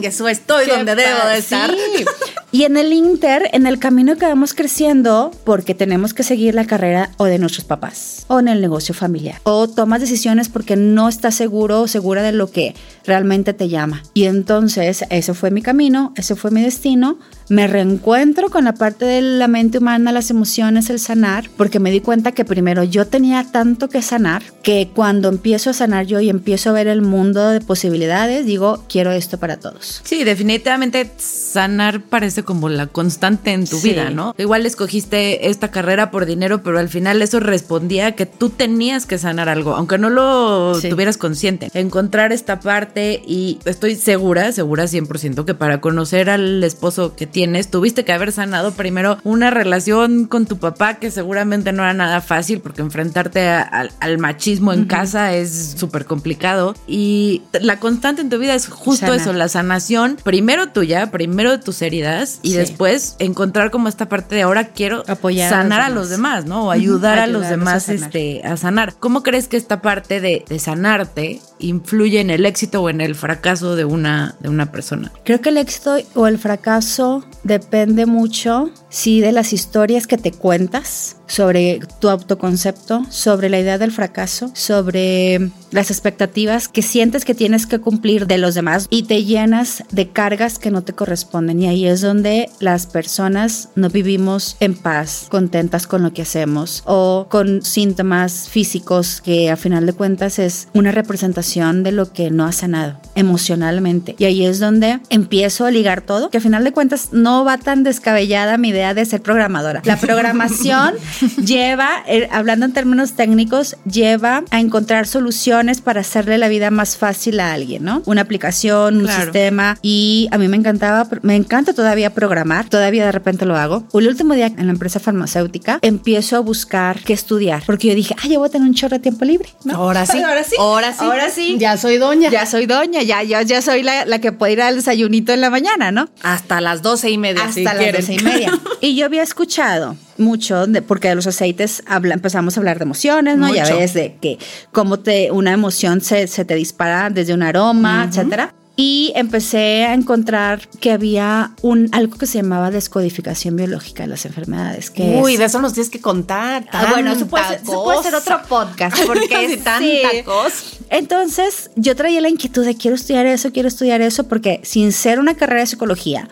eso 0.03 0.27
estoy 0.27 0.67
donde 0.67 0.95
debo 0.95 1.27
de 1.27 1.37
estar. 1.37 1.71
Sí, 1.71 2.05
Y 2.51 2.63
en 2.63 2.77
el 2.77 2.91
Inter, 2.93 3.47
en 3.53 3.67
el 3.67 3.77
camino 3.77 4.15
que 4.15 4.25
vamos 4.25 4.55
creciendo, 4.55 5.29
porque 5.43 5.75
tenemos 5.75 6.15
que 6.15 6.23
seguir 6.23 6.55
la 6.55 6.65
carrera 6.65 7.11
o 7.17 7.25
de 7.25 7.37
nuestros 7.37 7.63
papás, 7.63 8.25
o 8.27 8.39
en 8.39 8.47
el 8.47 8.59
negocio 8.59 8.95
familiar, 8.95 9.39
o 9.43 9.67
tomas 9.67 10.01
decisiones 10.01 10.49
porque 10.49 10.75
no 10.75 11.09
estás 11.09 11.35
seguro 11.35 11.81
o 11.81 11.87
segura 11.87 12.23
de 12.23 12.31
lo 12.31 12.49
que 12.49 12.73
realmente 13.09 13.53
te 13.53 13.67
llama. 13.67 14.03
Y 14.13 14.23
entonces, 14.25 15.03
ese 15.09 15.33
fue 15.33 15.51
mi 15.51 15.61
camino, 15.61 16.13
ese 16.15 16.35
fue 16.35 16.51
mi 16.51 16.61
destino. 16.61 17.17
Me 17.49 17.65
reencuentro 17.67 18.49
con 18.51 18.63
la 18.65 18.73
parte 18.75 19.05
de 19.05 19.21
la 19.23 19.47
mente 19.47 19.79
humana, 19.79 20.11
las 20.11 20.29
emociones, 20.29 20.89
el 20.91 20.99
sanar, 20.99 21.49
porque 21.57 21.79
me 21.79 21.89
di 21.89 21.99
cuenta 21.99 22.31
que 22.31 22.45
primero 22.45 22.83
yo 22.83 23.07
tenía 23.07 23.43
tanto 23.51 23.89
que 23.89 24.03
sanar, 24.03 24.43
que 24.61 24.91
cuando 24.93 25.29
empiezo 25.29 25.71
a 25.71 25.73
sanar 25.73 26.05
yo 26.05 26.19
y 26.19 26.29
empiezo 26.29 26.69
a 26.69 26.73
ver 26.73 26.87
el 26.87 27.01
mundo 27.01 27.49
de 27.49 27.59
posibilidades, 27.59 28.45
digo, 28.45 28.83
quiero 28.87 29.11
esto 29.11 29.39
para 29.39 29.57
todos. 29.57 30.01
Sí, 30.03 30.23
definitivamente 30.23 31.11
sanar 31.17 32.01
parece 32.03 32.43
como 32.43 32.69
la 32.69 32.85
constante 32.85 33.51
en 33.51 33.65
tu 33.67 33.77
Sí. 33.79 33.89
vida, 33.89 34.11
¿no? 34.11 34.35
Igual 34.37 34.67
escogiste 34.67 35.49
esta 35.49 35.71
carrera 35.71 36.11
por 36.11 36.27
dinero, 36.27 36.61
pero 36.61 36.77
al 36.77 36.89
final 36.89 37.19
eso 37.23 37.39
respondía 37.39 38.07
a 38.07 38.11
que 38.11 38.27
tú 38.27 38.51
tenías 38.51 39.07
que 39.07 39.17
sanar 39.17 39.49
algo, 39.49 39.75
aunque 39.75 39.97
no 39.97 40.11
lo 40.11 40.75
Sí. 40.79 40.89
tuvieras 40.89 41.17
consciente. 41.17 41.71
Encontrar 41.73 42.31
esta 42.31 42.59
parte 42.59 42.98
y 43.25 43.59
estoy 43.65 43.95
segura, 43.95 44.51
segura 44.51 44.85
100% 44.85 45.45
que 45.45 45.53
para 45.53 45.81
conocer 45.81 46.29
al 46.29 46.63
esposo 46.63 47.15
que 47.15 47.27
tienes, 47.27 47.69
tuviste 47.69 48.05
que 48.05 48.11
haber 48.13 48.31
sanado 48.31 48.71
primero 48.73 49.17
una 49.23 49.49
relación 49.49 50.25
con 50.25 50.45
tu 50.45 50.57
papá 50.57 50.95
que 50.95 51.11
seguramente 51.11 51.71
no 51.73 51.83
era 51.83 51.93
nada 51.93 52.21
fácil 52.21 52.59
porque 52.61 52.81
enfrentarte 52.81 53.47
a- 53.47 53.61
al- 53.61 53.91
al 53.99 54.17
machismo 54.17 54.73
en 54.73 54.85
casa 54.85 55.33
es 55.35 55.75
súper 55.77 56.05
complicado 56.05 56.75
y 56.87 57.41
la 57.61 57.79
constante 57.79 58.21
en 58.21 58.29
tu 58.29 58.37
vida 58.39 58.55
es 58.55 58.67
justo 58.67 59.13
eso, 59.13 59.33
la 59.33 59.47
sanación, 59.49 60.17
primero 60.23 60.69
tuya, 60.69 61.11
primero 61.11 61.51
de 61.51 61.57
tus 61.59 61.81
heridas 61.81 62.39
y 62.43 62.51
Sí. 62.51 62.57
después 62.57 63.15
encontrar 63.19 63.71
como 63.71 63.87
esta 63.89 64.07
parte 64.09 64.35
de 64.35 64.41
ahora 64.43 64.69
quiero 64.69 65.03
Apoyar 65.07 65.47
a 65.53 65.57
sanar 65.57 65.81
a 65.81 65.89
los 65.89 66.09
demás. 66.09 66.19
demás, 66.43 66.45
¿no? 66.45 66.65
O 66.67 66.71
ayudar 66.71 67.19
a 67.19 67.27
los 67.27 67.43
Ayudarlos 67.43 67.45
a 67.45 67.49
demás 67.51 67.83
sanar. 67.83 68.03
este, 68.03 68.41
a 68.45 68.57
sanar. 68.57 68.93
¿Cómo 68.99 69.23
crees 69.23 69.47
que 69.47 69.55
esta 69.57 69.81
parte 69.81 70.19
de, 70.19 70.43
de 70.49 70.59
sanarte 70.59 71.39
influye 71.59 72.19
en 72.19 72.29
el 72.29 72.45
éxito 72.45 72.81
o 72.81 72.88
en 72.89 73.01
el 73.01 73.15
fracaso 73.15 73.75
de 73.75 73.85
una, 73.85 74.35
de 74.39 74.49
una 74.49 74.71
persona? 74.71 75.11
Creo 75.23 75.41
que 75.41 75.49
el 75.49 75.57
éxito 75.57 75.97
o 76.15 76.27
el 76.27 76.37
fracaso 76.37 77.23
depende 77.43 78.05
mucho, 78.05 78.71
sí, 78.89 79.21
de 79.21 79.31
las 79.31 79.53
historias 79.53 80.07
que 80.07 80.17
te 80.17 80.31
cuentas 80.31 81.15
sobre 81.29 81.79
tu 81.99 82.09
autoconcepto, 82.09 83.05
sobre 83.09 83.49
la 83.49 83.59
idea 83.59 83.77
del 83.77 83.91
fracaso, 83.91 84.51
sobre 84.53 85.51
las 85.71 85.91
expectativas 85.91 86.67
que 86.67 86.81
sientes 86.81 87.23
que 87.23 87.35
tienes 87.35 87.67
que 87.67 87.79
cumplir 87.79 88.25
de 88.25 88.39
los 88.39 88.55
demás 88.55 88.87
y 88.89 89.03
te 89.03 89.23
llenas 89.23 89.83
de 89.91 90.09
cargas 90.09 90.57
que 90.57 90.71
no 90.71 90.81
te 90.81 90.93
corresponden. 90.93 91.61
Y 91.61 91.67
ahí 91.67 91.85
es 91.85 92.01
donde 92.01 92.49
las 92.59 92.87
personas 92.87 93.69
no 93.75 93.89
vivimos 93.89 94.57
en 94.59 94.73
paz, 94.75 95.27
contentas 95.29 95.85
con 95.85 96.01
lo 96.01 96.13
que 96.13 96.23
hacemos 96.23 96.81
o 96.85 97.27
con 97.29 97.61
síntomas 97.61 98.49
físicos 98.49 99.21
que 99.21 99.51
a 99.51 99.55
final 99.55 99.85
de 99.85 99.93
cuentas 99.93 100.39
es 100.39 100.67
una 100.73 100.91
representación 100.91 101.83
de 101.83 101.91
lo 101.91 102.11
que 102.11 102.31
no 102.31 102.45
ha 102.45 102.51
sanado 102.51 102.97
emocionalmente. 103.13 104.15
Y 104.17 104.25
ahí 104.25 104.45
es 104.45 104.59
donde 104.59 104.99
empiezo 105.09 105.65
a 105.65 105.71
ligar 105.71 106.01
todo, 106.01 106.29
que 106.29 106.39
a 106.39 106.41
final 106.41 106.63
de 106.63 106.71
cuentas 106.71 107.09
no 107.11 107.45
va 107.45 107.57
tan 107.57 107.83
descabellada 107.83 108.57
mi 108.57 108.71
de 108.79 109.05
ser 109.05 109.21
programadora. 109.21 109.81
La 109.85 109.97
programación 109.97 110.95
lleva, 111.45 111.89
eh, 112.07 112.27
hablando 112.31 112.65
en 112.65 112.73
términos 112.73 113.13
técnicos, 113.13 113.75
lleva 113.89 114.43
a 114.51 114.59
encontrar 114.59 115.07
soluciones 115.07 115.81
para 115.81 116.01
hacerle 116.01 116.37
la 116.37 116.47
vida 116.47 116.71
más 116.71 116.97
fácil 116.97 117.39
a 117.39 117.53
alguien, 117.53 117.83
¿no? 117.83 118.01
Una 118.05 118.21
aplicación, 118.21 118.97
un 118.97 119.03
Claro. 119.03 119.23
sistema. 119.23 119.77
Y 119.81 120.27
a 120.31 120.37
mí 120.37 120.47
me 120.47 120.57
encantaba, 120.57 121.07
me 121.21 121.35
encanta 121.35 121.73
todavía 121.73 122.13
programar, 122.13 122.67
todavía 122.69 123.05
de 123.05 123.11
repente 123.11 123.45
lo 123.45 123.55
hago. 123.55 123.83
El 123.93 124.07
último 124.07 124.33
día 124.33 124.47
en 124.47 124.65
la 124.67 124.71
empresa 124.71 124.99
farmacéutica 124.99 125.79
empiezo 125.81 126.35
a 126.37 126.39
buscar 126.39 126.99
qué 127.01 127.13
estudiar, 127.13 127.63
porque 127.65 127.87
yo 127.89 127.95
dije, 127.95 128.15
ay, 128.21 128.31
yo 128.33 128.39
voy 128.39 128.47
a 128.49 128.51
tener 128.51 128.67
un 128.67 128.73
chorro 128.75 128.95
de 128.97 128.99
tiempo 128.99 129.25
libre. 129.25 129.49
¿no? 129.63 129.75
Ahora 129.75 130.05
sí. 130.05 130.21
Ahora 130.21 130.43
sí. 130.43 130.55
Ahora 130.59 130.91
sí. 130.93 130.97
Ahora 131.03 131.29
sí. 131.29 131.57
Ya 131.59 131.77
soy 131.77 131.97
doña. 131.97 132.29
Ya 132.29 132.45
soy 132.45 132.65
doña, 132.65 133.01
ya, 133.03 133.23
ya, 133.23 133.41
ya 133.41 133.61
soy 133.61 133.83
la, 133.83 134.05
la 134.05 134.19
que 134.19 134.31
puede 134.31 134.53
ir 134.53 134.61
al 134.61 134.75
desayunito 134.75 135.33
en 135.33 135.41
la 135.41 135.49
mañana, 135.49 135.91
¿no? 135.91 136.09
Hasta 136.23 136.61
las 136.61 136.81
doce 136.81 137.09
y 137.09 137.17
media. 137.17 137.41
Hasta 137.43 137.53
si 137.53 137.63
las 137.63 137.75
doce 137.93 138.13
y 138.13 138.19
media. 138.19 138.51
y 138.81 138.95
yo 138.95 139.05
había 139.05 139.23
escuchado 139.23 139.95
mucho, 140.17 140.67
de, 140.67 140.81
porque 140.81 141.09
de 141.09 141.15
los 141.15 141.27
aceites 141.27 141.83
habla- 141.85 142.13
empezamos 142.13 142.57
a 142.57 142.59
hablar 142.59 142.77
de 142.79 142.83
emociones, 142.83 143.37
¿no? 143.37 143.53
Ya 143.53 143.63
Mucho. 143.63 143.77
ves 143.77 143.93
de 143.93 144.15
que 144.21 144.37
cómo 144.71 144.99
te, 144.99 145.31
una 145.31 145.51
emoción 145.51 146.01
se, 146.01 146.27
se 146.27 146.45
te 146.45 146.55
dispara 146.55 147.09
desde 147.09 147.33
un 147.33 147.43
aroma, 147.43 148.05
etcétera. 148.09 148.53
Y 148.81 149.11
empecé 149.15 149.83
a 149.83 149.93
encontrar 149.93 150.69
que 150.79 150.91
había 150.93 151.51
un 151.61 151.89
algo 151.91 152.17
que 152.17 152.25
se 152.25 152.37
llamaba 152.37 152.71
descodificación 152.71 153.57
biológica 153.57 154.03
de 154.03 154.07
las 154.09 154.25
enfermedades. 154.25 154.89
Que 154.89 155.19
Uy, 155.21 155.33
es- 155.33 155.39
de 155.39 155.45
eso 155.45 155.59
nos 155.59 155.73
tienes 155.73 155.89
que 155.89 155.99
contar. 155.99 156.65
Ah, 156.71 156.87
bueno, 156.93 157.11
eso 157.11 157.27
puede, 157.27 157.45
ser, 157.45 157.59
eso 157.61 157.83
puede 157.83 158.03
ser 158.03 158.15
otro 158.15 158.39
podcast, 158.47 158.97
porque 159.05 159.49
Sí, 159.49 159.57
tanta 159.57 159.79
sí. 159.79 160.23
cosa. 160.23 160.55
Entonces, 160.89 161.71
yo 161.75 161.95
traía 161.95 162.21
la 162.21 162.29
inquietud 162.29 162.63
de 162.65 162.75
quiero 162.77 162.95
estudiar 162.95 163.25
eso, 163.25 163.51
quiero 163.51 163.67
estudiar 163.67 163.99
eso, 164.01 164.29
porque 164.29 164.61
sin 164.63 164.91
ser 164.93 165.19
una 165.19 165.35
carrera 165.35 165.59
de 165.61 165.67
psicología, 165.67 166.29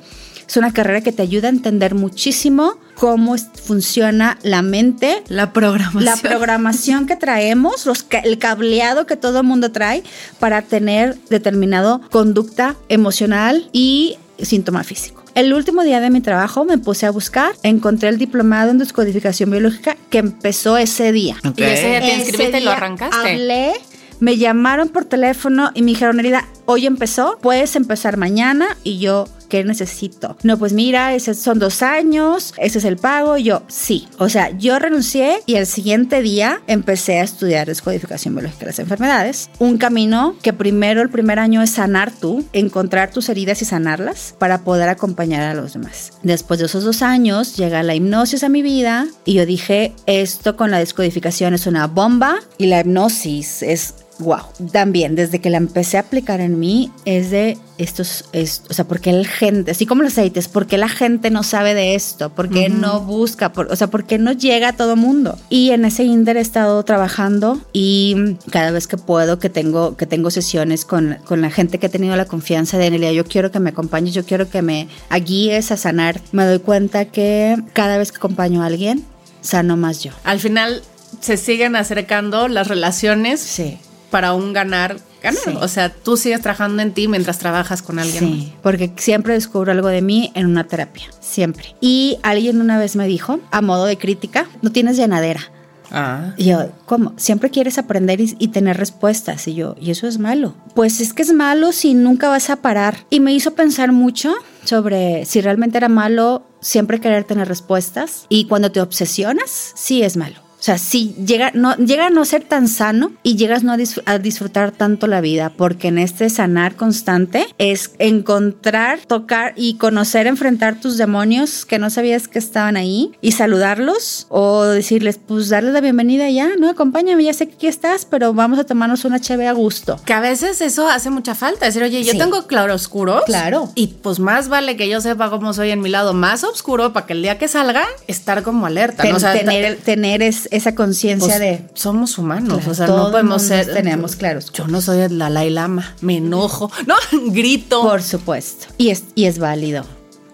es 0.48 0.58
una 0.58 0.72
carrera 0.74 1.02
que 1.02 1.12
te 1.12 1.22
ayuda 1.22 1.48
a 1.48 1.52
entender 1.52 1.94
muchísimo 1.96 2.76
cómo 2.96 3.36
funciona 3.64 4.38
la 4.44 4.62
mente, 4.62 5.24
La 5.28 5.54
programación. 5.54 6.06
la 6.06 6.16
programación 6.18 7.06
que 7.06 7.16
traemos, 7.16 7.86
los 7.86 8.04
ca- 8.04 8.20
el 8.20 8.38
cableado 8.40 9.06
que 9.06 9.16
todo 9.18 9.42
el 9.42 9.46
mundo 9.46 9.72
trae 9.72 10.04
para 10.40 10.62
tener 10.62 11.18
determinado 11.30 12.02
conducta 12.12 12.76
emocional 12.90 13.70
y 13.74 14.18
síntoma 14.42 14.84
físico. 14.84 15.24
El 15.36 15.54
último 15.54 15.84
día 15.84 16.00
de 16.00 16.10
mi 16.10 16.22
trabajo 16.22 16.66
me 16.66 16.78
puse 16.80 17.06
a 17.06 17.12
buscar, 17.12 17.52
encontré 17.62 18.10
el 18.10 18.18
diplomado 18.18 18.72
en 18.72 18.80
descodificación 18.80 19.52
biológica 19.52 19.96
que 20.10 20.18
empezó 20.18 20.78
ese 20.78 21.12
día. 21.12 21.38
Y 21.56 21.62
ese 21.64 21.88
día 21.90 22.00
te 22.00 22.16
inscribiste 22.16 22.60
y 22.60 22.64
lo 22.64 22.72
arrancaste. 22.72 23.16
Hablé, 23.16 23.74
me 24.20 24.38
llamaron 24.38 24.90
por 24.90 25.06
teléfono 25.06 25.70
y 25.76 25.84
me 25.84 25.92
dijeron, 25.92 26.20
Herida, 26.20 26.48
hoy 26.66 26.88
empezó, 26.88 27.38
puedes 27.40 27.76
empezar 27.76 28.18
mañana. 28.18 28.66
Y 28.84 28.98
yo, 28.98 29.28
¿qué 29.50 29.64
necesito? 29.64 30.38
No, 30.44 30.58
pues 30.58 30.74
mira, 30.74 31.14
ese 31.14 31.34
son 31.34 31.60
dos 31.60 31.82
años, 31.82 32.54
ese 32.58 32.80
es 32.80 32.86
el 32.86 32.98
pago. 32.98 33.38
Yo, 33.38 33.64
sí. 33.68 34.08
O 34.18 34.30
sea, 34.30 34.56
yo 34.58 34.80
renuncié 34.80 35.40
y 35.46 35.56
el 35.56 35.66
siguiente 35.66 36.22
día 36.22 36.62
empecé 36.68 37.20
a 37.20 37.24
estudiar 37.24 37.68
descodificación 37.68 38.36
biológica 38.36 38.62
de 38.62 38.66
las 38.68 38.80
enfermedades. 38.80 39.50
Un 39.60 39.78
camino 39.78 40.36
que 40.42 40.54
primero, 40.54 41.02
el 41.02 41.10
primer 41.10 41.40
año 41.40 41.62
es 41.62 41.72
sanar 41.72 42.12
tú, 42.12 42.46
encontrar 42.54 43.12
tus 43.12 43.30
heridas 43.30 43.62
y 43.62 43.66
sanarlas 43.66 44.36
para 44.38 44.64
poder 44.64 44.90
acompañar 44.90 45.44
a 45.44 45.54
los 45.54 45.74
demás. 45.74 46.14
Después 46.24 46.60
de 46.60 46.66
esos 46.66 46.84
dos 46.84 47.02
años 47.02 47.56
llega 47.56 47.84
la 47.84 47.96
hipnosis 47.96 48.44
a 48.44 48.50
mi 48.50 48.62
vida 48.62 49.08
y 49.26 49.34
yo 49.34 49.46
dije, 49.46 49.94
esto 50.06 50.56
con 50.56 50.72
la 50.72 50.80
descodificación 50.80 51.54
es 51.54 51.68
una 51.68 51.88
bomba 51.88 52.40
y 52.58 52.68
la 52.68 52.82
hipnosis 52.82 53.64
es 53.64 53.94
Wow, 54.20 54.40
también 54.72 55.16
desde 55.16 55.40
que 55.40 55.50
la 55.52 55.58
empecé 55.58 55.98
a 55.98 56.02
aplicar 56.02 56.42
en 56.42 56.60
mí 56.60 56.92
es 57.06 57.30
de 57.30 57.58
estos, 57.78 58.26
es, 58.34 58.64
o 58.68 58.74
sea, 58.74 58.86
porque 58.86 59.12
la 59.12 59.24
gente, 59.28 59.70
así 59.70 59.86
como 59.86 60.02
los 60.02 60.14
aceites, 60.14 60.48
¿por 60.48 60.66
qué 60.66 60.80
la 60.80 60.90
gente 60.90 61.30
no 61.30 61.44
sabe 61.44 61.76
de 61.76 61.94
esto? 61.94 62.30
¿Por 62.32 62.50
qué 62.50 62.70
no 62.70 63.02
busca? 63.02 63.54
Por- 63.54 63.72
o 63.72 63.76
sea, 63.76 63.88
¿por 63.88 64.06
qué 64.06 64.18
no 64.18 64.32
llega 64.32 64.70
a 64.70 64.74
todo 64.74 64.96
mundo? 64.96 65.38
Y 65.50 65.70
en 65.70 65.86
ese 65.86 66.04
inter 66.04 66.38
he 66.38 66.42
estado 66.42 66.82
trabajando 66.84 67.62
y 67.74 68.38
cada 68.50 68.72
vez 68.72 68.88
que 68.88 68.98
puedo, 68.98 69.38
que 69.38 69.50
tengo, 69.52 69.96
que 69.96 70.08
tengo 70.08 70.32
sesiones 70.32 70.84
con, 70.86 71.18
con 71.26 71.42
la 71.42 71.52
gente 71.52 71.78
que 71.78 71.86
he 71.86 71.90
tenido 71.90 72.16
la 72.16 72.26
confianza 72.26 72.80
de 72.80 72.90
Nelia, 72.90 73.12
yo 73.12 73.24
quiero 73.24 73.52
que 73.52 73.60
me 73.60 73.70
acompañes, 73.70 74.16
yo 74.16 74.26
quiero 74.26 74.50
que 74.50 74.64
me 74.64 74.88
guíes 75.24 75.72
a 75.72 75.78
sanar, 75.78 76.20
me 76.32 76.44
doy 76.46 76.58
cuenta 76.60 77.06
que 77.06 77.56
cada 77.74 78.00
vez 78.00 78.12
que 78.12 78.18
acompaño 78.18 78.64
a 78.64 78.66
alguien, 78.66 79.06
sano 79.42 79.78
más 79.78 80.04
yo. 80.04 80.12
Al 80.24 80.40
final 80.40 80.82
se 81.22 81.38
siguen 81.38 81.76
acercando 81.76 82.48
las 82.48 82.68
relaciones 82.68 83.40
Sí. 83.40 83.78
Para 84.10 84.34
un 84.34 84.54
ganar, 84.54 84.98
ganar. 85.22 85.42
Sí. 85.44 85.58
O 85.62 85.68
sea, 85.68 85.90
tú 85.90 86.18
sigues 86.18 86.42
trabajando 86.42 86.82
en 86.82 86.94
ti 86.94 87.08
mientras 87.08 87.40
trabajas 87.40 87.82
con 87.82 88.00
alguien. 88.00 88.24
Sí, 88.24 88.54
porque 88.62 88.92
siempre 88.98 89.34
descubro 89.34 89.72
algo 89.72 89.88
de 89.88 90.02
mí 90.02 90.32
en 90.36 90.46
una 90.48 90.66
terapia, 90.66 91.08
siempre. 91.20 91.76
Y 91.82 92.18
alguien 92.24 92.62
una 92.62 92.78
vez 92.80 92.96
me 92.96 93.08
dijo, 93.08 93.40
a 93.52 93.62
modo 93.62 93.86
de 93.86 93.98
crítica, 93.98 94.48
no 94.62 94.72
tienes 94.72 94.98
llenadera. 94.98 95.52
Ah. 95.92 96.34
Y 96.38 96.46
yo, 96.46 96.70
¿cómo? 96.86 97.14
Siempre 97.18 97.50
quieres 97.50 97.78
aprender 97.78 98.20
y, 98.20 98.36
y 98.40 98.50
tener 98.50 98.78
respuestas. 98.78 99.48
Y 99.48 99.56
yo, 99.56 99.76
¿y 99.80 99.92
eso 99.92 100.08
es 100.08 100.20
malo? 100.20 100.56
Pues 100.76 101.00
es 101.00 101.14
que 101.14 101.22
es 101.22 101.34
malo 101.34 101.72
si 101.72 101.94
nunca 101.94 102.30
vas 102.30 102.50
a 102.50 102.58
parar. 102.58 103.06
Y 103.10 103.20
me 103.20 103.34
hizo 103.34 103.54
pensar 103.54 103.92
mucho 103.92 104.34
sobre 104.66 105.26
si 105.26 105.42
realmente 105.42 105.78
era 105.78 105.90
malo 105.90 106.46
siempre 106.60 107.00
querer 107.00 107.24
tener 107.24 107.48
respuestas. 107.48 108.26
Y 108.30 108.46
cuando 108.46 108.72
te 108.72 108.82
obsesionas, 108.82 109.72
sí 109.76 110.04
es 110.04 110.18
malo. 110.18 110.47
O 110.60 110.64
sea, 110.68 110.78
sí 110.80 111.16
llega, 111.26 111.52
no, 111.54 111.76
llega 111.76 112.08
a 112.08 112.10
no 112.10 112.26
ser 112.26 112.44
tan 112.44 112.68
sano 112.68 113.12
y 113.22 113.36
llegas 113.36 113.64
no 113.64 113.74
a, 113.74 113.78
dis- 113.78 114.02
a 114.06 114.18
disfrutar 114.18 114.72
tanto 114.72 115.06
la 115.08 115.22
vida, 115.22 115.52
porque 115.56 115.90
en 115.90 116.00
este 116.00 116.30
sanar 116.32 116.76
constante 116.76 117.46
es 117.60 117.92
encontrar, 118.00 119.00
tocar 119.08 119.54
y 119.56 119.76
conocer, 119.76 120.28
enfrentar 120.28 120.80
tus 120.80 120.98
demonios 120.98 121.66
que 121.66 121.80
no 121.80 121.90
sabías 121.90 122.28
que 122.28 122.40
estaban 122.40 122.76
ahí 122.76 123.12
y 123.22 123.32
saludarlos 123.34 124.26
o 124.30 124.64
decirles, 124.64 125.20
pues 125.26 125.50
darles 125.50 125.74
la 125.74 125.82
bienvenida 125.82 126.30
ya, 126.30 126.50
¿no? 126.60 126.70
Acompáñame, 126.70 127.24
ya 127.24 127.34
sé 127.34 127.48
que 127.48 127.56
aquí 127.56 127.68
estás, 127.68 128.06
pero 128.06 128.34
vamos 128.34 128.60
a 128.60 128.64
tomarnos 128.66 129.06
una 129.06 129.20
cheve 129.20 129.48
a 129.48 129.54
gusto. 129.54 130.00
Que 130.06 130.14
a 130.14 130.20
veces 130.20 130.60
eso 130.62 130.90
hace 130.90 131.10
mucha 131.10 131.36
falta. 131.36 131.66
Decir, 131.68 131.84
oye, 131.84 132.04
yo 132.04 132.12
Sí. 132.14 132.18
tengo 132.18 132.48
claroscuros. 132.48 133.24
Claro. 133.26 133.72
Y 133.76 133.88
pues 134.02 134.20
más 134.20 134.50
vale 134.50 134.76
que 134.76 134.90
yo 134.90 135.02
sepa 135.02 135.30
cómo 135.30 135.54
soy 135.54 135.72
en 135.72 135.82
mi 135.82 135.90
lado 135.90 136.14
más 136.14 136.44
oscuro 136.44 136.94
para 136.94 137.06
que 137.06 137.14
el 137.14 137.22
día 137.22 137.38
que 137.38 137.48
salga, 137.48 137.86
estar 138.08 138.44
como 138.44 138.66
alerta. 138.66 139.04
Ten- 139.04 139.12
¿no? 139.12 139.18
O 139.18 139.20
sea, 139.20 139.34
tener 139.34 139.78
tener 139.78 140.22
es- 140.22 140.47
esa 140.52 140.76
conciencia 140.76 141.28
pues, 141.28 141.40
de... 141.40 141.66
somos 141.74 142.18
humanos. 142.18 142.58
Claro, 142.60 142.72
o 142.72 142.76
sea, 142.76 142.88
no 142.88 143.12
podemos 143.12 143.42
ser. 143.42 143.74
tenemos 143.74 144.16
claros. 144.16 144.52
Yo 144.52 144.68
no 144.68 144.82
soy 144.82 145.00
el 145.00 145.18
Dalai 145.18 145.50
Lama. 145.50 145.96
Me 146.02 146.18
enojo. 146.18 146.72
No, 146.88 146.96
grito. 147.32 147.82
Por 147.82 148.02
supuesto. 148.02 148.68
Y 148.78 148.90
es, 148.90 149.04
y 149.16 149.26
es 149.26 149.40
válido. 149.40 149.86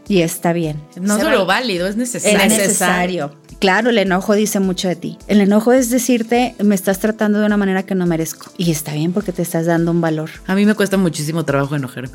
Y 0.07 0.21
está 0.21 0.53
bien. 0.53 0.81
No 0.99 1.19
solo 1.19 1.45
válido, 1.45 1.87
es 1.87 1.91
Es 1.91 1.97
necesario. 1.97 2.37
necesario. 2.47 3.31
Claro, 3.59 3.91
el 3.91 3.97
enojo 3.97 4.33
dice 4.33 4.59
mucho 4.59 4.89
de 4.89 4.97
ti. 4.97 5.17
El 5.27 5.39
enojo 5.39 5.71
es 5.71 5.89
decirte, 5.89 6.53
me 6.59 6.75
estás 6.75 6.99
tratando 6.99 7.39
de 7.39 7.45
una 7.45 7.55
manera 7.55 7.83
que 7.83 7.95
no 7.95 8.05
merezco. 8.05 8.51
Y 8.57 8.71
está 8.71 8.93
bien 8.93 9.13
porque 9.13 9.31
te 9.31 9.41
estás 9.41 9.65
dando 9.65 9.91
un 9.91 10.01
valor. 10.01 10.29
A 10.47 10.55
mí 10.55 10.65
me 10.65 10.73
cuesta 10.75 10.97
muchísimo 10.97 11.45
trabajo 11.45 11.75
enojarme. 11.75 12.11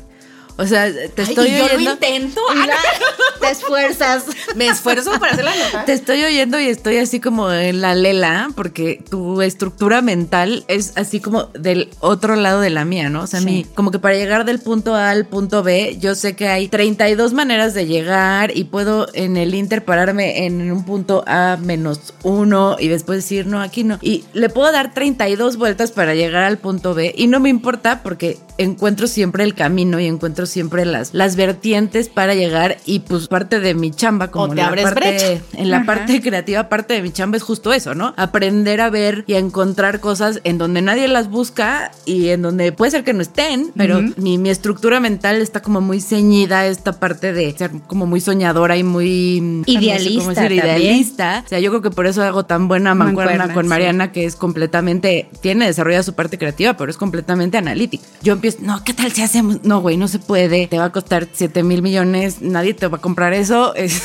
O 0.59 0.67
sea, 0.67 0.91
te 0.91 1.21
Ay, 1.21 1.29
estoy 1.29 1.47
y 1.47 1.57
yo 1.57 1.67
lo 1.69 1.91
intento. 1.91 2.41
te 3.39 3.49
esfuerzas. 3.49 4.25
Me 4.55 4.67
esfuerzo 4.67 5.17
para 5.17 5.31
hacerla 5.31 5.53
notar. 5.55 5.85
Te 5.85 5.93
estoy 5.93 6.21
oyendo 6.21 6.59
y 6.59 6.67
estoy 6.67 6.97
así 6.97 7.21
como 7.21 7.49
en 7.51 7.79
la 7.79 7.95
lela, 7.95 8.49
porque 8.57 9.01
tu 9.09 9.41
estructura 9.41 10.01
mental 10.01 10.65
es 10.67 10.91
así 10.97 11.21
como 11.21 11.45
del 11.53 11.89
otro 12.01 12.35
lado 12.35 12.59
de 12.59 12.71
la 12.71 12.83
mía, 12.83 13.09
¿no? 13.09 13.21
O 13.23 13.27
sea, 13.27 13.39
Sí. 13.39 13.45
mi, 13.45 13.63
como 13.63 13.91
que 13.91 13.99
para 13.99 14.15
llegar 14.15 14.43
del 14.43 14.59
punto 14.59 14.95
A 14.95 15.11
al 15.11 15.25
punto 15.25 15.63
B, 15.63 15.97
yo 16.01 16.13
sé 16.13 16.35
que 16.35 16.49
hay 16.49 16.67
32 16.67 17.31
maneras 17.31 17.73
de 17.73 17.85
llegar 17.85 18.51
y 18.55 18.65
puedo 18.65 19.07
en 19.13 19.37
el 19.37 19.55
Inter 19.55 19.85
pararme 19.85 20.45
en 20.45 20.69
un 20.71 20.83
punto 20.83 21.23
A 21.25 21.57
menos 21.61 22.13
uno 22.23 22.75
y 22.77 22.89
después 22.89 23.19
decir, 23.19 23.47
no, 23.47 23.61
aquí 23.61 23.85
no. 23.85 23.97
Y 24.01 24.25
le 24.33 24.49
puedo 24.49 24.69
dar 24.73 24.93
32 24.93 25.55
vueltas 25.55 25.91
para 25.91 26.15
llegar 26.15 26.43
al 26.43 26.57
punto 26.57 26.93
B 26.93 27.13
y 27.17 27.27
no 27.27 27.39
me 27.39 27.47
importa 27.47 28.01
porque 28.03 28.37
encuentro 28.57 29.07
siempre 29.07 29.45
el 29.45 29.55
camino 29.55 30.01
y 30.01 30.05
encuentro 30.05 30.45
siempre 30.49 30.85
las, 30.85 31.13
las 31.13 31.35
vertientes 31.35 32.09
para 32.09 32.33
llegar 32.35 32.77
y 32.85 32.99
pues 32.99 33.27
parte 33.27 33.59
de 33.59 33.73
mi 33.73 33.91
chamba 33.91 34.29
como 34.31 34.45
O 34.45 34.47
te 34.47 34.51
en 34.53 34.57
la 34.57 34.67
abres 34.67 34.83
parte- 34.85 34.99
brecha. 35.09 35.41
en 35.53 35.69
la 35.71 35.77
Ajá. 35.77 35.85
parte 35.85 36.21
creativa, 36.21 36.67
parte 36.69 36.93
de 36.95 37.01
mi 37.01 37.11
chamba 37.11 37.37
es 37.37 37.43
justo 37.43 37.71
eso, 37.73 37.95
¿no? 37.95 38.13
Aprender 38.17 38.81
a 38.81 38.89
ver 38.89 39.23
y 39.27 39.33
a 39.35 39.39
encontrar 39.39 39.99
cosas 39.99 40.41
en 40.43 40.57
donde 40.57 40.81
nadie 40.81 41.07
las 41.07 41.29
busca 41.29 41.91
y 42.05 42.29
en 42.29 42.41
donde 42.41 42.71
puede 42.71 42.91
ser 42.91 43.03
que 43.03 43.13
no 43.13 43.21
estén, 43.21 43.71
pero 43.77 43.99
Ujú. 43.99 44.13
mi, 44.17 44.37
mi 44.37 44.49
estructura 44.49 44.99
mental 44.99 45.37
está 45.41 45.61
como 45.61 45.81
muy 45.81 46.01
ceñida 46.01 46.59
a 46.61 46.67
esta 46.67 46.93
parte 46.99 47.33
de 47.33 47.55
ser 47.57 47.71
como 47.87 48.05
muy 48.05 48.21
soñadora 48.21 48.77
y 48.77 48.83
muy 48.83 49.39
no 49.41 49.63
sé 49.65 49.71
Idealista 49.71 50.29
decir, 50.41 50.51
idealista. 50.51 51.43
O 51.45 51.49
sea, 51.49 51.59
yo 51.59 51.69
creo 51.71 51.81
que 51.81 51.91
por 51.91 52.07
eso 52.07 52.23
hago 52.23 52.45
tan 52.45 52.67
buena 52.67 52.95
mancuerna 52.95 53.09
Mancuerna, 53.31 53.53
con 53.53 53.65
sí. 53.65 53.69
Mariana, 53.69 54.11
que 54.11 54.25
es 54.25 54.35
completamente, 54.35 55.29
tiene 55.41 55.65
desarrollada 55.65 56.03
su 56.03 56.13
parte 56.13 56.37
creativa, 56.37 56.75
pero 56.77 56.89
es 56.91 56.97
completamente 56.97 57.57
analítica. 57.57 58.03
Yo 58.21 58.33
empiezo, 58.33 58.59
no, 58.61 58.83
¿qué 58.83 58.93
tal 58.93 59.11
si 59.11 59.21
hacemos? 59.21 59.63
No, 59.63 59.81
güey, 59.81 59.97
no 59.97 60.07
se 60.07 60.19
puede, 60.19 60.38
te 60.47 60.77
va 60.77 60.85
a 60.85 60.91
costar 60.91 61.27
7 61.31 61.63
mil 61.63 61.81
millones, 61.81 62.41
nadie 62.41 62.73
te 62.73 62.87
va 62.87 62.97
a 62.97 63.01
comprar 63.01 63.33
eso, 63.33 63.73
es- 63.75 64.01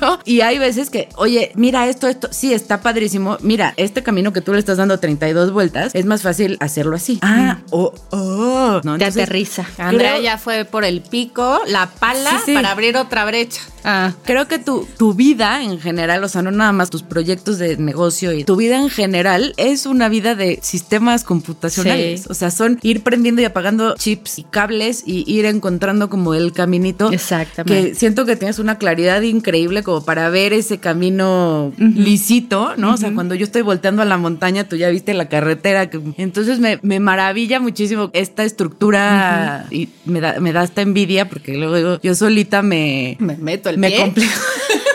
¿no? 0.00 0.18
Y 0.24 0.40
hay 0.40 0.58
veces 0.58 0.90
que, 0.90 1.08
oye, 1.16 1.52
mira 1.54 1.86
esto, 1.88 2.08
esto, 2.08 2.28
sí, 2.32 2.52
está 2.52 2.80
padrísimo, 2.80 3.36
mira, 3.42 3.74
este 3.76 4.02
camino 4.02 4.32
que 4.32 4.40
tú 4.40 4.52
le 4.52 4.58
estás 4.58 4.78
dando 4.78 4.98
32 4.98 5.52
vueltas, 5.52 5.94
es 5.94 6.06
más 6.06 6.22
fácil 6.22 6.56
hacerlo 6.60 6.96
así. 6.96 7.18
Ah, 7.22 7.58
oh, 7.70 7.92
oh. 8.10 8.80
¿no? 8.82 8.98
Te 8.98 9.04
aterriza. 9.04 9.66
Andrea 9.78 10.12
Creo- 10.14 10.22
ya 10.22 10.38
fue 10.38 10.64
por 10.64 10.84
el 10.84 11.02
pico, 11.02 11.60
la 11.66 11.86
pala 11.90 12.30
Sí, 12.30 12.36
sí. 12.46 12.54
para 12.54 12.70
abrir 12.72 12.96
otra 12.96 13.24
brecha. 13.26 13.60
Ah. 13.88 14.12
Creo 14.24 14.48
que 14.48 14.58
tu, 14.58 14.86
tu 14.98 15.14
vida 15.14 15.62
en 15.62 15.78
general, 15.78 16.24
o 16.24 16.28
sea, 16.28 16.42
no 16.42 16.50
nada 16.50 16.72
más 16.72 16.90
tus 16.90 17.04
proyectos 17.04 17.58
de 17.58 17.76
negocio 17.76 18.32
y 18.32 18.42
tu 18.42 18.56
vida 18.56 18.76
en 18.80 18.90
general 18.90 19.54
es 19.58 19.86
una 19.86 20.08
vida 20.08 20.34
de 20.34 20.58
sistemas 20.62 21.22
computacionales. 21.22 22.22
Sí. 22.22 22.26
O 22.28 22.34
sea, 22.34 22.50
son 22.50 22.80
ir 22.82 23.02
prendiendo 23.04 23.42
y 23.42 23.44
apagando 23.44 23.94
chips 23.94 24.40
y 24.40 24.42
cables 24.44 25.02
y 25.06 25.24
ir 25.32 25.44
encontrando 25.44 25.75
como 26.08 26.34
el 26.34 26.52
caminito. 26.52 27.10
Exactamente. 27.12 27.90
Que 27.90 27.94
siento 27.94 28.24
que 28.26 28.36
tienes 28.36 28.58
una 28.58 28.78
claridad 28.78 29.22
increíble 29.22 29.82
como 29.82 30.04
para 30.04 30.28
ver 30.30 30.52
ese 30.52 30.78
camino 30.78 31.72
lisito, 31.78 32.74
¿no? 32.76 32.94
O 32.94 32.96
sea, 32.96 33.12
cuando 33.14 33.34
yo 33.34 33.44
estoy 33.44 33.62
volteando 33.62 34.02
a 34.02 34.04
la 34.04 34.16
montaña, 34.16 34.64
tú 34.68 34.76
ya 34.76 34.88
viste 34.88 35.14
la 35.14 35.28
carretera. 35.28 35.88
que- 35.90 36.00
Entonces 36.16 36.58
me, 36.58 36.78
me 36.82 37.00
maravilla 37.00 37.60
muchísimo 37.60 38.10
esta 38.12 38.44
estructura 38.44 39.66
y 39.70 39.88
me 40.04 40.20
da, 40.20 40.40
me 40.40 40.52
da 40.52 40.64
esta 40.64 40.82
envidia 40.82 41.28
porque 41.28 41.56
luego 41.56 41.76
digo, 41.76 42.00
yo 42.02 42.14
solita 42.14 42.62
me, 42.62 43.16
Me 43.20 43.36
meto 43.36 43.68
el 43.70 43.78
me 43.78 43.88
pie. 43.88 44.00
complico. 44.00 44.32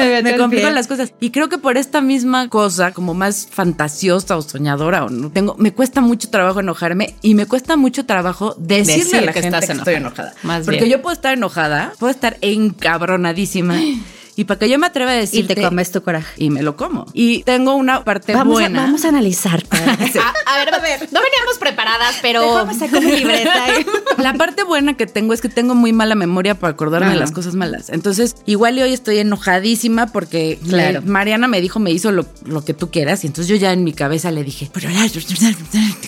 me 0.22 0.36
complican 0.36 0.74
las 0.74 0.86
cosas. 0.86 1.12
Y 1.20 1.30
creo 1.30 1.48
que 1.48 1.58
por 1.58 1.76
esta 1.76 2.00
misma 2.00 2.48
cosa, 2.48 2.92
como 2.92 3.14
más 3.14 3.48
fantasiosa 3.50 4.36
o 4.36 4.42
soñadora, 4.42 5.04
o 5.04 5.10
no 5.10 5.30
tengo, 5.30 5.54
me 5.58 5.72
cuesta 5.72 6.00
mucho 6.00 6.30
trabajo 6.30 6.60
enojarme 6.60 7.14
y 7.22 7.34
me 7.34 7.46
cuesta 7.46 7.76
mucho 7.76 8.06
trabajo 8.06 8.54
decirle 8.58 9.04
Decir 9.04 9.16
a 9.18 9.22
la 9.22 9.32
que 9.32 9.42
gente 9.42 9.56
estás 9.58 9.70
que 9.70 9.78
estoy 9.78 9.94
enojada. 9.94 10.28
enojada. 10.30 10.46
Más 10.46 10.64
Porque 10.64 10.80
bien. 10.84 10.92
yo 10.92 11.02
puedo 11.02 11.14
estar 11.14 11.34
enojada, 11.34 11.92
puedo 11.98 12.10
estar 12.10 12.36
encabronadísima. 12.40 13.76
Y 14.40 14.44
para 14.44 14.58
que 14.58 14.70
yo 14.70 14.78
me 14.78 14.86
atreva 14.86 15.10
a 15.10 15.16
Y 15.16 15.20
decirte... 15.20 15.54
te 15.54 15.60
comes 15.62 15.92
tu 15.92 16.02
coraje. 16.02 16.32
Y 16.42 16.48
me 16.48 16.62
lo 16.62 16.74
como. 16.74 17.04
Y 17.12 17.42
tengo 17.42 17.74
una 17.74 18.04
parte 18.04 18.32
Vamos 18.32 18.56
a, 18.56 18.60
buena. 18.62 18.82
vamos 18.84 19.04
a 19.04 19.08
analizar. 19.08 19.62
A, 19.70 20.54
a 20.54 20.58
ver, 20.64 20.74
a 20.74 20.78
ver, 20.78 21.00
no 21.12 21.20
veníamos 21.20 21.58
preparadas, 21.58 22.16
pero 22.22 22.40
Déjame 22.40 22.74
sacar 22.74 23.02
mi 23.02 23.12
libreta. 23.16 23.52
La 24.18 24.32
parte 24.34 24.64
buena 24.64 24.94
que 24.96 25.06
tengo 25.06 25.34
es 25.34 25.40
que 25.42 25.48
tengo 25.50 25.74
muy 25.74 25.92
mala 25.92 26.14
memoria 26.14 26.54
para 26.54 26.72
acordarme 26.72 27.10
de 27.10 27.16
las 27.16 27.32
cosas 27.32 27.54
malas. 27.54 27.90
Entonces, 27.90 28.34
igual 28.46 28.78
y 28.78 28.82
hoy 28.82 28.92
estoy 28.94 29.18
enojadísima 29.18 30.06
porque 30.06 30.58
Claro. 30.66 31.00
le- 31.00 31.06
Mariana 31.06 31.46
me 31.48 31.60
dijo, 31.60 31.78
me 31.80 31.90
hizo 31.90 32.10
lo, 32.12 32.24
lo 32.46 32.64
que 32.64 32.72
tú 32.74 32.90
quieras. 32.90 33.24
Y 33.24 33.26
entonces 33.26 33.48
yo 33.48 33.56
ya 33.56 33.72
en 33.72 33.84
mi 33.84 33.92
cabeza 33.92 34.30
le 34.30 34.42
dije, 34.42 34.70
pero 34.72 34.88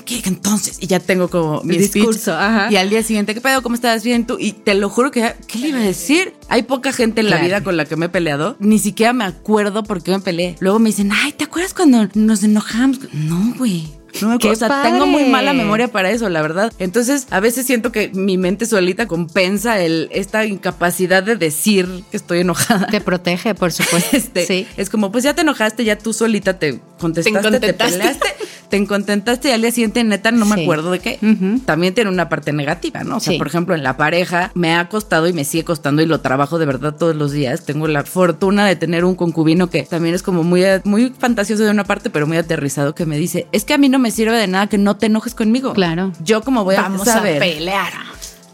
¿qué 0.05 0.23
entonces? 0.25 0.79
Y 0.81 0.87
ya 0.87 1.01
tengo 1.01 1.29
como 1.29 1.63
mi 1.63 1.77
El 1.77 1.83
discurso, 1.83 2.33
ajá. 2.33 2.69
Y 2.71 2.77
al 2.77 2.89
día 2.91 3.03
siguiente, 3.03 3.35
¿qué 3.35 3.41
pedo? 3.41 3.63
¿Cómo 3.63 3.75
estás? 3.75 4.03
Bien 4.05 4.27
tú. 4.27 4.37
Y 4.39 4.53
te 4.53 4.75
lo 4.75 4.89
juro 4.89 5.11
que, 5.11 5.35
¿qué 5.47 5.59
le 5.59 5.69
iba 5.69 5.79
a 5.79 5.83
decir? 5.83 6.35
Hay 6.53 6.65
poca 6.65 6.93
gente 6.93 7.23
en 7.23 7.31
la 7.31 7.39
vida 7.39 7.65
con 7.65 7.79
la 7.79 7.87
que 7.87 7.97
me 7.97 8.07
he 8.07 8.09
peleado. 8.11 8.57
Ni 8.59 8.79
siquiera 8.79 9.15
me 9.15 9.25
acuerdo 9.25 9.85
por 9.85 10.03
qué 10.03 10.11
me 10.11 10.21
peleé. 10.21 10.57
Luego 10.61 10.79
me 10.81 10.91
dicen, 10.91 11.11
ay, 11.11 11.33
¿te 11.33 11.45
acuerdas 11.45 11.73
cuando 11.73 12.11
nos 12.13 12.43
enojamos? 12.43 12.99
No, 13.15 13.55
güey. 13.57 13.89
No 14.21 14.29
me 14.29 14.37
¡Qué 14.37 14.49
acuerdo. 14.49 14.67
O 14.67 14.69
sea, 14.69 14.83
tengo 14.83 15.07
muy 15.07 15.25
mala 15.25 15.55
memoria 15.55 15.89
para 15.89 16.11
eso, 16.11 16.29
la 16.29 16.43
verdad. 16.43 16.71
Entonces, 16.79 17.27
a 17.31 17.41
veces 17.41 17.65
siento 17.65 17.91
que 17.91 18.11
mi 18.11 18.37
mente 18.37 18.67
solita 18.67 19.07
compensa 19.07 19.81
el, 19.81 20.11
esta 20.13 20.45
incapacidad 20.45 21.23
de 21.23 21.37
decir 21.37 21.89
que 22.11 22.19
estoy 22.19 22.41
enojada. 22.41 22.87
Te 22.89 23.01
protege, 23.01 23.55
por 23.55 23.73
supuesto. 23.73 24.15
Este, 24.15 24.45
sí. 24.45 24.67
Es 24.77 24.91
como, 24.91 25.11
pues 25.11 25.25
ya 25.25 25.35
te 25.35 25.41
enojaste, 25.41 25.87
ya 25.87 25.97
tú 25.97 26.13
solita 26.13 26.59
te 26.59 26.83
contestaste, 26.99 27.39
te, 27.39 27.51
contentaste. 27.51 27.97
peleaste, 27.99 28.29
te 28.73 28.79
encontentaste 28.79 29.51
y 29.51 29.53
al 29.53 29.61
día 29.61 29.71
siguiente, 29.71 30.03
neta, 30.03 30.33
no 30.33 30.47
me 30.47 30.57
Sí. 30.57 30.63
acuerdo 30.63 30.91
de 30.93 30.99
qué. 30.99 31.19
También 31.67 31.93
tiene 31.93 32.09
una 32.11 32.31
parte 32.31 32.55
negativa, 32.55 33.05
¿no? 33.05 33.19
O 33.19 33.21
sea, 33.21 33.35
Sí. 33.35 33.39
por 33.39 33.47
ejemplo, 33.47 33.75
en 33.75 33.83
la 33.83 33.99
pareja 33.99 34.51
me 34.55 34.75
ha 34.75 34.89
costado 34.89 35.29
y 35.29 35.35
me 35.35 35.45
sigue 35.45 35.63
costando 35.63 36.01
y 36.01 36.07
lo 36.07 36.23
trabajo 36.23 36.59
de 36.59 36.65
verdad 36.65 36.95
todos 36.97 37.15
los 37.15 37.33
días. 37.33 37.67
Tengo 37.67 37.87
la 37.87 38.03
fortuna 38.05 38.67
de 38.67 38.75
tener 38.77 39.05
un 39.05 39.15
concubino 39.15 39.69
que 39.69 39.83
también 39.83 40.15
es 40.15 40.23
como 40.23 40.43
muy, 40.43 40.63
muy 40.85 41.13
fantasioso 41.19 41.65
de 41.65 41.71
una 41.71 41.85
parte, 41.85 42.09
pero 42.09 42.27
muy 42.27 42.39
aterrizado, 42.39 42.95
que 42.95 43.05
me 43.05 43.19
dice, 43.19 43.47
es 43.53 43.67
que 43.67 43.75
a 43.75 43.79
mí 43.79 43.91
no 43.91 43.99
me 43.99 44.11
sirve 44.11 44.39
de 44.39 44.47
nada 44.47 44.69
que 44.69 44.79
no 44.79 44.97
te 44.97 45.05
enojes 45.05 45.35
conmigo. 45.35 45.75
Claro. 45.75 46.13
Yo 46.25 46.41
como 46.41 46.65
voy 46.65 46.77
vamos 46.77 47.07
a 47.09 47.11
a 47.13 47.15
saber. 47.19 47.41
pelear. 47.41 47.93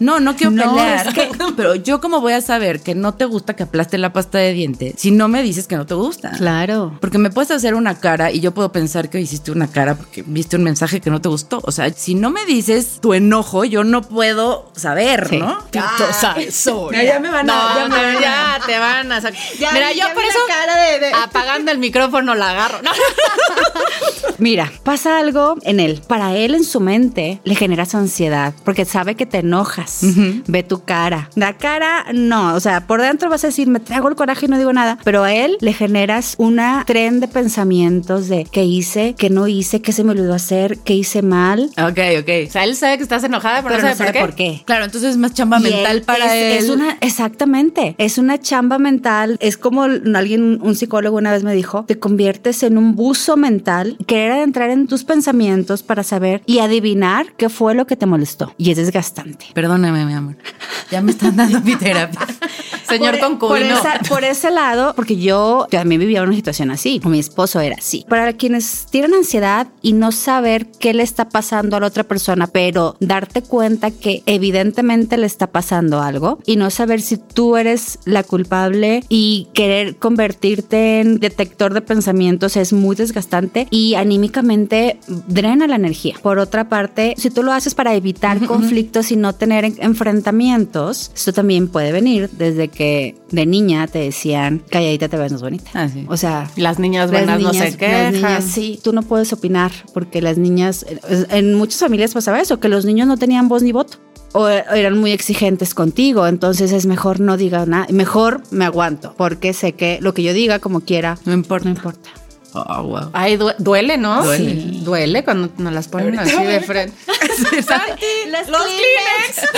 No, 0.00 0.20
no 0.20 0.36
quiero 0.36 0.52
No, 0.52 0.74
pelear. 0.76 1.08
es 1.08 1.14
que- 1.14 1.28
Pero 1.56 1.74
yo 1.74 2.00
como 2.00 2.20
voy 2.20 2.32
a 2.34 2.40
saber 2.40 2.80
que 2.80 2.94
no 2.94 3.14
te 3.14 3.24
gusta 3.24 3.54
que 3.56 3.64
aplaste 3.64 3.98
la 3.98 4.12
pasta 4.12 4.38
de 4.38 4.52
diente 4.52 4.94
si 4.96 5.10
no 5.10 5.28
me 5.28 5.42
dices 5.42 5.66
que 5.66 5.76
no 5.76 5.86
te 5.86 5.94
gusta. 5.94 6.30
Claro. 6.32 6.96
Porque 7.00 7.18
me 7.18 7.30
puedes 7.30 7.50
hacer 7.50 7.74
una 7.74 7.98
cara 7.98 8.30
y 8.30 8.40
yo 8.40 8.52
puedo 8.54 8.70
pensar 8.72 9.10
que 9.10 9.20
hiciste 9.20 9.50
una 9.50 9.68
cara 9.68 9.94
porque 9.96 10.22
viste 10.26 10.56
un 10.56 10.62
mensaje 10.64 11.00
que 11.00 11.10
no 11.10 11.20
te 11.20 11.28
gustó. 11.28 11.60
O 11.64 11.72
sea, 11.72 11.90
si 11.92 12.14
no 12.14 12.30
me 12.30 12.44
dices 12.46 12.98
tu 13.00 13.14
enojo, 13.14 13.64
yo 13.64 13.82
no 13.84 14.02
puedo 14.02 14.70
saber, 14.76 15.28
Sí. 15.28 15.38
¿no? 15.38 15.58
Pito 15.70 15.84
Sabesoria. 16.12 16.98
No, 17.02 17.04
ya 17.08 17.20
me 17.20 17.30
van 17.30 17.48
a- 17.50 17.52
No, 17.52 17.74
ya 17.78 17.82
me 17.84 17.88
no, 17.88 17.96
van 17.96 18.16
a- 18.16 18.20
ya 18.20 18.58
te 18.66 18.78
van 18.78 19.12
a 19.12 19.20
sacar. 19.20 19.38
Ya 19.58 19.72
Mira, 19.72 19.92
yo 19.92 20.04
por 20.14 20.22
eso 20.24 20.38
cara 20.46 20.76
de- 20.76 20.98
de- 21.00 21.12
apagando 21.12 21.70
el 21.72 21.78
micrófono 21.78 22.34
la 22.34 22.50
agarro. 22.50 22.82
No. 22.82 22.90
Mira, 24.38 24.70
pasa 24.84 25.18
algo 25.18 25.56
en 25.62 25.80
él. 25.80 26.02
Para 26.06 26.36
él, 26.36 26.54
en 26.54 26.64
su 26.64 26.80
mente, 26.80 27.40
le 27.44 27.54
generas 27.54 27.94
ansiedad 27.94 28.54
porque 28.64 28.84
sabe 28.84 29.14
que 29.16 29.26
te 29.26 29.38
enojas. 29.38 29.87
Hablas, 29.88 30.42
ve 30.46 30.62
tu 30.62 30.84
cara. 30.84 31.30
La 31.34 31.56
cara, 31.56 32.06
no, 32.12 32.54
o 32.54 32.60
sea, 32.60 32.86
por 32.86 33.00
dentro 33.00 33.28
vas 33.30 33.44
a 33.44 33.48
decir, 33.48 33.68
me 33.68 33.80
traigo 33.80 34.08
el 34.08 34.14
coraje 34.14 34.46
y 34.46 34.48
no 34.48 34.58
digo 34.58 34.72
nada, 34.72 34.98
pero 35.04 35.24
a 35.24 35.32
él 35.32 35.56
le 35.60 35.72
generas 35.72 36.34
una 36.38 36.84
tren 36.86 37.20
de 37.20 37.28
pensamientos 37.28 38.28
de 38.28 38.44
qué 38.50 38.64
hice, 38.64 39.14
qué 39.18 39.30
no 39.30 39.48
hice, 39.48 39.80
qué 39.80 39.92
se 39.92 40.04
me 40.04 40.12
olvidó 40.12 40.34
hacer, 40.34 40.78
qué 40.78 40.94
hice 40.94 41.22
mal. 41.22 41.70
Ok, 41.78 41.98
ok. 42.20 42.30
O 42.48 42.50
sea, 42.50 42.64
él 42.64 42.76
sabe 42.76 42.96
que 42.96 43.02
estás 43.02 43.24
enojada, 43.24 43.62
pero, 43.62 43.76
Pero 43.76 43.82
no 43.82 43.88
no 43.90 43.96
sabe 43.96 44.12
por 44.12 44.12
qué. 44.12 44.20
por 44.20 44.34
qué. 44.34 44.62
Claro, 44.64 44.84
entonces 44.84 45.10
es 45.10 45.16
más 45.16 45.34
chamba 45.34 45.58
Y 45.60 45.64
mental 45.64 45.96
él 45.98 46.02
para 46.02 46.36
es, 46.36 46.58
él. 46.58 46.64
es 46.64 46.70
una, 46.70 46.98
exactamente, 47.00 47.94
es 47.98 48.18
una 48.18 48.38
chamba 48.38 48.78
mental. 48.78 49.36
Es 49.40 49.56
como 49.56 49.82
alguien, 49.82 50.58
un 50.62 50.74
psicólogo 50.76 51.16
una 51.18 51.32
vez 51.32 51.42
me 51.42 51.54
dijo, 51.54 51.84
te 51.86 51.98
conviertes 51.98 52.62
en 52.62 52.78
un 52.78 52.94
buzo 52.94 53.36
mental, 53.36 53.96
querer 54.06 54.38
entrar 54.42 54.70
en 54.70 54.86
tus 54.86 55.04
pensamientos 55.04 55.82
para 55.82 56.02
saber 56.02 56.42
y 56.46 56.58
adivinar 56.60 57.26
qué 57.36 57.48
fue 57.48 57.74
lo 57.74 57.86
que 57.86 57.96
te 57.96 58.06
molestó. 58.06 58.54
Y 58.58 58.70
es 58.70 58.76
desgastante. 58.76 59.46
Perdóname, 59.80 60.04
mi 60.06 60.12
amor. 60.14 60.36
Ya 60.90 61.02
me 61.02 61.10
están 61.10 61.36
dando 61.36 61.60
mi 61.60 61.76
terapia. 61.76 62.18
Señor 62.88 63.18
por, 63.18 63.20
por, 63.20 63.38
concubino. 63.38 63.78
esa- 63.78 63.98
por 64.08 64.24
ese 64.24 64.50
lado, 64.50 64.94
porque 64.96 65.16
yo 65.18 65.66
también 65.70 66.00
vivía 66.00 66.22
una 66.22 66.32
situación 66.34 66.70
así, 66.70 66.98
o 67.04 67.10
mi 67.10 67.18
esposo 67.18 67.60
era 67.60 67.76
así. 67.76 68.06
Para 68.08 68.32
quienes 68.32 68.86
tienen 68.90 69.12
ansiedad 69.12 69.66
y 69.82 69.92
no 69.92 70.12
saber 70.12 70.64
qué 70.80 70.94
le 70.94 71.02
está 71.02 71.28
pasando 71.28 71.76
a 71.76 71.80
la 71.80 71.88
otra 71.88 72.04
persona, 72.04 72.46
pero 72.46 72.96
darte 73.00 73.42
cuenta 73.42 73.90
que 73.90 74.22
evidentemente 74.24 75.18
le 75.18 75.26
está 75.26 75.48
pasando 75.48 76.00
algo 76.00 76.38
y 76.46 76.56
no 76.56 76.70
saber 76.70 77.02
si 77.02 77.18
tú 77.18 77.58
eres 77.58 77.98
la 78.06 78.22
culpable 78.22 79.04
y 79.10 79.48
querer 79.52 79.96
convertirte 79.96 81.00
en 81.00 81.20
detector 81.20 81.74
de 81.74 81.82
pensamientos 81.82 82.56
es 82.56 82.72
muy 82.72 82.96
desgastante 82.96 83.66
y 83.70 83.92
anímicamente 83.94 84.98
drena 85.26 85.66
la 85.66 85.76
energía. 85.76 86.14
Por 86.22 86.38
otra 86.38 86.70
parte, 86.70 87.12
si 87.18 87.28
tú 87.28 87.42
lo 87.42 87.52
haces 87.52 87.74
para 87.74 87.92
evitar 87.94 88.42
conflictos 88.46 89.10
y 89.12 89.16
no 89.16 89.34
tener 89.34 89.66
en- 89.66 89.67
enfrentamientos, 89.78 91.10
esto 91.14 91.32
también 91.32 91.68
puede 91.68 91.92
venir 91.92 92.28
desde 92.32 92.68
que 92.68 93.16
de 93.30 93.46
niña 93.46 93.86
te 93.86 93.98
decían 94.00 94.62
calladita 94.70 95.08
te 95.08 95.16
ves 95.16 95.32
más 95.32 95.42
bonita. 95.42 95.70
Ah, 95.74 95.88
sí. 95.88 96.04
O 96.08 96.16
sea, 96.16 96.50
Las 96.56 96.78
niñas 96.78 97.10
las 97.10 97.20
buenas 97.26 97.40
no 97.40 97.52
se 97.52 97.76
quejan. 97.76 98.02
las 98.04 98.12
niñas, 98.14 98.44
sí, 98.44 98.80
tú 98.82 98.92
no 98.92 99.02
puedes 99.02 99.32
opinar 99.32 99.70
porque 99.94 100.20
las 100.22 100.38
niñas, 100.38 100.84
en 101.30 101.54
muchas 101.54 101.80
familias 101.80 102.14
pasaba 102.14 102.40
eso, 102.40 102.60
que 102.60 102.68
los 102.68 102.84
niños 102.84 103.06
no 103.06 103.16
tenían 103.16 103.48
voz 103.48 103.62
ni 103.62 103.72
voto. 103.72 103.98
O 104.32 104.46
eran 104.46 104.98
muy 104.98 105.12
exigentes 105.12 105.72
contigo, 105.74 106.26
entonces 106.26 106.72
es 106.72 106.84
mejor 106.84 107.18
no 107.18 107.38
diga 107.38 107.64
nada, 107.64 107.86
mejor 107.90 108.42
me 108.50 108.66
aguanto, 108.66 109.14
porque 109.16 109.54
sé 109.54 109.72
que 109.72 109.98
lo 110.02 110.12
que 110.12 110.22
yo 110.22 110.34
diga 110.34 110.58
como 110.58 110.80
quiera, 110.82 111.18
No 111.24 111.32
importa. 111.32 111.64
no 111.64 111.74
importa. 111.74 112.10
Oh, 112.54 112.82
wow. 112.82 113.10
Ay, 113.12 113.36
du- 113.36 113.52
duele, 113.58 113.98
¿no? 113.98 114.24
Duele. 114.24 114.50
Sí. 114.52 114.80
Duele 114.82 115.22
cuando 115.22 115.50
nos 115.58 115.72
las 115.72 115.86
ponen 115.88 116.18
así 116.18 116.36
de 116.44 116.60
frente. 116.60 116.96
Los 118.30 118.48
los 118.48 118.62
Kleenex. 118.62 119.48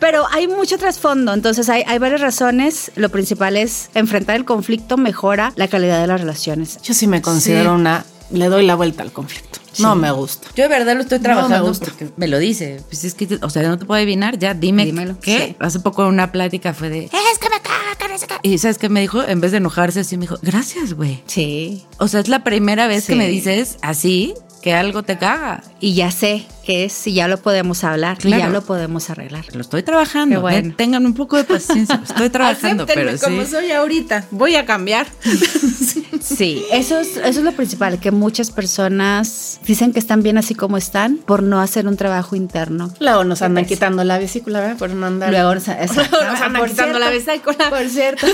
Pero 0.00 0.26
hay 0.30 0.46
mucho 0.46 0.78
trasfondo, 0.78 1.32
entonces 1.32 1.68
hay, 1.68 1.82
hay 1.86 1.98
varias 1.98 2.20
razones. 2.20 2.92
Lo 2.96 3.08
principal 3.08 3.56
es 3.56 3.88
enfrentar 3.94 4.36
el 4.36 4.44
conflicto 4.44 4.96
mejora 4.96 5.52
la 5.56 5.68
calidad 5.68 6.00
de 6.00 6.06
las 6.06 6.20
relaciones. 6.20 6.80
Yo 6.82 6.94
sí 6.94 7.06
me 7.06 7.22
considero 7.22 7.70
Sí. 7.74 7.80
una. 7.80 8.04
Le 8.30 8.46
doy 8.46 8.66
la 8.66 8.74
vuelta 8.74 9.02
al 9.02 9.12
conflicto. 9.12 9.55
No 9.82 9.94
me 9.96 10.10
gusta. 10.10 10.48
Yo 10.56 10.64
de 10.64 10.68
verdad 10.68 10.94
lo 10.94 11.02
estoy 11.02 11.18
No 11.18 11.22
trabajando 11.24 11.56
me 11.62 11.68
gusta. 11.68 11.86
porque 11.86 12.08
me 12.16 12.26
lo 12.28 12.38
dice. 12.38 12.80
Pues 12.88 13.04
es 13.04 13.14
que, 13.14 13.38
o 13.42 13.50
sea, 13.50 13.62
no 13.68 13.78
te 13.78 13.84
puedo 13.84 13.98
adivinar, 13.98 14.38
ya 14.38 14.54
dime 14.54 14.84
Dímelo. 14.84 15.18
qué. 15.20 15.48
Sí. 15.48 15.56
Hace 15.58 15.80
poco 15.80 16.06
una 16.06 16.32
plática 16.32 16.74
fue 16.74 16.88
de, 16.90 17.04
es 17.04 17.38
que 17.40 17.48
me 17.50 17.60
caga, 17.60 17.96
que 17.98 18.08
no 18.08 18.18
sé 18.18 18.26
qué". 18.26 18.34
Y 18.42 18.58
¿sabes 18.58 18.78
qué 18.78 18.88
me 18.88 19.00
dijo? 19.00 19.22
En 19.22 19.40
vez 19.40 19.50
de 19.52 19.58
enojarse 19.58 20.00
así, 20.00 20.16
me 20.16 20.22
dijo, 20.22 20.38
gracias, 20.42 20.94
güey. 20.94 21.22
Sí. 21.26 21.84
O 21.98 22.08
sea, 22.08 22.20
es 22.20 22.28
la 22.28 22.44
primera 22.44 22.86
vez 22.86 23.06
que 23.06 23.14
me 23.16 23.28
dices 23.28 23.76
así 23.82 24.34
que 24.66 24.74
algo 24.74 25.04
te 25.04 25.16
caga. 25.16 25.62
Y 25.78 25.94
ya 25.94 26.10
sé 26.10 26.44
que 26.64 26.86
es, 26.86 27.06
y 27.06 27.14
ya 27.14 27.28
lo 27.28 27.36
podemos 27.36 27.84
hablar, 27.84 28.18
Claro. 28.18 28.42
ya 28.42 28.48
lo 28.48 28.62
podemos 28.62 29.08
arreglar. 29.10 29.44
Lo 29.54 29.60
estoy 29.60 29.84
trabajando. 29.84 30.40
Bueno. 30.40 30.70
eh, 30.70 30.74
Tengan 30.76 31.06
un 31.06 31.14
poco 31.14 31.36
de 31.36 31.44
paciencia. 31.44 32.00
Estoy 32.02 32.30
trabajando, 32.30 32.82
Acéptenme 32.82 33.12
pero 33.12 33.22
como 33.24 33.44
sí. 33.44 33.50
soy 33.52 33.70
ahorita. 33.70 34.24
Voy 34.32 34.56
a 34.56 34.66
cambiar. 34.66 35.06
Sí, 36.20 36.64
eso 36.72 36.98
es, 36.98 37.16
eso 37.18 37.26
es 37.28 37.36
lo 37.44 37.52
principal, 37.52 38.00
que 38.00 38.10
muchas 38.10 38.50
personas 38.50 39.60
dicen 39.64 39.92
que 39.92 40.00
están 40.00 40.22
bien 40.24 40.38
así 40.38 40.56
como 40.56 40.76
están 40.76 41.18
por 41.18 41.44
no 41.44 41.60
hacer 41.60 41.86
un 41.86 41.96
trabajo 41.96 42.34
interno. 42.34 42.92
Luego 42.98 43.22
nos 43.22 43.42
andan 43.42 43.64
quitando 43.64 44.02
la 44.02 44.18
vesícula, 44.18 44.58
¿verdad? 44.60 44.76
Por 44.76 44.90
no 44.90 45.06
andar. 45.06 45.30
Luego. 45.30 45.54
Luego 45.54 46.24
nos 46.32 46.40
andan 46.40 46.62
Por 46.62 46.70
quitando 46.70 46.98
la 46.98 47.10
cierto, 47.10 47.30
vesícula. 47.46 47.70
Por 47.70 47.88
cierto. 47.88 48.26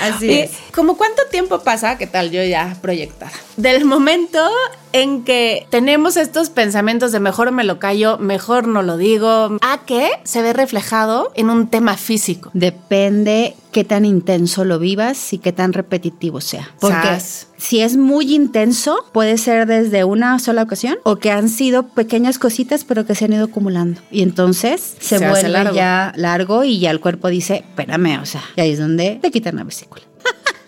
Así 0.00 0.26
¿Y 0.26 0.38
es. 0.40 0.50
¿Cómo 0.74 0.96
cuánto 0.96 1.22
tiempo 1.30 1.60
pasa? 1.60 1.98
¿Qué 1.98 2.06
tal? 2.06 2.30
Yo 2.30 2.42
ya 2.42 2.76
proyectada. 2.80 3.32
Del 3.56 3.84
momento 3.84 4.48
en 4.92 5.24
que 5.24 5.66
tenemos 5.70 6.16
estos 6.16 6.50
pensamientos 6.50 7.12
de 7.12 7.20
mejor 7.20 7.52
me 7.52 7.64
lo 7.64 7.78
callo, 7.78 8.18
mejor 8.18 8.66
no 8.66 8.82
lo 8.82 8.96
digo, 8.96 9.58
a 9.60 9.80
que 9.86 10.10
se 10.24 10.42
ve 10.42 10.52
reflejado 10.52 11.32
en 11.34 11.50
un 11.50 11.68
tema 11.68 11.96
físico. 11.96 12.50
Depende 12.54 13.54
qué 13.72 13.84
tan 13.84 14.04
intenso 14.04 14.64
lo 14.64 14.78
vivas 14.78 15.32
y 15.32 15.38
qué 15.38 15.52
tan 15.52 15.72
repetitivo 15.72 16.40
sea. 16.40 16.70
Porque 16.80 16.96
Sas. 16.96 17.48
si 17.56 17.80
es 17.80 17.96
muy 17.96 18.34
intenso, 18.34 19.04
puede 19.12 19.38
ser 19.38 19.66
desde 19.66 20.04
una 20.04 20.38
sola 20.38 20.62
ocasión 20.62 20.98
o 21.04 21.16
que 21.16 21.30
han 21.30 21.48
sido 21.48 21.88
pequeñas 21.88 22.38
cositas 22.38 22.84
pero 22.84 23.06
que 23.06 23.14
se 23.14 23.24
han 23.26 23.32
ido 23.32 23.44
acumulando. 23.44 24.00
Y 24.10 24.22
entonces 24.22 24.96
se, 24.98 25.18
Se 25.18 25.28
vuelve 25.28 25.48
largo. 25.48 25.74
ya 25.74 26.12
largo 26.16 26.64
y 26.64 26.78
ya 26.78 26.90
el 26.90 27.00
cuerpo 27.00 27.28
dice, 27.28 27.64
espérame, 27.68 28.20
o 28.20 28.26
sea, 28.26 28.42
y 28.56 28.60
ahí 28.60 28.72
es 28.72 28.78
donde 28.78 29.18
te 29.22 29.30
quitan 29.30 29.56
la 29.56 29.64
vesícula. 29.64 30.02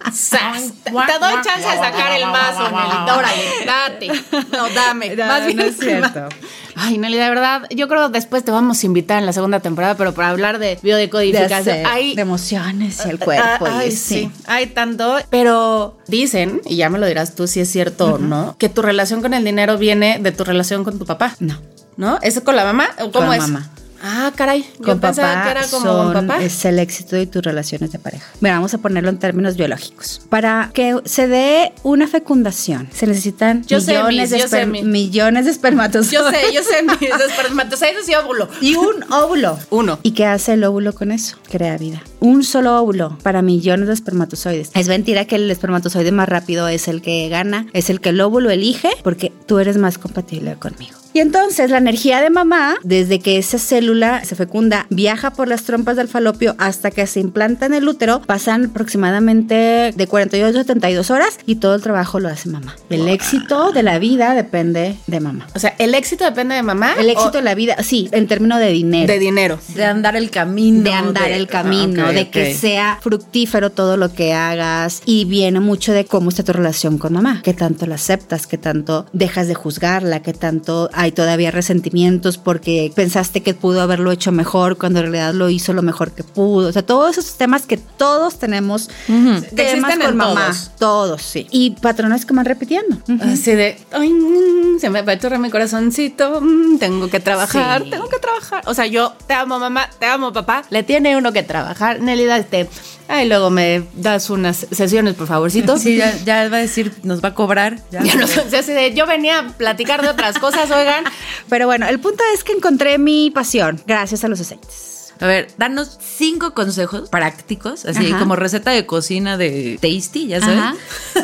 Te 0.04 1.18
doy 1.18 1.34
chance 1.42 1.68
de 1.68 1.76
sacar 1.76 2.12
el 2.12 2.24
vaso, 2.24 2.62
Nelly. 2.70 3.10
Órale, 3.18 3.42
date. 3.66 4.22
No, 4.52 4.68
dame. 4.74 5.16
No, 5.22 5.26
Más 5.26 5.44
bien 5.44 5.56
no 5.58 5.62
es 5.64 5.76
cierto. 5.78 6.28
Ay, 6.74 6.96
Nelly, 6.98 7.18
de 7.18 7.28
verdad, 7.28 7.62
yo 7.70 7.86
creo 7.88 8.06
que 8.08 8.14
después 8.18 8.44
te 8.44 8.50
vamos 8.50 8.82
a 8.82 8.86
invitar 8.86 9.18
en 9.18 9.26
la 9.26 9.32
segunda 9.32 9.60
temporada, 9.60 9.94
pero 9.96 10.14
para 10.14 10.28
hablar 10.30 10.58
de 10.58 10.78
biodecodificación. 10.82 11.76
De, 11.78 11.84
Hay, 11.84 12.14
de 12.14 12.22
emociones 12.22 13.02
y 13.04 13.10
el 13.10 13.18
cuerpo. 13.18 13.66
Ah, 13.66 13.74
y 13.76 13.86
ay, 13.86 13.90
sí. 13.90 13.96
sí. 13.96 14.30
hay 14.46 14.66
tanto, 14.68 15.16
pero 15.30 15.98
dicen, 16.06 16.60
y 16.64 16.76
ya 16.76 16.88
me 16.88 16.98
lo 16.98 17.06
dirás 17.06 17.34
tú 17.34 17.46
si 17.46 17.60
es 17.60 17.70
cierto 17.70 18.14
o 18.14 18.18
no, 18.18 18.56
que 18.58 18.68
tu 18.68 18.80
relación 18.82 19.20
con 19.22 19.34
el 19.34 19.44
dinero 19.44 19.76
viene 19.78 20.18
de 20.18 20.32
tu 20.32 20.44
relación 20.44 20.82
con 20.84 20.98
tu 20.98 21.04
papá, 21.04 21.34
No. 21.40 21.58
¿no? 21.96 22.18
¿Es 22.22 22.40
con 22.40 22.56
la 22.56 22.64
mamá 22.64 22.88
o 23.00 23.12
cómo 23.12 23.26
Con 23.28 23.34
es? 23.36 23.42
mamá. 23.42 23.68
Ah, 24.02 24.32
caray, 24.34 24.64
yo 24.78 24.84
Con 24.84 25.00
pensaba 25.00 25.28
papá 25.34 25.44
que 25.44 25.50
era 25.52 25.66
como 25.68 25.86
son- 25.86 26.12
con 26.12 26.26
papá. 26.26 26.42
es 26.42 26.64
el 26.64 26.78
éxito 26.78 27.14
de 27.16 27.26
tus 27.26 27.42
relaciones 27.42 27.92
de 27.92 27.98
pareja. 27.98 28.26
Mira, 28.40 28.56
vamos 28.56 28.74
a 28.74 28.78
ponerlo 28.78 29.10
en 29.10 29.18
términos 29.18 29.56
biológicos. 29.56 30.20
Para 30.28 30.70
que 30.74 30.96
se 31.04 31.28
dé 31.28 31.72
una 31.84 32.08
fecundación, 32.08 32.88
se 32.92 33.06
necesitan 33.06 33.64
Yo 33.64 33.78
millones, 33.78 34.30
de 34.30 34.38
yo 34.40 34.48
sé, 34.48 34.66
millones 34.66 35.44
de 35.44 35.50
espermatozoides. 35.52 36.12
Yo 36.12 36.30
sé, 36.30 36.52
yo 36.52 36.62
sé, 36.62 36.82
mis 36.82 37.10
espermatozoides 37.30 38.08
y 38.08 38.14
óvulo. 38.14 38.48
Y 38.60 38.74
un 38.74 39.04
óvulo. 39.12 39.58
Uno. 39.70 39.98
¿Y 40.02 40.12
qué 40.12 40.26
hace 40.26 40.54
el 40.54 40.64
óvulo 40.64 40.92
con 40.94 41.12
eso? 41.12 41.36
Crea 41.50 41.78
vida. 41.78 42.02
Un 42.20 42.42
solo 42.44 42.80
óvulo 42.80 43.18
para 43.22 43.42
millones 43.42 43.86
de 43.88 43.94
espermatozoides. 43.94 44.70
Es 44.74 44.88
mentira 44.88 45.24
que 45.26 45.36
el 45.36 45.50
espermatozoide 45.50 46.10
más 46.12 46.28
rápido 46.28 46.68
es 46.68 46.88
el 46.88 47.02
que 47.02 47.28
gana, 47.28 47.66
es 47.72 47.88
el 47.90 48.00
que 48.00 48.08
el 48.10 48.20
óvulo 48.20 48.50
elige 48.50 48.90
porque 49.04 49.32
tú 49.46 49.58
eres 49.58 49.76
más 49.76 49.98
compatible 49.98 50.56
conmigo. 50.56 50.96
Y 51.14 51.20
entonces 51.20 51.70
la 51.70 51.78
energía 51.78 52.20
de 52.20 52.30
mamá, 52.30 52.76
desde 52.82 53.20
que 53.20 53.38
esa 53.38 53.58
célula 53.58 54.24
se 54.24 54.34
fecunda, 54.34 54.86
viaja 54.90 55.30
por 55.30 55.48
las 55.48 55.64
trompas 55.64 55.96
del 55.96 56.08
falopio 56.08 56.54
hasta 56.58 56.90
que 56.90 57.06
se 57.06 57.20
implanta 57.20 57.66
en 57.66 57.74
el 57.74 57.88
útero, 57.88 58.22
pasan 58.22 58.66
aproximadamente 58.66 59.92
de 59.94 60.06
48 60.06 60.58
a 60.58 60.62
72 60.62 61.10
horas 61.10 61.38
y 61.46 61.56
todo 61.56 61.74
el 61.74 61.82
trabajo 61.82 62.18
lo 62.20 62.28
hace 62.28 62.48
mamá. 62.48 62.76
El 62.90 63.08
éxito 63.08 63.72
de 63.72 63.82
la 63.82 63.98
vida 63.98 64.34
depende 64.34 64.96
de 65.06 65.20
mamá. 65.20 65.46
O 65.54 65.58
sea, 65.58 65.74
el 65.78 65.94
éxito 65.94 66.24
depende 66.24 66.54
de 66.54 66.62
mamá. 66.62 66.94
El 66.98 67.10
éxito 67.10 67.28
o 67.28 67.32
de 67.32 67.42
la 67.42 67.54
vida, 67.54 67.76
sí, 67.82 68.08
en 68.12 68.26
términos 68.26 68.58
de 68.58 68.70
dinero 68.70 69.12
de 69.12 69.18
dinero. 69.18 69.58
De 69.74 69.84
andar 69.84 70.16
el 70.16 70.30
camino. 70.30 70.82
de 70.82 70.92
andar 70.92 71.30
el 71.30 71.46
camino, 71.46 72.04
Ah, 72.04 72.08
ok, 72.10 72.14
de 72.14 72.30
que 72.30 72.54
sea 72.54 72.98
fructífero 73.00 73.70
todo 73.70 73.96
lo 73.96 74.12
que 74.12 74.32
hagas 74.32 75.02
y 75.04 75.24
viene 75.24 75.60
mucho 75.60 75.92
de 75.92 76.04
cómo 76.04 76.30
está 76.30 76.42
tu 76.42 76.52
relación 76.52 76.98
con 76.98 77.12
mamá, 77.12 77.40
qué 77.42 77.54
tanto 77.54 77.86
la 77.86 77.96
aceptas, 77.96 78.46
qué 78.46 78.58
tanto 78.58 79.06
dejas 79.12 79.48
de 79.48 79.54
juzgarla, 79.54 80.22
qué 80.22 80.32
tanto 80.32 80.88
hay 81.02 81.10
todavía 81.12 81.50
resentimientos 81.50 82.38
porque 82.38 82.92
pensaste 82.94 83.42
que 83.42 83.54
pudo 83.54 83.80
haberlo 83.82 84.12
hecho 84.12 84.30
mejor 84.30 84.78
cuando 84.78 85.00
en 85.00 85.06
realidad 85.06 85.34
lo 85.34 85.48
hizo 85.50 85.72
lo 85.72 85.82
mejor 85.82 86.12
que 86.12 86.22
pudo, 86.22 86.68
o 86.68 86.72
sea, 86.72 86.82
todos 86.86 87.18
esos 87.18 87.36
temas 87.36 87.66
que 87.66 87.76
todos 87.76 88.38
tenemos 88.38 88.88
temas 89.06 89.42
existen 89.52 89.82
con 90.00 90.10
en 90.10 90.16
mamá, 90.16 90.46
todos. 90.46 90.70
todos, 90.78 91.22
sí, 91.22 91.46
y 91.50 91.70
patrones 91.72 92.24
que 92.24 92.34
van 92.34 92.44
repitiendo. 92.44 92.96
Así 93.20 93.52
de, 93.52 93.76
ay, 93.90 94.10
mm, 94.10 94.78
se 94.78 94.90
me 94.90 95.00
apachurra 95.00 95.38
mi 95.38 95.50
corazoncito, 95.50 96.40
mm, 96.40 96.78
tengo 96.78 97.10
que 97.10 97.18
trabajar, 97.20 97.82
Sí. 97.82 97.90
tengo 97.90 98.08
que 98.08 98.18
trabajar. 98.18 98.62
O 98.66 98.74
sea, 98.74 98.86
yo 98.86 99.12
te 99.26 99.34
amo 99.34 99.58
mamá, 99.58 99.88
te 99.98 100.06
amo 100.06 100.32
papá, 100.32 100.62
le 100.70 100.82
tiene 100.84 101.16
uno 101.16 101.32
que 101.32 101.42
trabajar. 101.42 102.00
Nelly, 102.00 102.24
este, 102.30 102.68
ay, 103.12 103.28
luego 103.28 103.50
me 103.50 103.82
das 103.94 104.30
unas 104.30 104.66
sesiones, 104.70 105.14
por 105.14 105.26
favorcito. 105.26 105.76
Sí, 105.76 105.96
ya, 105.96 106.16
ya 106.24 106.48
va 106.48 106.56
a 106.56 106.60
decir, 106.60 106.92
nos 107.02 107.22
va 107.22 107.28
a 107.28 107.34
cobrar. 107.34 107.78
Ya. 107.90 108.02
Ya 108.50 108.88
yo 108.88 109.06
venía 109.06 109.38
a 109.40 109.48
platicar 109.48 110.02
de 110.02 110.08
otras 110.08 110.38
cosas, 110.38 110.70
oigan. 110.70 111.04
Pero 111.48 111.66
bueno, 111.66 111.86
el 111.86 112.00
punto 112.00 112.22
es 112.34 112.42
que 112.42 112.52
encontré 112.52 112.98
mi 112.98 113.30
pasión 113.30 113.80
gracias 113.86 114.24
a 114.24 114.28
los 114.28 114.40
aceites. 114.40 114.91
A 115.22 115.26
ver, 115.28 115.46
danos 115.56 115.98
cinco 116.00 116.52
consejos 116.52 117.08
prácticos, 117.08 117.84
así 117.84 118.10
como 118.10 118.34
receta 118.34 118.72
de 118.72 118.86
cocina 118.86 119.38
de 119.38 119.78
Tasty, 119.80 120.26
ya 120.26 120.40
sabes. 120.40 120.80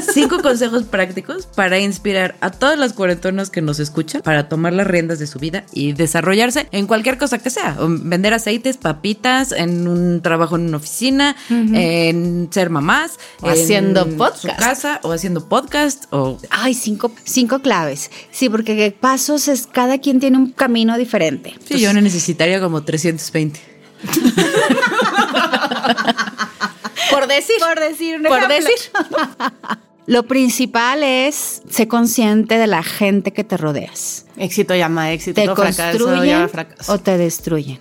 Cinco 0.14 0.40
consejos 0.40 0.84
prácticos 0.84 1.46
para 1.46 1.80
inspirar 1.80 2.36
a 2.40 2.52
todas 2.52 2.78
las 2.78 2.92
cuarentonas 2.92 3.50
que 3.50 3.60
nos 3.60 3.80
escuchan 3.80 4.22
para 4.22 4.48
tomar 4.48 4.72
las 4.72 4.86
riendas 4.86 5.18
de 5.18 5.26
su 5.26 5.40
vida 5.40 5.64
y 5.72 5.94
desarrollarse 5.94 6.68
en 6.70 6.86
cualquier 6.86 7.18
cosa 7.18 7.38
que 7.38 7.50
sea. 7.50 7.76
Vender 7.80 8.34
aceites, 8.34 8.76
papitas, 8.76 9.50
en 9.50 9.88
un 9.88 10.22
trabajo 10.22 10.54
en 10.54 10.68
una 10.68 10.76
oficina, 10.76 11.34
en 11.50 12.48
ser 12.52 12.70
mamás, 12.70 13.18
haciendo 13.42 14.06
podcast. 14.10 14.38
Su 14.42 14.64
casa 14.64 15.00
o 15.02 15.10
haciendo 15.10 15.48
podcast 15.48 16.04
o... 16.10 16.38
Ay, 16.50 16.74
cinco, 16.74 17.10
cinco 17.24 17.58
claves. 17.58 18.12
Sí, 18.30 18.48
porque 18.48 18.94
pasos 18.98 19.48
es, 19.48 19.66
cada 19.66 19.98
quien 19.98 20.20
tiene 20.20 20.38
un 20.38 20.52
camino 20.52 20.96
diferente. 20.96 21.54
Sí, 21.66 21.80
yo 21.80 21.92
necesitaría 21.92 22.60
como 22.60 22.84
320. 22.84 23.78
por 27.10 27.26
decir. 27.26 27.56
Por 27.58 27.80
decir, 27.80 28.22
por 28.22 28.48
decir. 28.48 28.76
Lo 30.06 30.22
principal 30.22 31.02
es 31.02 31.60
ser 31.68 31.88
consciente 31.88 32.56
de 32.56 32.66
la 32.66 32.82
gente 32.82 33.32
que 33.32 33.44
te 33.44 33.58
rodeas. 33.58 34.24
Éxito 34.38 34.74
llama 34.74 35.12
éxito, 35.12 35.40
te 35.40 35.48
construyen 35.48 36.48
o 36.88 36.98
te 36.98 37.18
destruyen. 37.18 37.78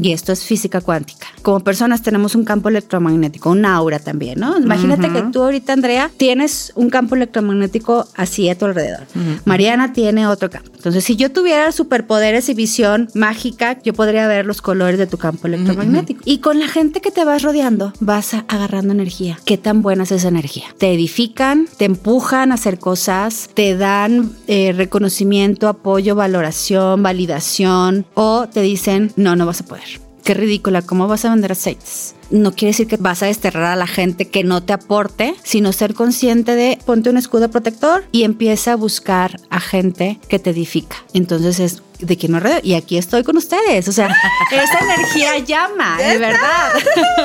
Y 0.00 0.12
esto 0.12 0.32
es 0.32 0.44
física 0.44 0.80
cuántica. 0.80 1.26
Como 1.42 1.60
personas 1.60 2.02
tenemos 2.02 2.34
un 2.34 2.44
campo 2.44 2.68
electromagnético, 2.68 3.50
un 3.50 3.64
aura 3.64 3.98
también, 3.98 4.40
¿no? 4.40 4.58
Imagínate 4.58 5.10
que 5.10 5.22
tú 5.32 5.42
ahorita, 5.42 5.72
Andrea, 5.72 6.10
tienes 6.16 6.72
un 6.74 6.90
campo 6.90 7.14
electromagnético 7.14 8.06
así 8.14 8.48
a 8.48 8.56
tu 8.56 8.64
alrededor. 8.64 9.06
Mariana 9.44 9.92
tiene 9.92 10.26
otro 10.26 10.50
campo. 10.50 10.70
Entonces, 10.74 11.04
si 11.04 11.16
yo 11.16 11.32
tuviera 11.32 11.72
superpoderes 11.72 12.48
y 12.48 12.54
visión 12.54 13.08
mágica, 13.14 13.78
yo 13.82 13.94
podría 13.94 14.26
ver 14.28 14.46
los 14.46 14.62
colores 14.62 14.98
de 14.98 15.06
tu 15.06 15.18
campo 15.18 15.46
electromagnético. 15.46 16.22
Y 16.24 16.38
con 16.38 16.58
la 16.58 16.68
gente 16.68 17.00
que 17.00 17.10
te 17.10 17.24
vas 17.24 17.42
rodeando, 17.42 17.92
vas 18.00 18.34
agarrando 18.34 18.92
energía. 18.92 19.38
¿Qué 19.44 19.58
tan 19.58 19.82
buena 19.82 20.04
es 20.04 20.12
esa 20.12 20.28
energía? 20.28 20.64
Te 20.78 20.92
edifican, 20.92 21.66
te 21.76 21.84
empujan 21.84 22.52
a 22.52 22.54
hacer 22.54 22.78
cosas, 22.78 23.50
te 23.54 23.76
dan 23.76 24.32
eh, 24.46 24.72
reconocimiento, 24.72 25.68
apoyo 25.68 25.97
valoración, 26.14 27.02
validación 27.02 28.06
o 28.14 28.48
te 28.48 28.60
dicen, 28.60 29.12
no, 29.16 29.36
no 29.36 29.46
vas 29.46 29.60
a 29.60 29.66
poder. 29.66 30.08
Qué 30.24 30.34
ridícula, 30.34 30.82
¿cómo 30.82 31.08
vas 31.08 31.24
a 31.24 31.30
vender 31.30 31.52
aceites? 31.52 32.14
No 32.30 32.52
quiere 32.52 32.72
decir 32.72 32.86
que 32.86 32.98
vas 32.98 33.22
a 33.22 33.26
desterrar 33.26 33.64
a 33.64 33.76
la 33.76 33.86
gente 33.86 34.28
que 34.28 34.44
no 34.44 34.62
te 34.62 34.74
aporte, 34.74 35.34
sino 35.42 35.72
ser 35.72 35.94
consciente 35.94 36.54
de 36.54 36.78
ponte 36.84 37.08
un 37.08 37.16
escudo 37.16 37.50
protector 37.50 38.04
y 38.12 38.24
empieza 38.24 38.72
a 38.72 38.76
buscar 38.76 39.40
a 39.48 39.60
gente 39.60 40.20
que 40.28 40.38
te 40.38 40.50
edifica. 40.50 40.96
Entonces 41.14 41.58
es 41.60 41.82
de 42.00 42.16
quien 42.16 42.32
no 42.32 42.40
y 42.62 42.74
aquí 42.74 42.98
estoy 42.98 43.24
con 43.24 43.38
ustedes. 43.38 43.88
O 43.88 43.92
sea, 43.92 44.14
esa 44.52 44.78
energía 44.80 45.38
llama, 45.38 45.96
de 45.96 46.18
verdad. 46.18 46.72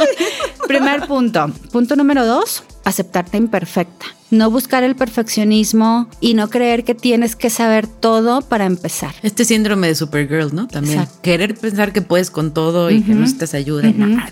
Primer 0.67 1.05
punto. 1.05 1.51
Punto 1.71 1.97
número 1.97 2.25
dos, 2.25 2.63
aceptarte 2.83 3.37
imperfecta. 3.37 4.05
No 4.31 4.49
buscar 4.49 4.83
el 4.83 4.95
perfeccionismo 4.95 6.07
y 6.19 6.33
no 6.33 6.49
creer 6.49 6.83
que 6.83 6.95
tienes 6.95 7.35
que 7.35 7.49
saber 7.49 7.87
todo 7.87 8.41
para 8.41 8.65
empezar. 8.65 9.13
Este 9.21 9.45
síndrome 9.45 9.87
de 9.87 9.95
Supergirl, 9.95 10.53
¿no? 10.53 10.67
También. 10.67 11.07
Querer 11.21 11.55
pensar 11.55 11.93
que 11.93 12.01
puedes 12.01 12.31
con 12.31 12.53
todo 12.53 12.89
y 12.89 13.01
que 13.03 13.13
no 13.13 13.21
necesitas 13.21 13.53
ayuda. 13.53 13.83
No, 13.91 14.07
no, 14.07 14.23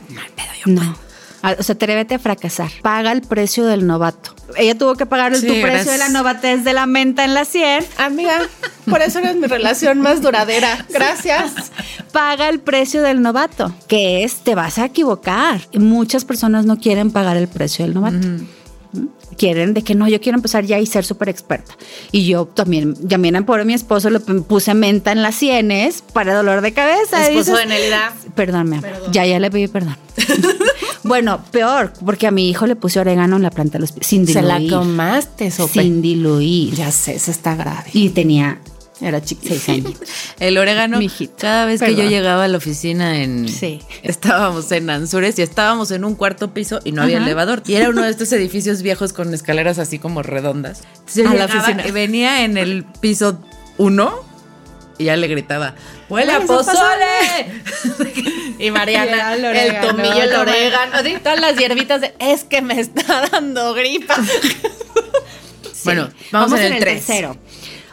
no. 0.65 1.10
O 1.43 1.63
sea, 1.63 1.73
atrévete 1.73 2.15
a 2.15 2.19
fracasar. 2.19 2.69
Paga 2.81 3.11
el 3.11 3.21
precio 3.21 3.65
del 3.65 3.87
novato. 3.87 4.35
Ella 4.57 4.77
tuvo 4.77 4.95
que 4.95 5.05
pagar 5.05 5.33
el 5.33 5.41
precio 5.41 5.91
de 5.91 5.97
la 5.97 6.09
novatez 6.09 6.63
de 6.63 6.73
la 6.73 6.85
menta 6.85 7.23
en 7.23 7.33
la 7.33 7.45
100. 7.45 7.85
Amiga, 7.97 8.41
por 8.89 9.01
eso 9.01 9.19
eres 9.19 9.35
mi 9.35 9.47
relación 9.47 10.01
más 10.01 10.21
duradera. 10.21 10.85
Gracias. 10.89 11.71
Paga 12.11 12.49
el 12.49 12.59
precio 12.59 13.01
del 13.01 13.21
novato, 13.21 13.73
que 13.87 14.23
es 14.23 14.41
te 14.43 14.55
vas 14.55 14.77
a 14.77 14.85
equivocar. 14.85 15.61
Muchas 15.73 16.25
personas 16.25 16.65
no 16.65 16.77
quieren 16.77 17.11
pagar 17.11 17.37
el 17.37 17.47
precio 17.47 17.85
del 17.85 17.93
novato 17.93 18.27
quieren 19.37 19.73
de 19.73 19.83
que 19.83 19.95
no, 19.95 20.07
yo 20.07 20.19
quiero 20.21 20.37
empezar 20.37 20.65
ya 20.65 20.79
y 20.79 20.85
ser 20.85 21.05
súper 21.05 21.29
experta. 21.29 21.75
Y 22.11 22.25
yo 22.25 22.45
también, 22.45 22.95
también 23.07 23.43
por 23.45 23.63
mi 23.65 23.73
esposo 23.73 24.09
le 24.09 24.19
puse 24.19 24.73
menta 24.73 25.11
en 25.11 25.21
las 25.21 25.35
sienes 25.35 26.03
para 26.13 26.33
dolor 26.33 26.61
de 26.61 26.73
cabeza. 26.73 27.27
Esposo 27.29 27.55
de 27.55 27.65
Nelida. 27.65 28.13
Perdón, 28.35 28.81
Ya, 29.11 29.25
ya 29.25 29.39
le 29.39 29.49
pedí 29.51 29.67
perdón. 29.67 29.97
bueno, 31.03 31.41
peor, 31.51 31.93
porque 32.05 32.27
a 32.27 32.31
mi 32.31 32.49
hijo 32.49 32.67
le 32.67 32.75
puse 32.75 32.99
orégano 32.99 33.37
en 33.37 33.43
la 33.43 33.51
planta 33.51 33.73
de 33.73 33.79
los 33.79 33.91
pies, 33.91 34.07
sin 34.07 34.25
diluir. 34.25 34.43
Se 34.43 34.47
la 34.47 34.69
tomaste, 34.69 35.51
sope. 35.51 35.81
Sin 35.81 36.01
diluir. 36.01 36.73
Ya 36.75 36.91
sé, 36.91 37.15
eso 37.15 37.31
está 37.31 37.55
grave. 37.55 37.89
Y 37.93 38.09
tenía 38.09 38.59
era 39.01 39.21
chiquito. 39.21 39.91
El 40.39 40.57
orégano, 40.57 40.99
cada 41.37 41.65
vez 41.65 41.81
que 41.81 41.95
yo 41.95 42.03
llegaba 42.03 42.45
a 42.45 42.47
la 42.47 42.57
oficina 42.57 43.21
en... 43.21 43.49
Sí. 43.49 43.81
Estábamos 44.03 44.71
en 44.71 44.89
Anzures 44.89 45.37
y 45.39 45.41
estábamos 45.41 45.91
en 45.91 46.05
un 46.05 46.15
cuarto 46.15 46.53
piso 46.53 46.79
y 46.83 46.91
no 46.91 47.03
había 47.03 47.17
elevador. 47.17 47.63
Y 47.65 47.75
era 47.75 47.89
uno 47.89 48.03
de 48.03 48.09
estos 48.09 48.31
edificios 48.33 48.81
viejos 48.81 49.13
con 49.13 49.33
escaleras 49.33 49.79
así 49.79 49.99
como 49.99 50.23
redondas. 50.23 50.83
a 51.25 51.33
la 51.33 51.45
oficina. 51.45 51.87
Y 51.87 51.91
venía 51.91 52.43
en 52.43 52.57
el 52.57 52.85
piso 53.01 53.39
uno 53.77 54.31
y 55.01 55.05
ya 55.05 55.15
le 55.15 55.27
gritaba, 55.27 55.73
¡Huele 56.09 56.31
a 56.31 56.41
pozole! 56.41 57.61
y 58.59 58.69
Mariana, 58.69 59.33
el, 59.33 59.81
tomillo, 59.81 60.21
el 60.21 60.33
orégano, 60.33 61.19
todas 61.23 61.39
las 61.39 61.57
hierbitas 61.57 62.01
de, 62.01 62.13
es 62.19 62.43
que 62.43 62.61
me 62.61 62.79
está 62.79 63.27
dando 63.31 63.73
gripa. 63.73 64.15
Bueno, 65.83 66.11
vamos, 66.31 66.59
en 66.59 66.65
el, 66.67 66.73
el 66.73 66.79
tercero. 66.83 67.37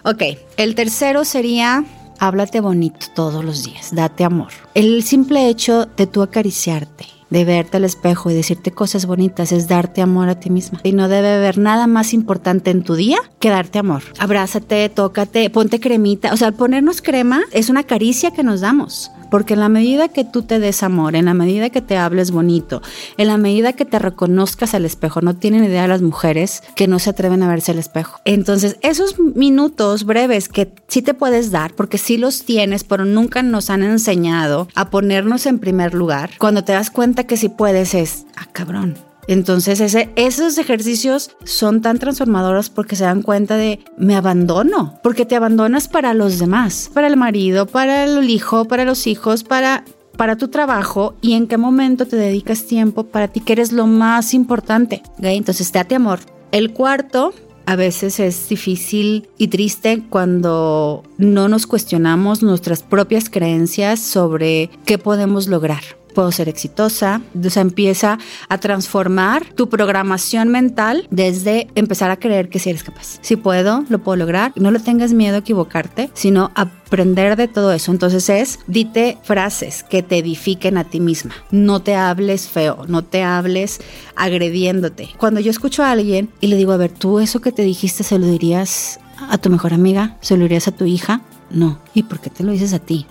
Ok, 0.04 0.22
el 0.56 0.74
tercero 0.74 1.24
sería 1.24 1.84
háblate 2.18 2.60
bonito 2.60 3.06
todos 3.14 3.44
los 3.44 3.64
días, 3.64 3.94
date 3.94 4.24
amor. 4.24 4.52
El 4.74 5.02
simple 5.02 5.48
hecho 5.48 5.86
de 5.96 6.06
tú 6.06 6.22
acariciarte, 6.22 7.06
de 7.30 7.44
verte 7.44 7.76
al 7.76 7.84
espejo 7.84 8.30
y 8.30 8.34
decirte 8.34 8.70
cosas 8.70 9.06
bonitas 9.06 9.52
es 9.52 9.68
darte 9.68 10.02
amor 10.02 10.28
a 10.28 10.40
ti 10.40 10.50
misma. 10.50 10.80
Y 10.82 10.92
no 10.92 11.08
debe 11.08 11.34
haber 11.34 11.58
nada 11.58 11.86
más 11.86 12.14
importante 12.14 12.70
en 12.70 12.82
tu 12.82 12.94
día 12.94 13.18
que 13.38 13.50
darte 13.50 13.78
amor. 13.78 14.02
Abrázate, 14.18 14.88
tócate, 14.88 15.50
ponte 15.50 15.80
cremita. 15.80 16.32
O 16.32 16.36
sea, 16.36 16.52
ponernos 16.52 17.02
crema 17.02 17.42
es 17.52 17.68
una 17.68 17.84
caricia 17.84 18.30
que 18.30 18.42
nos 18.42 18.60
damos. 18.60 19.10
Porque 19.30 19.54
en 19.54 19.60
la 19.60 19.68
medida 19.68 20.08
que 20.08 20.24
tú 20.24 20.42
te 20.42 20.58
des 20.58 20.82
amor, 20.82 21.16
en 21.16 21.26
la 21.26 21.34
medida 21.34 21.70
que 21.70 21.82
te 21.82 21.96
hables 21.96 22.30
bonito, 22.30 22.82
en 23.16 23.28
la 23.28 23.36
medida 23.36 23.72
que 23.72 23.84
te 23.84 23.98
reconozcas 23.98 24.74
al 24.74 24.84
espejo, 24.84 25.20
no 25.20 25.36
tienen 25.36 25.64
idea 25.64 25.86
las 25.86 26.02
mujeres 26.02 26.62
que 26.74 26.88
no 26.88 26.98
se 26.98 27.10
atreven 27.10 27.42
a 27.42 27.48
verse 27.48 27.72
al 27.72 27.78
espejo. 27.78 28.20
Entonces, 28.24 28.76
esos 28.82 29.18
minutos 29.18 30.04
breves 30.04 30.48
que 30.48 30.72
sí 30.88 31.02
te 31.02 31.14
puedes 31.14 31.50
dar, 31.50 31.74
porque 31.74 31.98
sí 31.98 32.16
los 32.16 32.44
tienes, 32.44 32.84
pero 32.84 33.04
nunca 33.04 33.42
nos 33.42 33.70
han 33.70 33.82
enseñado 33.82 34.68
a 34.74 34.90
ponernos 34.90 35.46
en 35.46 35.58
primer 35.58 35.94
lugar, 35.94 36.30
cuando 36.38 36.64
te 36.64 36.72
das 36.72 36.90
cuenta 36.90 37.24
que 37.24 37.36
sí 37.36 37.48
puedes 37.48 37.94
es, 37.94 38.26
ah, 38.36 38.46
cabrón, 38.52 39.07
entonces 39.28 39.94
esos 40.16 40.58
ejercicios 40.58 41.30
son 41.44 41.82
tan 41.82 41.98
transformadores 41.98 42.70
porque 42.70 42.96
se 42.96 43.04
dan 43.04 43.22
cuenta 43.22 43.56
de 43.56 43.78
me 43.98 44.16
abandono, 44.16 44.98
porque 45.02 45.26
te 45.26 45.36
abandonas 45.36 45.86
para 45.86 46.14
los 46.14 46.38
demás, 46.38 46.90
para 46.94 47.06
el 47.06 47.16
marido, 47.18 47.66
para 47.66 48.04
el 48.04 48.28
hijo, 48.30 48.64
para 48.64 48.84
los 48.84 49.06
hijos, 49.06 49.44
para 49.44 49.84
para 50.16 50.36
tu 50.36 50.48
trabajo 50.48 51.14
y 51.20 51.34
en 51.34 51.46
qué 51.46 51.58
momento 51.58 52.04
te 52.06 52.16
dedicas 52.16 52.64
tiempo 52.64 53.04
para 53.04 53.28
ti 53.28 53.40
que 53.40 53.52
eres 53.52 53.70
lo 53.70 53.86
más 53.86 54.34
importante. 54.34 55.00
Entonces 55.22 55.70
date 55.70 55.94
amor. 55.94 56.18
El 56.50 56.72
cuarto 56.72 57.32
a 57.66 57.76
veces 57.76 58.18
es 58.18 58.48
difícil 58.48 59.28
y 59.38 59.48
triste 59.48 60.02
cuando 60.10 61.04
no 61.18 61.48
nos 61.48 61.66
cuestionamos 61.68 62.42
nuestras 62.42 62.82
propias 62.82 63.30
creencias 63.30 64.00
sobre 64.00 64.70
qué 64.84 64.98
podemos 64.98 65.46
lograr 65.46 65.82
puedo 66.18 66.32
ser 66.32 66.48
exitosa. 66.48 67.22
O 67.32 67.60
empieza 67.60 68.18
a 68.48 68.58
transformar 68.58 69.44
tu 69.54 69.68
programación 69.68 70.48
mental 70.48 71.06
desde 71.12 71.68
empezar 71.76 72.10
a 72.10 72.16
creer 72.16 72.48
que 72.48 72.58
si 72.58 72.70
eres 72.70 72.82
capaz. 72.82 73.18
Si 73.20 73.36
puedo, 73.36 73.84
lo 73.88 74.00
puedo 74.00 74.16
lograr. 74.16 74.52
No 74.56 74.72
le 74.72 74.80
tengas 74.80 75.12
miedo 75.12 75.36
a 75.36 75.38
equivocarte, 75.38 76.10
sino 76.14 76.50
aprender 76.56 77.36
de 77.36 77.46
todo 77.46 77.72
eso. 77.72 77.92
Entonces 77.92 78.28
es, 78.30 78.58
dite 78.66 79.16
frases 79.22 79.84
que 79.84 80.02
te 80.02 80.18
edifiquen 80.18 80.76
a 80.76 80.82
ti 80.82 80.98
misma. 80.98 81.36
No 81.52 81.82
te 81.82 81.94
hables 81.94 82.48
feo, 82.48 82.84
no 82.88 83.04
te 83.04 83.22
hables 83.22 83.78
agrediéndote. 84.16 85.10
Cuando 85.18 85.38
yo 85.38 85.52
escucho 85.52 85.84
a 85.84 85.92
alguien 85.92 86.30
y 86.40 86.48
le 86.48 86.56
digo, 86.56 86.72
a 86.72 86.78
ver, 86.78 86.90
tú 86.90 87.20
eso 87.20 87.40
que 87.40 87.52
te 87.52 87.62
dijiste 87.62 88.02
se 88.02 88.18
lo 88.18 88.26
dirías 88.26 88.98
a 89.30 89.38
tu 89.38 89.50
mejor 89.50 89.72
amiga, 89.72 90.16
se 90.20 90.36
lo 90.36 90.42
dirías 90.42 90.66
a 90.66 90.72
tu 90.72 90.84
hija. 90.84 91.20
No. 91.50 91.78
¿Y 91.94 92.02
por 92.02 92.18
qué 92.18 92.28
te 92.28 92.42
lo 92.42 92.50
dices 92.50 92.72
a 92.72 92.80
ti? 92.80 93.06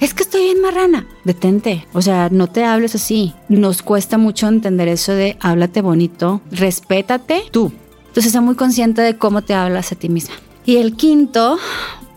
Es 0.00 0.14
que 0.14 0.22
estoy 0.22 0.44
bien 0.44 0.60
marrana. 0.60 1.06
Detente, 1.24 1.86
o 1.92 2.02
sea, 2.02 2.28
no 2.30 2.46
te 2.46 2.64
hables 2.64 2.94
así. 2.94 3.34
Nos 3.48 3.82
cuesta 3.82 4.18
mucho 4.18 4.48
entender 4.48 4.88
eso 4.88 5.12
de 5.12 5.36
háblate 5.40 5.80
bonito, 5.80 6.40
respétate 6.50 7.44
tú. 7.50 7.72
Entonces, 8.00 8.26
está 8.26 8.40
muy 8.40 8.56
consciente 8.56 9.00
de 9.00 9.16
cómo 9.16 9.42
te 9.42 9.54
hablas 9.54 9.92
a 9.92 9.96
ti 9.96 10.08
misma. 10.08 10.34
Y 10.66 10.76
el 10.76 10.96
quinto, 10.96 11.58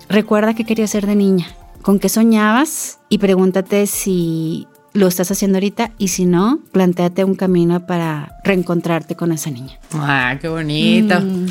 recuerda 0.10 0.54
que 0.54 0.66
querías 0.66 0.92
ser 0.92 1.08
de 1.08 1.16
niña, 1.16 1.48
con 1.82 2.00
qué 2.00 2.10
soñabas 2.10 3.00
y 3.10 3.20
pregúntate 3.20 3.88
si 3.88 4.68
lo 4.96 5.08
estás 5.08 5.30
haciendo 5.30 5.58
ahorita 5.58 5.92
y 5.98 6.08
si 6.08 6.26
no, 6.26 6.60
planteate 6.72 7.24
un 7.24 7.36
camino 7.36 7.86
para 7.86 8.40
reencontrarte 8.44 9.16
con 9.16 9.32
esa 9.32 9.52
niña. 9.52 9.78
¡Ah, 9.94 10.38
qué 10.40 10.48
bonito! 10.48 11.20
Mm. 11.20 11.48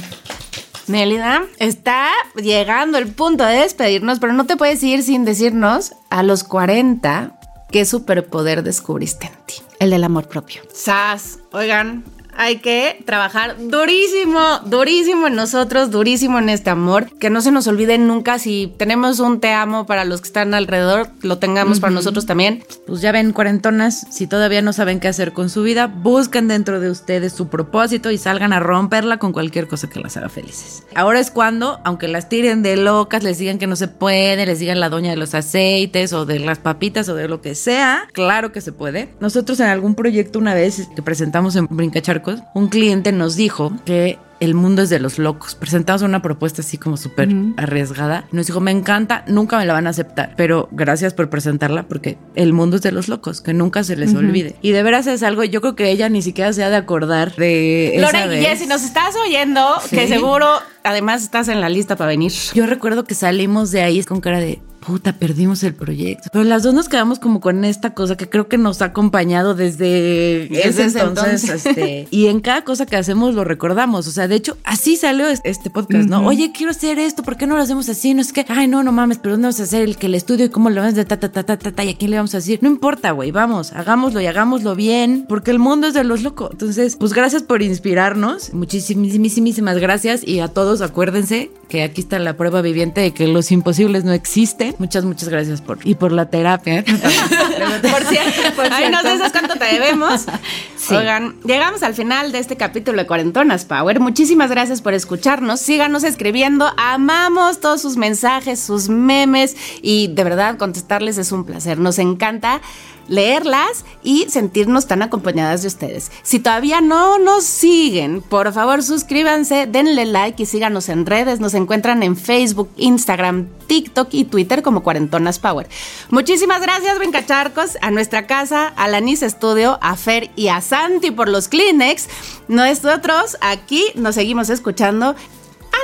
Nélida, 0.87 1.43
está 1.59 2.09
llegando 2.37 2.99
el 2.99 3.09
punto 3.09 3.45
de 3.45 3.57
despedirnos, 3.57 4.19
pero 4.21 4.33
no 4.33 4.47
te 4.47 4.57
puedes 4.57 4.83
ir 4.83 5.03
sin 5.03 5.25
decirnos 5.25 5.95
a 6.11 6.23
los 6.23 6.45
40 6.45 7.39
¿qué 7.75 7.85
superpoder 7.85 8.63
descubriste 8.63 9.27
en 9.27 9.33
ti? 9.47 9.55
El 9.81 9.91
del 9.91 10.05
amor 10.05 10.29
propio. 10.29 10.63
Sas, 10.73 11.41
oigan, 11.51 12.05
hay 12.37 12.59
que 12.59 13.03
trabajar 13.05 13.57
durísimo, 13.59 14.61
durísimo 14.67 15.27
en 15.27 15.35
nosotros, 15.35 15.91
durísimo 15.91 16.39
en 16.39 16.49
este 16.49 16.71
amor. 16.71 17.11
Que 17.19 17.31
no 17.31 17.41
se 17.41 17.53
nos 17.53 17.67
olvide 17.67 17.99
nunca 17.99 18.39
si 18.39 18.73
tenemos 18.77 19.21
un 19.21 19.41
te 19.41 19.53
amo 19.53 19.87
para 19.87 20.05
los 20.05 20.21
que 20.21 20.29
están 20.29 20.55
alrededor, 20.55 21.09
lo 21.23 21.39
tengamos 21.39 21.81
para 21.81 21.93
nosotros 21.93 22.27
también. 22.27 22.65
Pues 22.87 23.01
ya 23.01 23.13
ven, 23.13 23.33
cuarentonas, 23.33 24.07
si 24.11 24.27
todavía 24.27 24.63
no 24.63 24.73
saben 24.73 25.01
qué 25.01 25.09
hacer 25.09 25.33
con 25.33 25.51
su 25.51 25.63
vida, 25.63 25.87
busquen 25.87 26.49
dentro 26.49 26.81
de 26.81 26.91
ustedes 26.91 27.33
su 27.33 27.49
propósito 27.49 28.11
y 28.11 28.19
salgan 28.19 28.53
a 28.53 28.61
romperla 28.61 29.19
con 29.19 29.33
cualquier 29.33 29.69
cosa 29.69 29.89
que 29.89 30.01
las 30.01 30.17
haga 30.17 30.29
felices. 30.29 30.85
Ahora 30.95 31.21
es 31.21 31.31
cuando, 31.31 31.81
aunque 31.85 32.09
las 32.09 32.29
tiren 32.29 32.63
de 32.63 32.77
locas, 32.77 33.23
les 33.23 33.39
digan 33.39 33.59
que 33.59 33.67
no 33.67 33.77
se 33.77 33.89
puede, 33.89 34.47
les 34.47 34.59
digan 34.59 34.81
la 34.81 34.89
doña 34.89 35.11
de 35.11 35.17
los 35.17 35.35
aceites 35.35 36.13
o 36.13 36.27
de 36.27 36.39
las 36.39 36.59
papitas 36.59 37.09
o 37.09 37.15
de 37.15 37.29
lo 37.29 37.41
que 37.41 37.55
sea, 37.55 38.09
claro 38.13 38.53
que 38.53 38.61
se 38.61 38.73
puede. 38.73 39.09
Nosotros 39.21 39.61
en 39.61 39.67
algún 39.67 39.95
proyecto 39.95 40.39
una 40.39 40.55
vez 40.55 40.89
que 40.95 41.03
presentamos 41.03 41.57
en 41.57 41.67
Brincachar 41.69 42.23
un 42.55 42.69
cliente 42.69 43.13
nos 43.13 43.37
dijo 43.37 43.73
que 43.85 44.19
el 44.41 44.55
mundo 44.55 44.83
es 44.83 44.91
de 44.91 44.99
los 44.99 45.19
locos. 45.19 45.55
Presentamos 45.55 46.03
una 46.03 46.23
propuesta 46.23 46.63
así 46.63 46.79
como 46.79 46.97
súper 46.97 47.29
arriesgada. 47.57 48.27
Nos 48.33 48.47
dijo, 48.47 48.61
me 48.61 48.71
encanta, 48.71 49.25
nunca 49.27 49.59
me 49.59 49.67
la 49.67 49.73
van 49.73 49.87
a 49.87 49.91
aceptar, 49.91 50.35
pero 50.37 50.69
gracias 50.73 51.15
por 51.15 51.31
presentarla 51.31 51.85
porque 51.85 52.19
el 52.35 52.53
mundo 52.53 52.77
es 52.77 52.83
de 52.83 52.93
los 52.93 53.09
locos, 53.09 53.41
que 53.41 53.55
nunca 53.55 53.85
se 53.85 53.97
les 53.97 54.15
olvide. 54.15 54.57
Y 54.63 54.73
de 54.73 54.83
veras 54.83 55.07
es 55.07 55.23
algo, 55.23 55.45
yo 55.45 55.61
creo 55.61 55.77
que 55.77 55.91
ella 55.91 56.09
ni 56.09 56.23
siquiera 56.23 56.53
se 56.53 56.63
ha 56.65 56.71
de 56.71 56.77
acordar 56.77 57.35
de... 57.37 57.97
Lore 57.99 58.53
y 58.53 58.57
si 58.57 58.67
nos 58.67 58.85
estás 58.85 59.15
oyendo, 59.17 59.67
que 59.91 60.07
seguro 60.09 60.49
además 60.83 61.23
estás 61.23 61.49
en 61.49 61.61
la 61.61 61.69
lista 61.69 61.97
para 61.97 62.09
venir. 62.09 62.33
Yo 62.55 62.67
recuerdo 62.67 63.05
que 63.05 63.15
salimos 63.15 63.71
de 63.71 63.83
ahí 63.83 64.03
con 64.05 64.21
cara 64.21 64.41
de, 64.41 64.61
puta, 64.87 65.13
perdimos 65.13 65.63
el 65.63 65.75
proyecto. 65.75 66.29
Pero 66.33 66.45
las 66.45 66.63
dos 66.63 66.75
nos 66.75 66.89
quedamos 66.89 67.19
como 67.19 67.41
con 67.41 67.65
esta 67.65 67.95
cosa 67.95 68.17
que 68.17 68.29
creo 68.29 68.49
que 68.49 68.59
nos 68.59 68.83
ha 68.83 68.87
acompañado 68.87 69.55
desde, 69.55 70.45
ese 70.67 70.85
entonces. 70.85 71.49
Este, 71.49 72.09
y 72.11 72.27
en 72.27 72.41
cada 72.41 72.65
cosa 72.65 72.87
que 72.87 72.97
hacemos 72.97 73.35
lo 73.35 73.45
recordamos. 73.45 74.07
O 74.07 74.11
sea, 74.11 74.29
de 74.29 74.37
hecho, 74.37 74.57
así 74.65 74.97
salió 74.97 75.27
este 75.29 75.71
podcast, 75.71 76.09
¿no? 76.09 76.27
Oye, 76.27 76.53
quiero 76.53 76.71
hacer 76.71 76.99
esto, 76.99 77.23
¿por 77.23 77.37
qué 77.37 77.47
no 77.47 77.57
lo 77.57 77.63
hacemos 77.63 77.89
así? 77.89 78.15
No 78.15 78.21
es 78.21 78.33
que, 78.33 78.45
ay, 78.49 78.69
no, 78.69 78.83
no 78.83 78.93
mames, 78.93 79.19
pero 79.19 79.35
¿dónde 79.35 79.47
vamos 79.47 79.61
a 79.61 79.65
hacer 79.65 79.83
el 79.83 79.97
que 79.97 80.07
el 80.07 80.15
estudio 80.15 80.47
y 80.47 80.49
cómo 80.49 80.71
lo 80.71 80.81
vamos 80.81 80.95
de 80.95 81.05
ta, 81.05 81.19
ta, 81.19 81.31
ta, 81.31 81.45
ta, 81.45 81.59
ta, 81.59 81.73
ta, 81.73 81.85
y 81.85 81.91
a 81.91 81.97
quién 81.97 82.11
le 82.11 82.17
vamos 82.17 82.35
a 82.35 82.39
decir? 82.39 82.59
No 82.63 82.69
importa, 82.69 83.13
güey, 83.13 83.31
vamos, 83.31 83.73
hagámoslo 83.73 84.21
y 84.21 84.27
hagámoslo 84.27 84.75
bien, 84.75 85.27
porque 85.29 85.51
el 85.51 85.59
mundo 85.59 85.87
es 85.87 85.95
de 85.95 86.05
los 86.05 86.23
locos. 86.23 86.51
Entonces, 86.53 86.97
pues 86.97 87.13
gracias 87.13 87.43
por 87.43 87.63
inspirarnos. 87.63 88.53
Muchísimas 88.55 89.79
gracias 89.79 90.27
y 90.27 90.41
a 90.41 90.49
todos 90.49 90.81
acuérdense 90.81 91.51
que 91.69 91.83
aquí 91.83 92.01
está 92.01 92.19
la 92.19 92.37
prueba 92.37 92.63
viviente 92.63 93.01
de 93.01 93.13
que 93.13 93.27
los 93.27 93.51
imposibles 93.53 94.05
no 94.05 94.13
existen. 94.13 94.74
Muchas, 94.79 95.05
muchas 95.05 95.29
gracias 95.29 95.61
por 95.61 95.79
y 95.85 95.95
por 95.95 96.13
la 96.13 96.27
terapia. 96.27 96.85
por 96.85 98.05
cierto, 98.05 98.57
por 98.57 98.73
Ay, 98.73 98.91
no 98.91 99.03
sé 99.03 99.31
cuánto 99.31 99.55
te 99.55 99.65
debemos. 99.65 100.27
Oigan, 100.91 101.37
llegamos 101.45 101.83
al 101.83 101.95
final 101.95 102.33
de 102.33 102.39
este 102.39 102.57
capítulo 102.57 102.99
de 102.99 103.07
Cuarentonas 103.07 103.65
Power. 103.65 104.01
Muchísimas 104.01 104.51
gracias 104.51 104.83
por 104.83 104.95
escucharnos. 104.95 105.61
Síganos 105.61 106.05
escribiendo. 106.05 106.71
Amamos 106.77 107.61
todos 107.61 107.81
sus 107.81 107.97
mensajes, 107.97 108.61
sus 108.61 108.89
memes 108.89 109.57
y 109.81 110.09
de 110.09 110.25
verdad 110.25 110.57
contestarles 110.59 111.19
es 111.19 111.33
un 111.33 111.45
placer. 111.45 111.79
Nos 111.79 111.99
encanta 111.99 112.61
leerlas 113.09 113.85
y 114.03 114.27
sentirnos 114.29 114.87
tan 114.87 115.03
acompañadas 115.03 115.63
de 115.63 115.69
ustedes. 115.69 116.11
Si 116.23 116.39
todavía 116.39 116.81
no 116.81 117.19
nos 117.19 117.45
siguen, 117.45 118.23
por 118.23 118.53
favor 118.53 118.83
suscríbanse, 118.83 119.67
denle 119.67 120.07
like 120.07 120.43
y 120.43 120.47
síganos 120.47 120.89
en 120.89 121.07
redes. 121.07 121.41
Nos 121.41 121.55
encuentran 121.55 122.03
en 122.03 122.17
Facebook, 122.17 122.71
Instagram, 122.77 123.49
TikTok 123.67 124.09
y 124.13 124.25
Twitter 124.25 124.63
como 124.63 124.83
Cuarentonas 124.83 125.39
Power. 125.39 125.69
Muchísimas 126.11 126.61
gracias, 126.61 126.99
Bencacharcos, 126.99 127.79
a 127.81 127.91
nuestra 127.91 128.27
casa, 128.27 128.69
a 128.69 128.89
la 128.89 129.01
NIS 129.01 129.21
Studio, 129.21 129.79
a 129.81 129.97
Fer 129.97 130.31
y 130.37 130.49
a 130.49 130.61
Santi 130.61 131.11
por 131.11 131.29
los 131.29 131.49
Kleenex. 131.49 132.09
Nosotros 132.49 133.37
aquí 133.41 133.85
nos 133.95 134.15
seguimos 134.15 134.51
escuchando. 134.51 135.15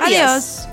Adiós. 0.03 0.67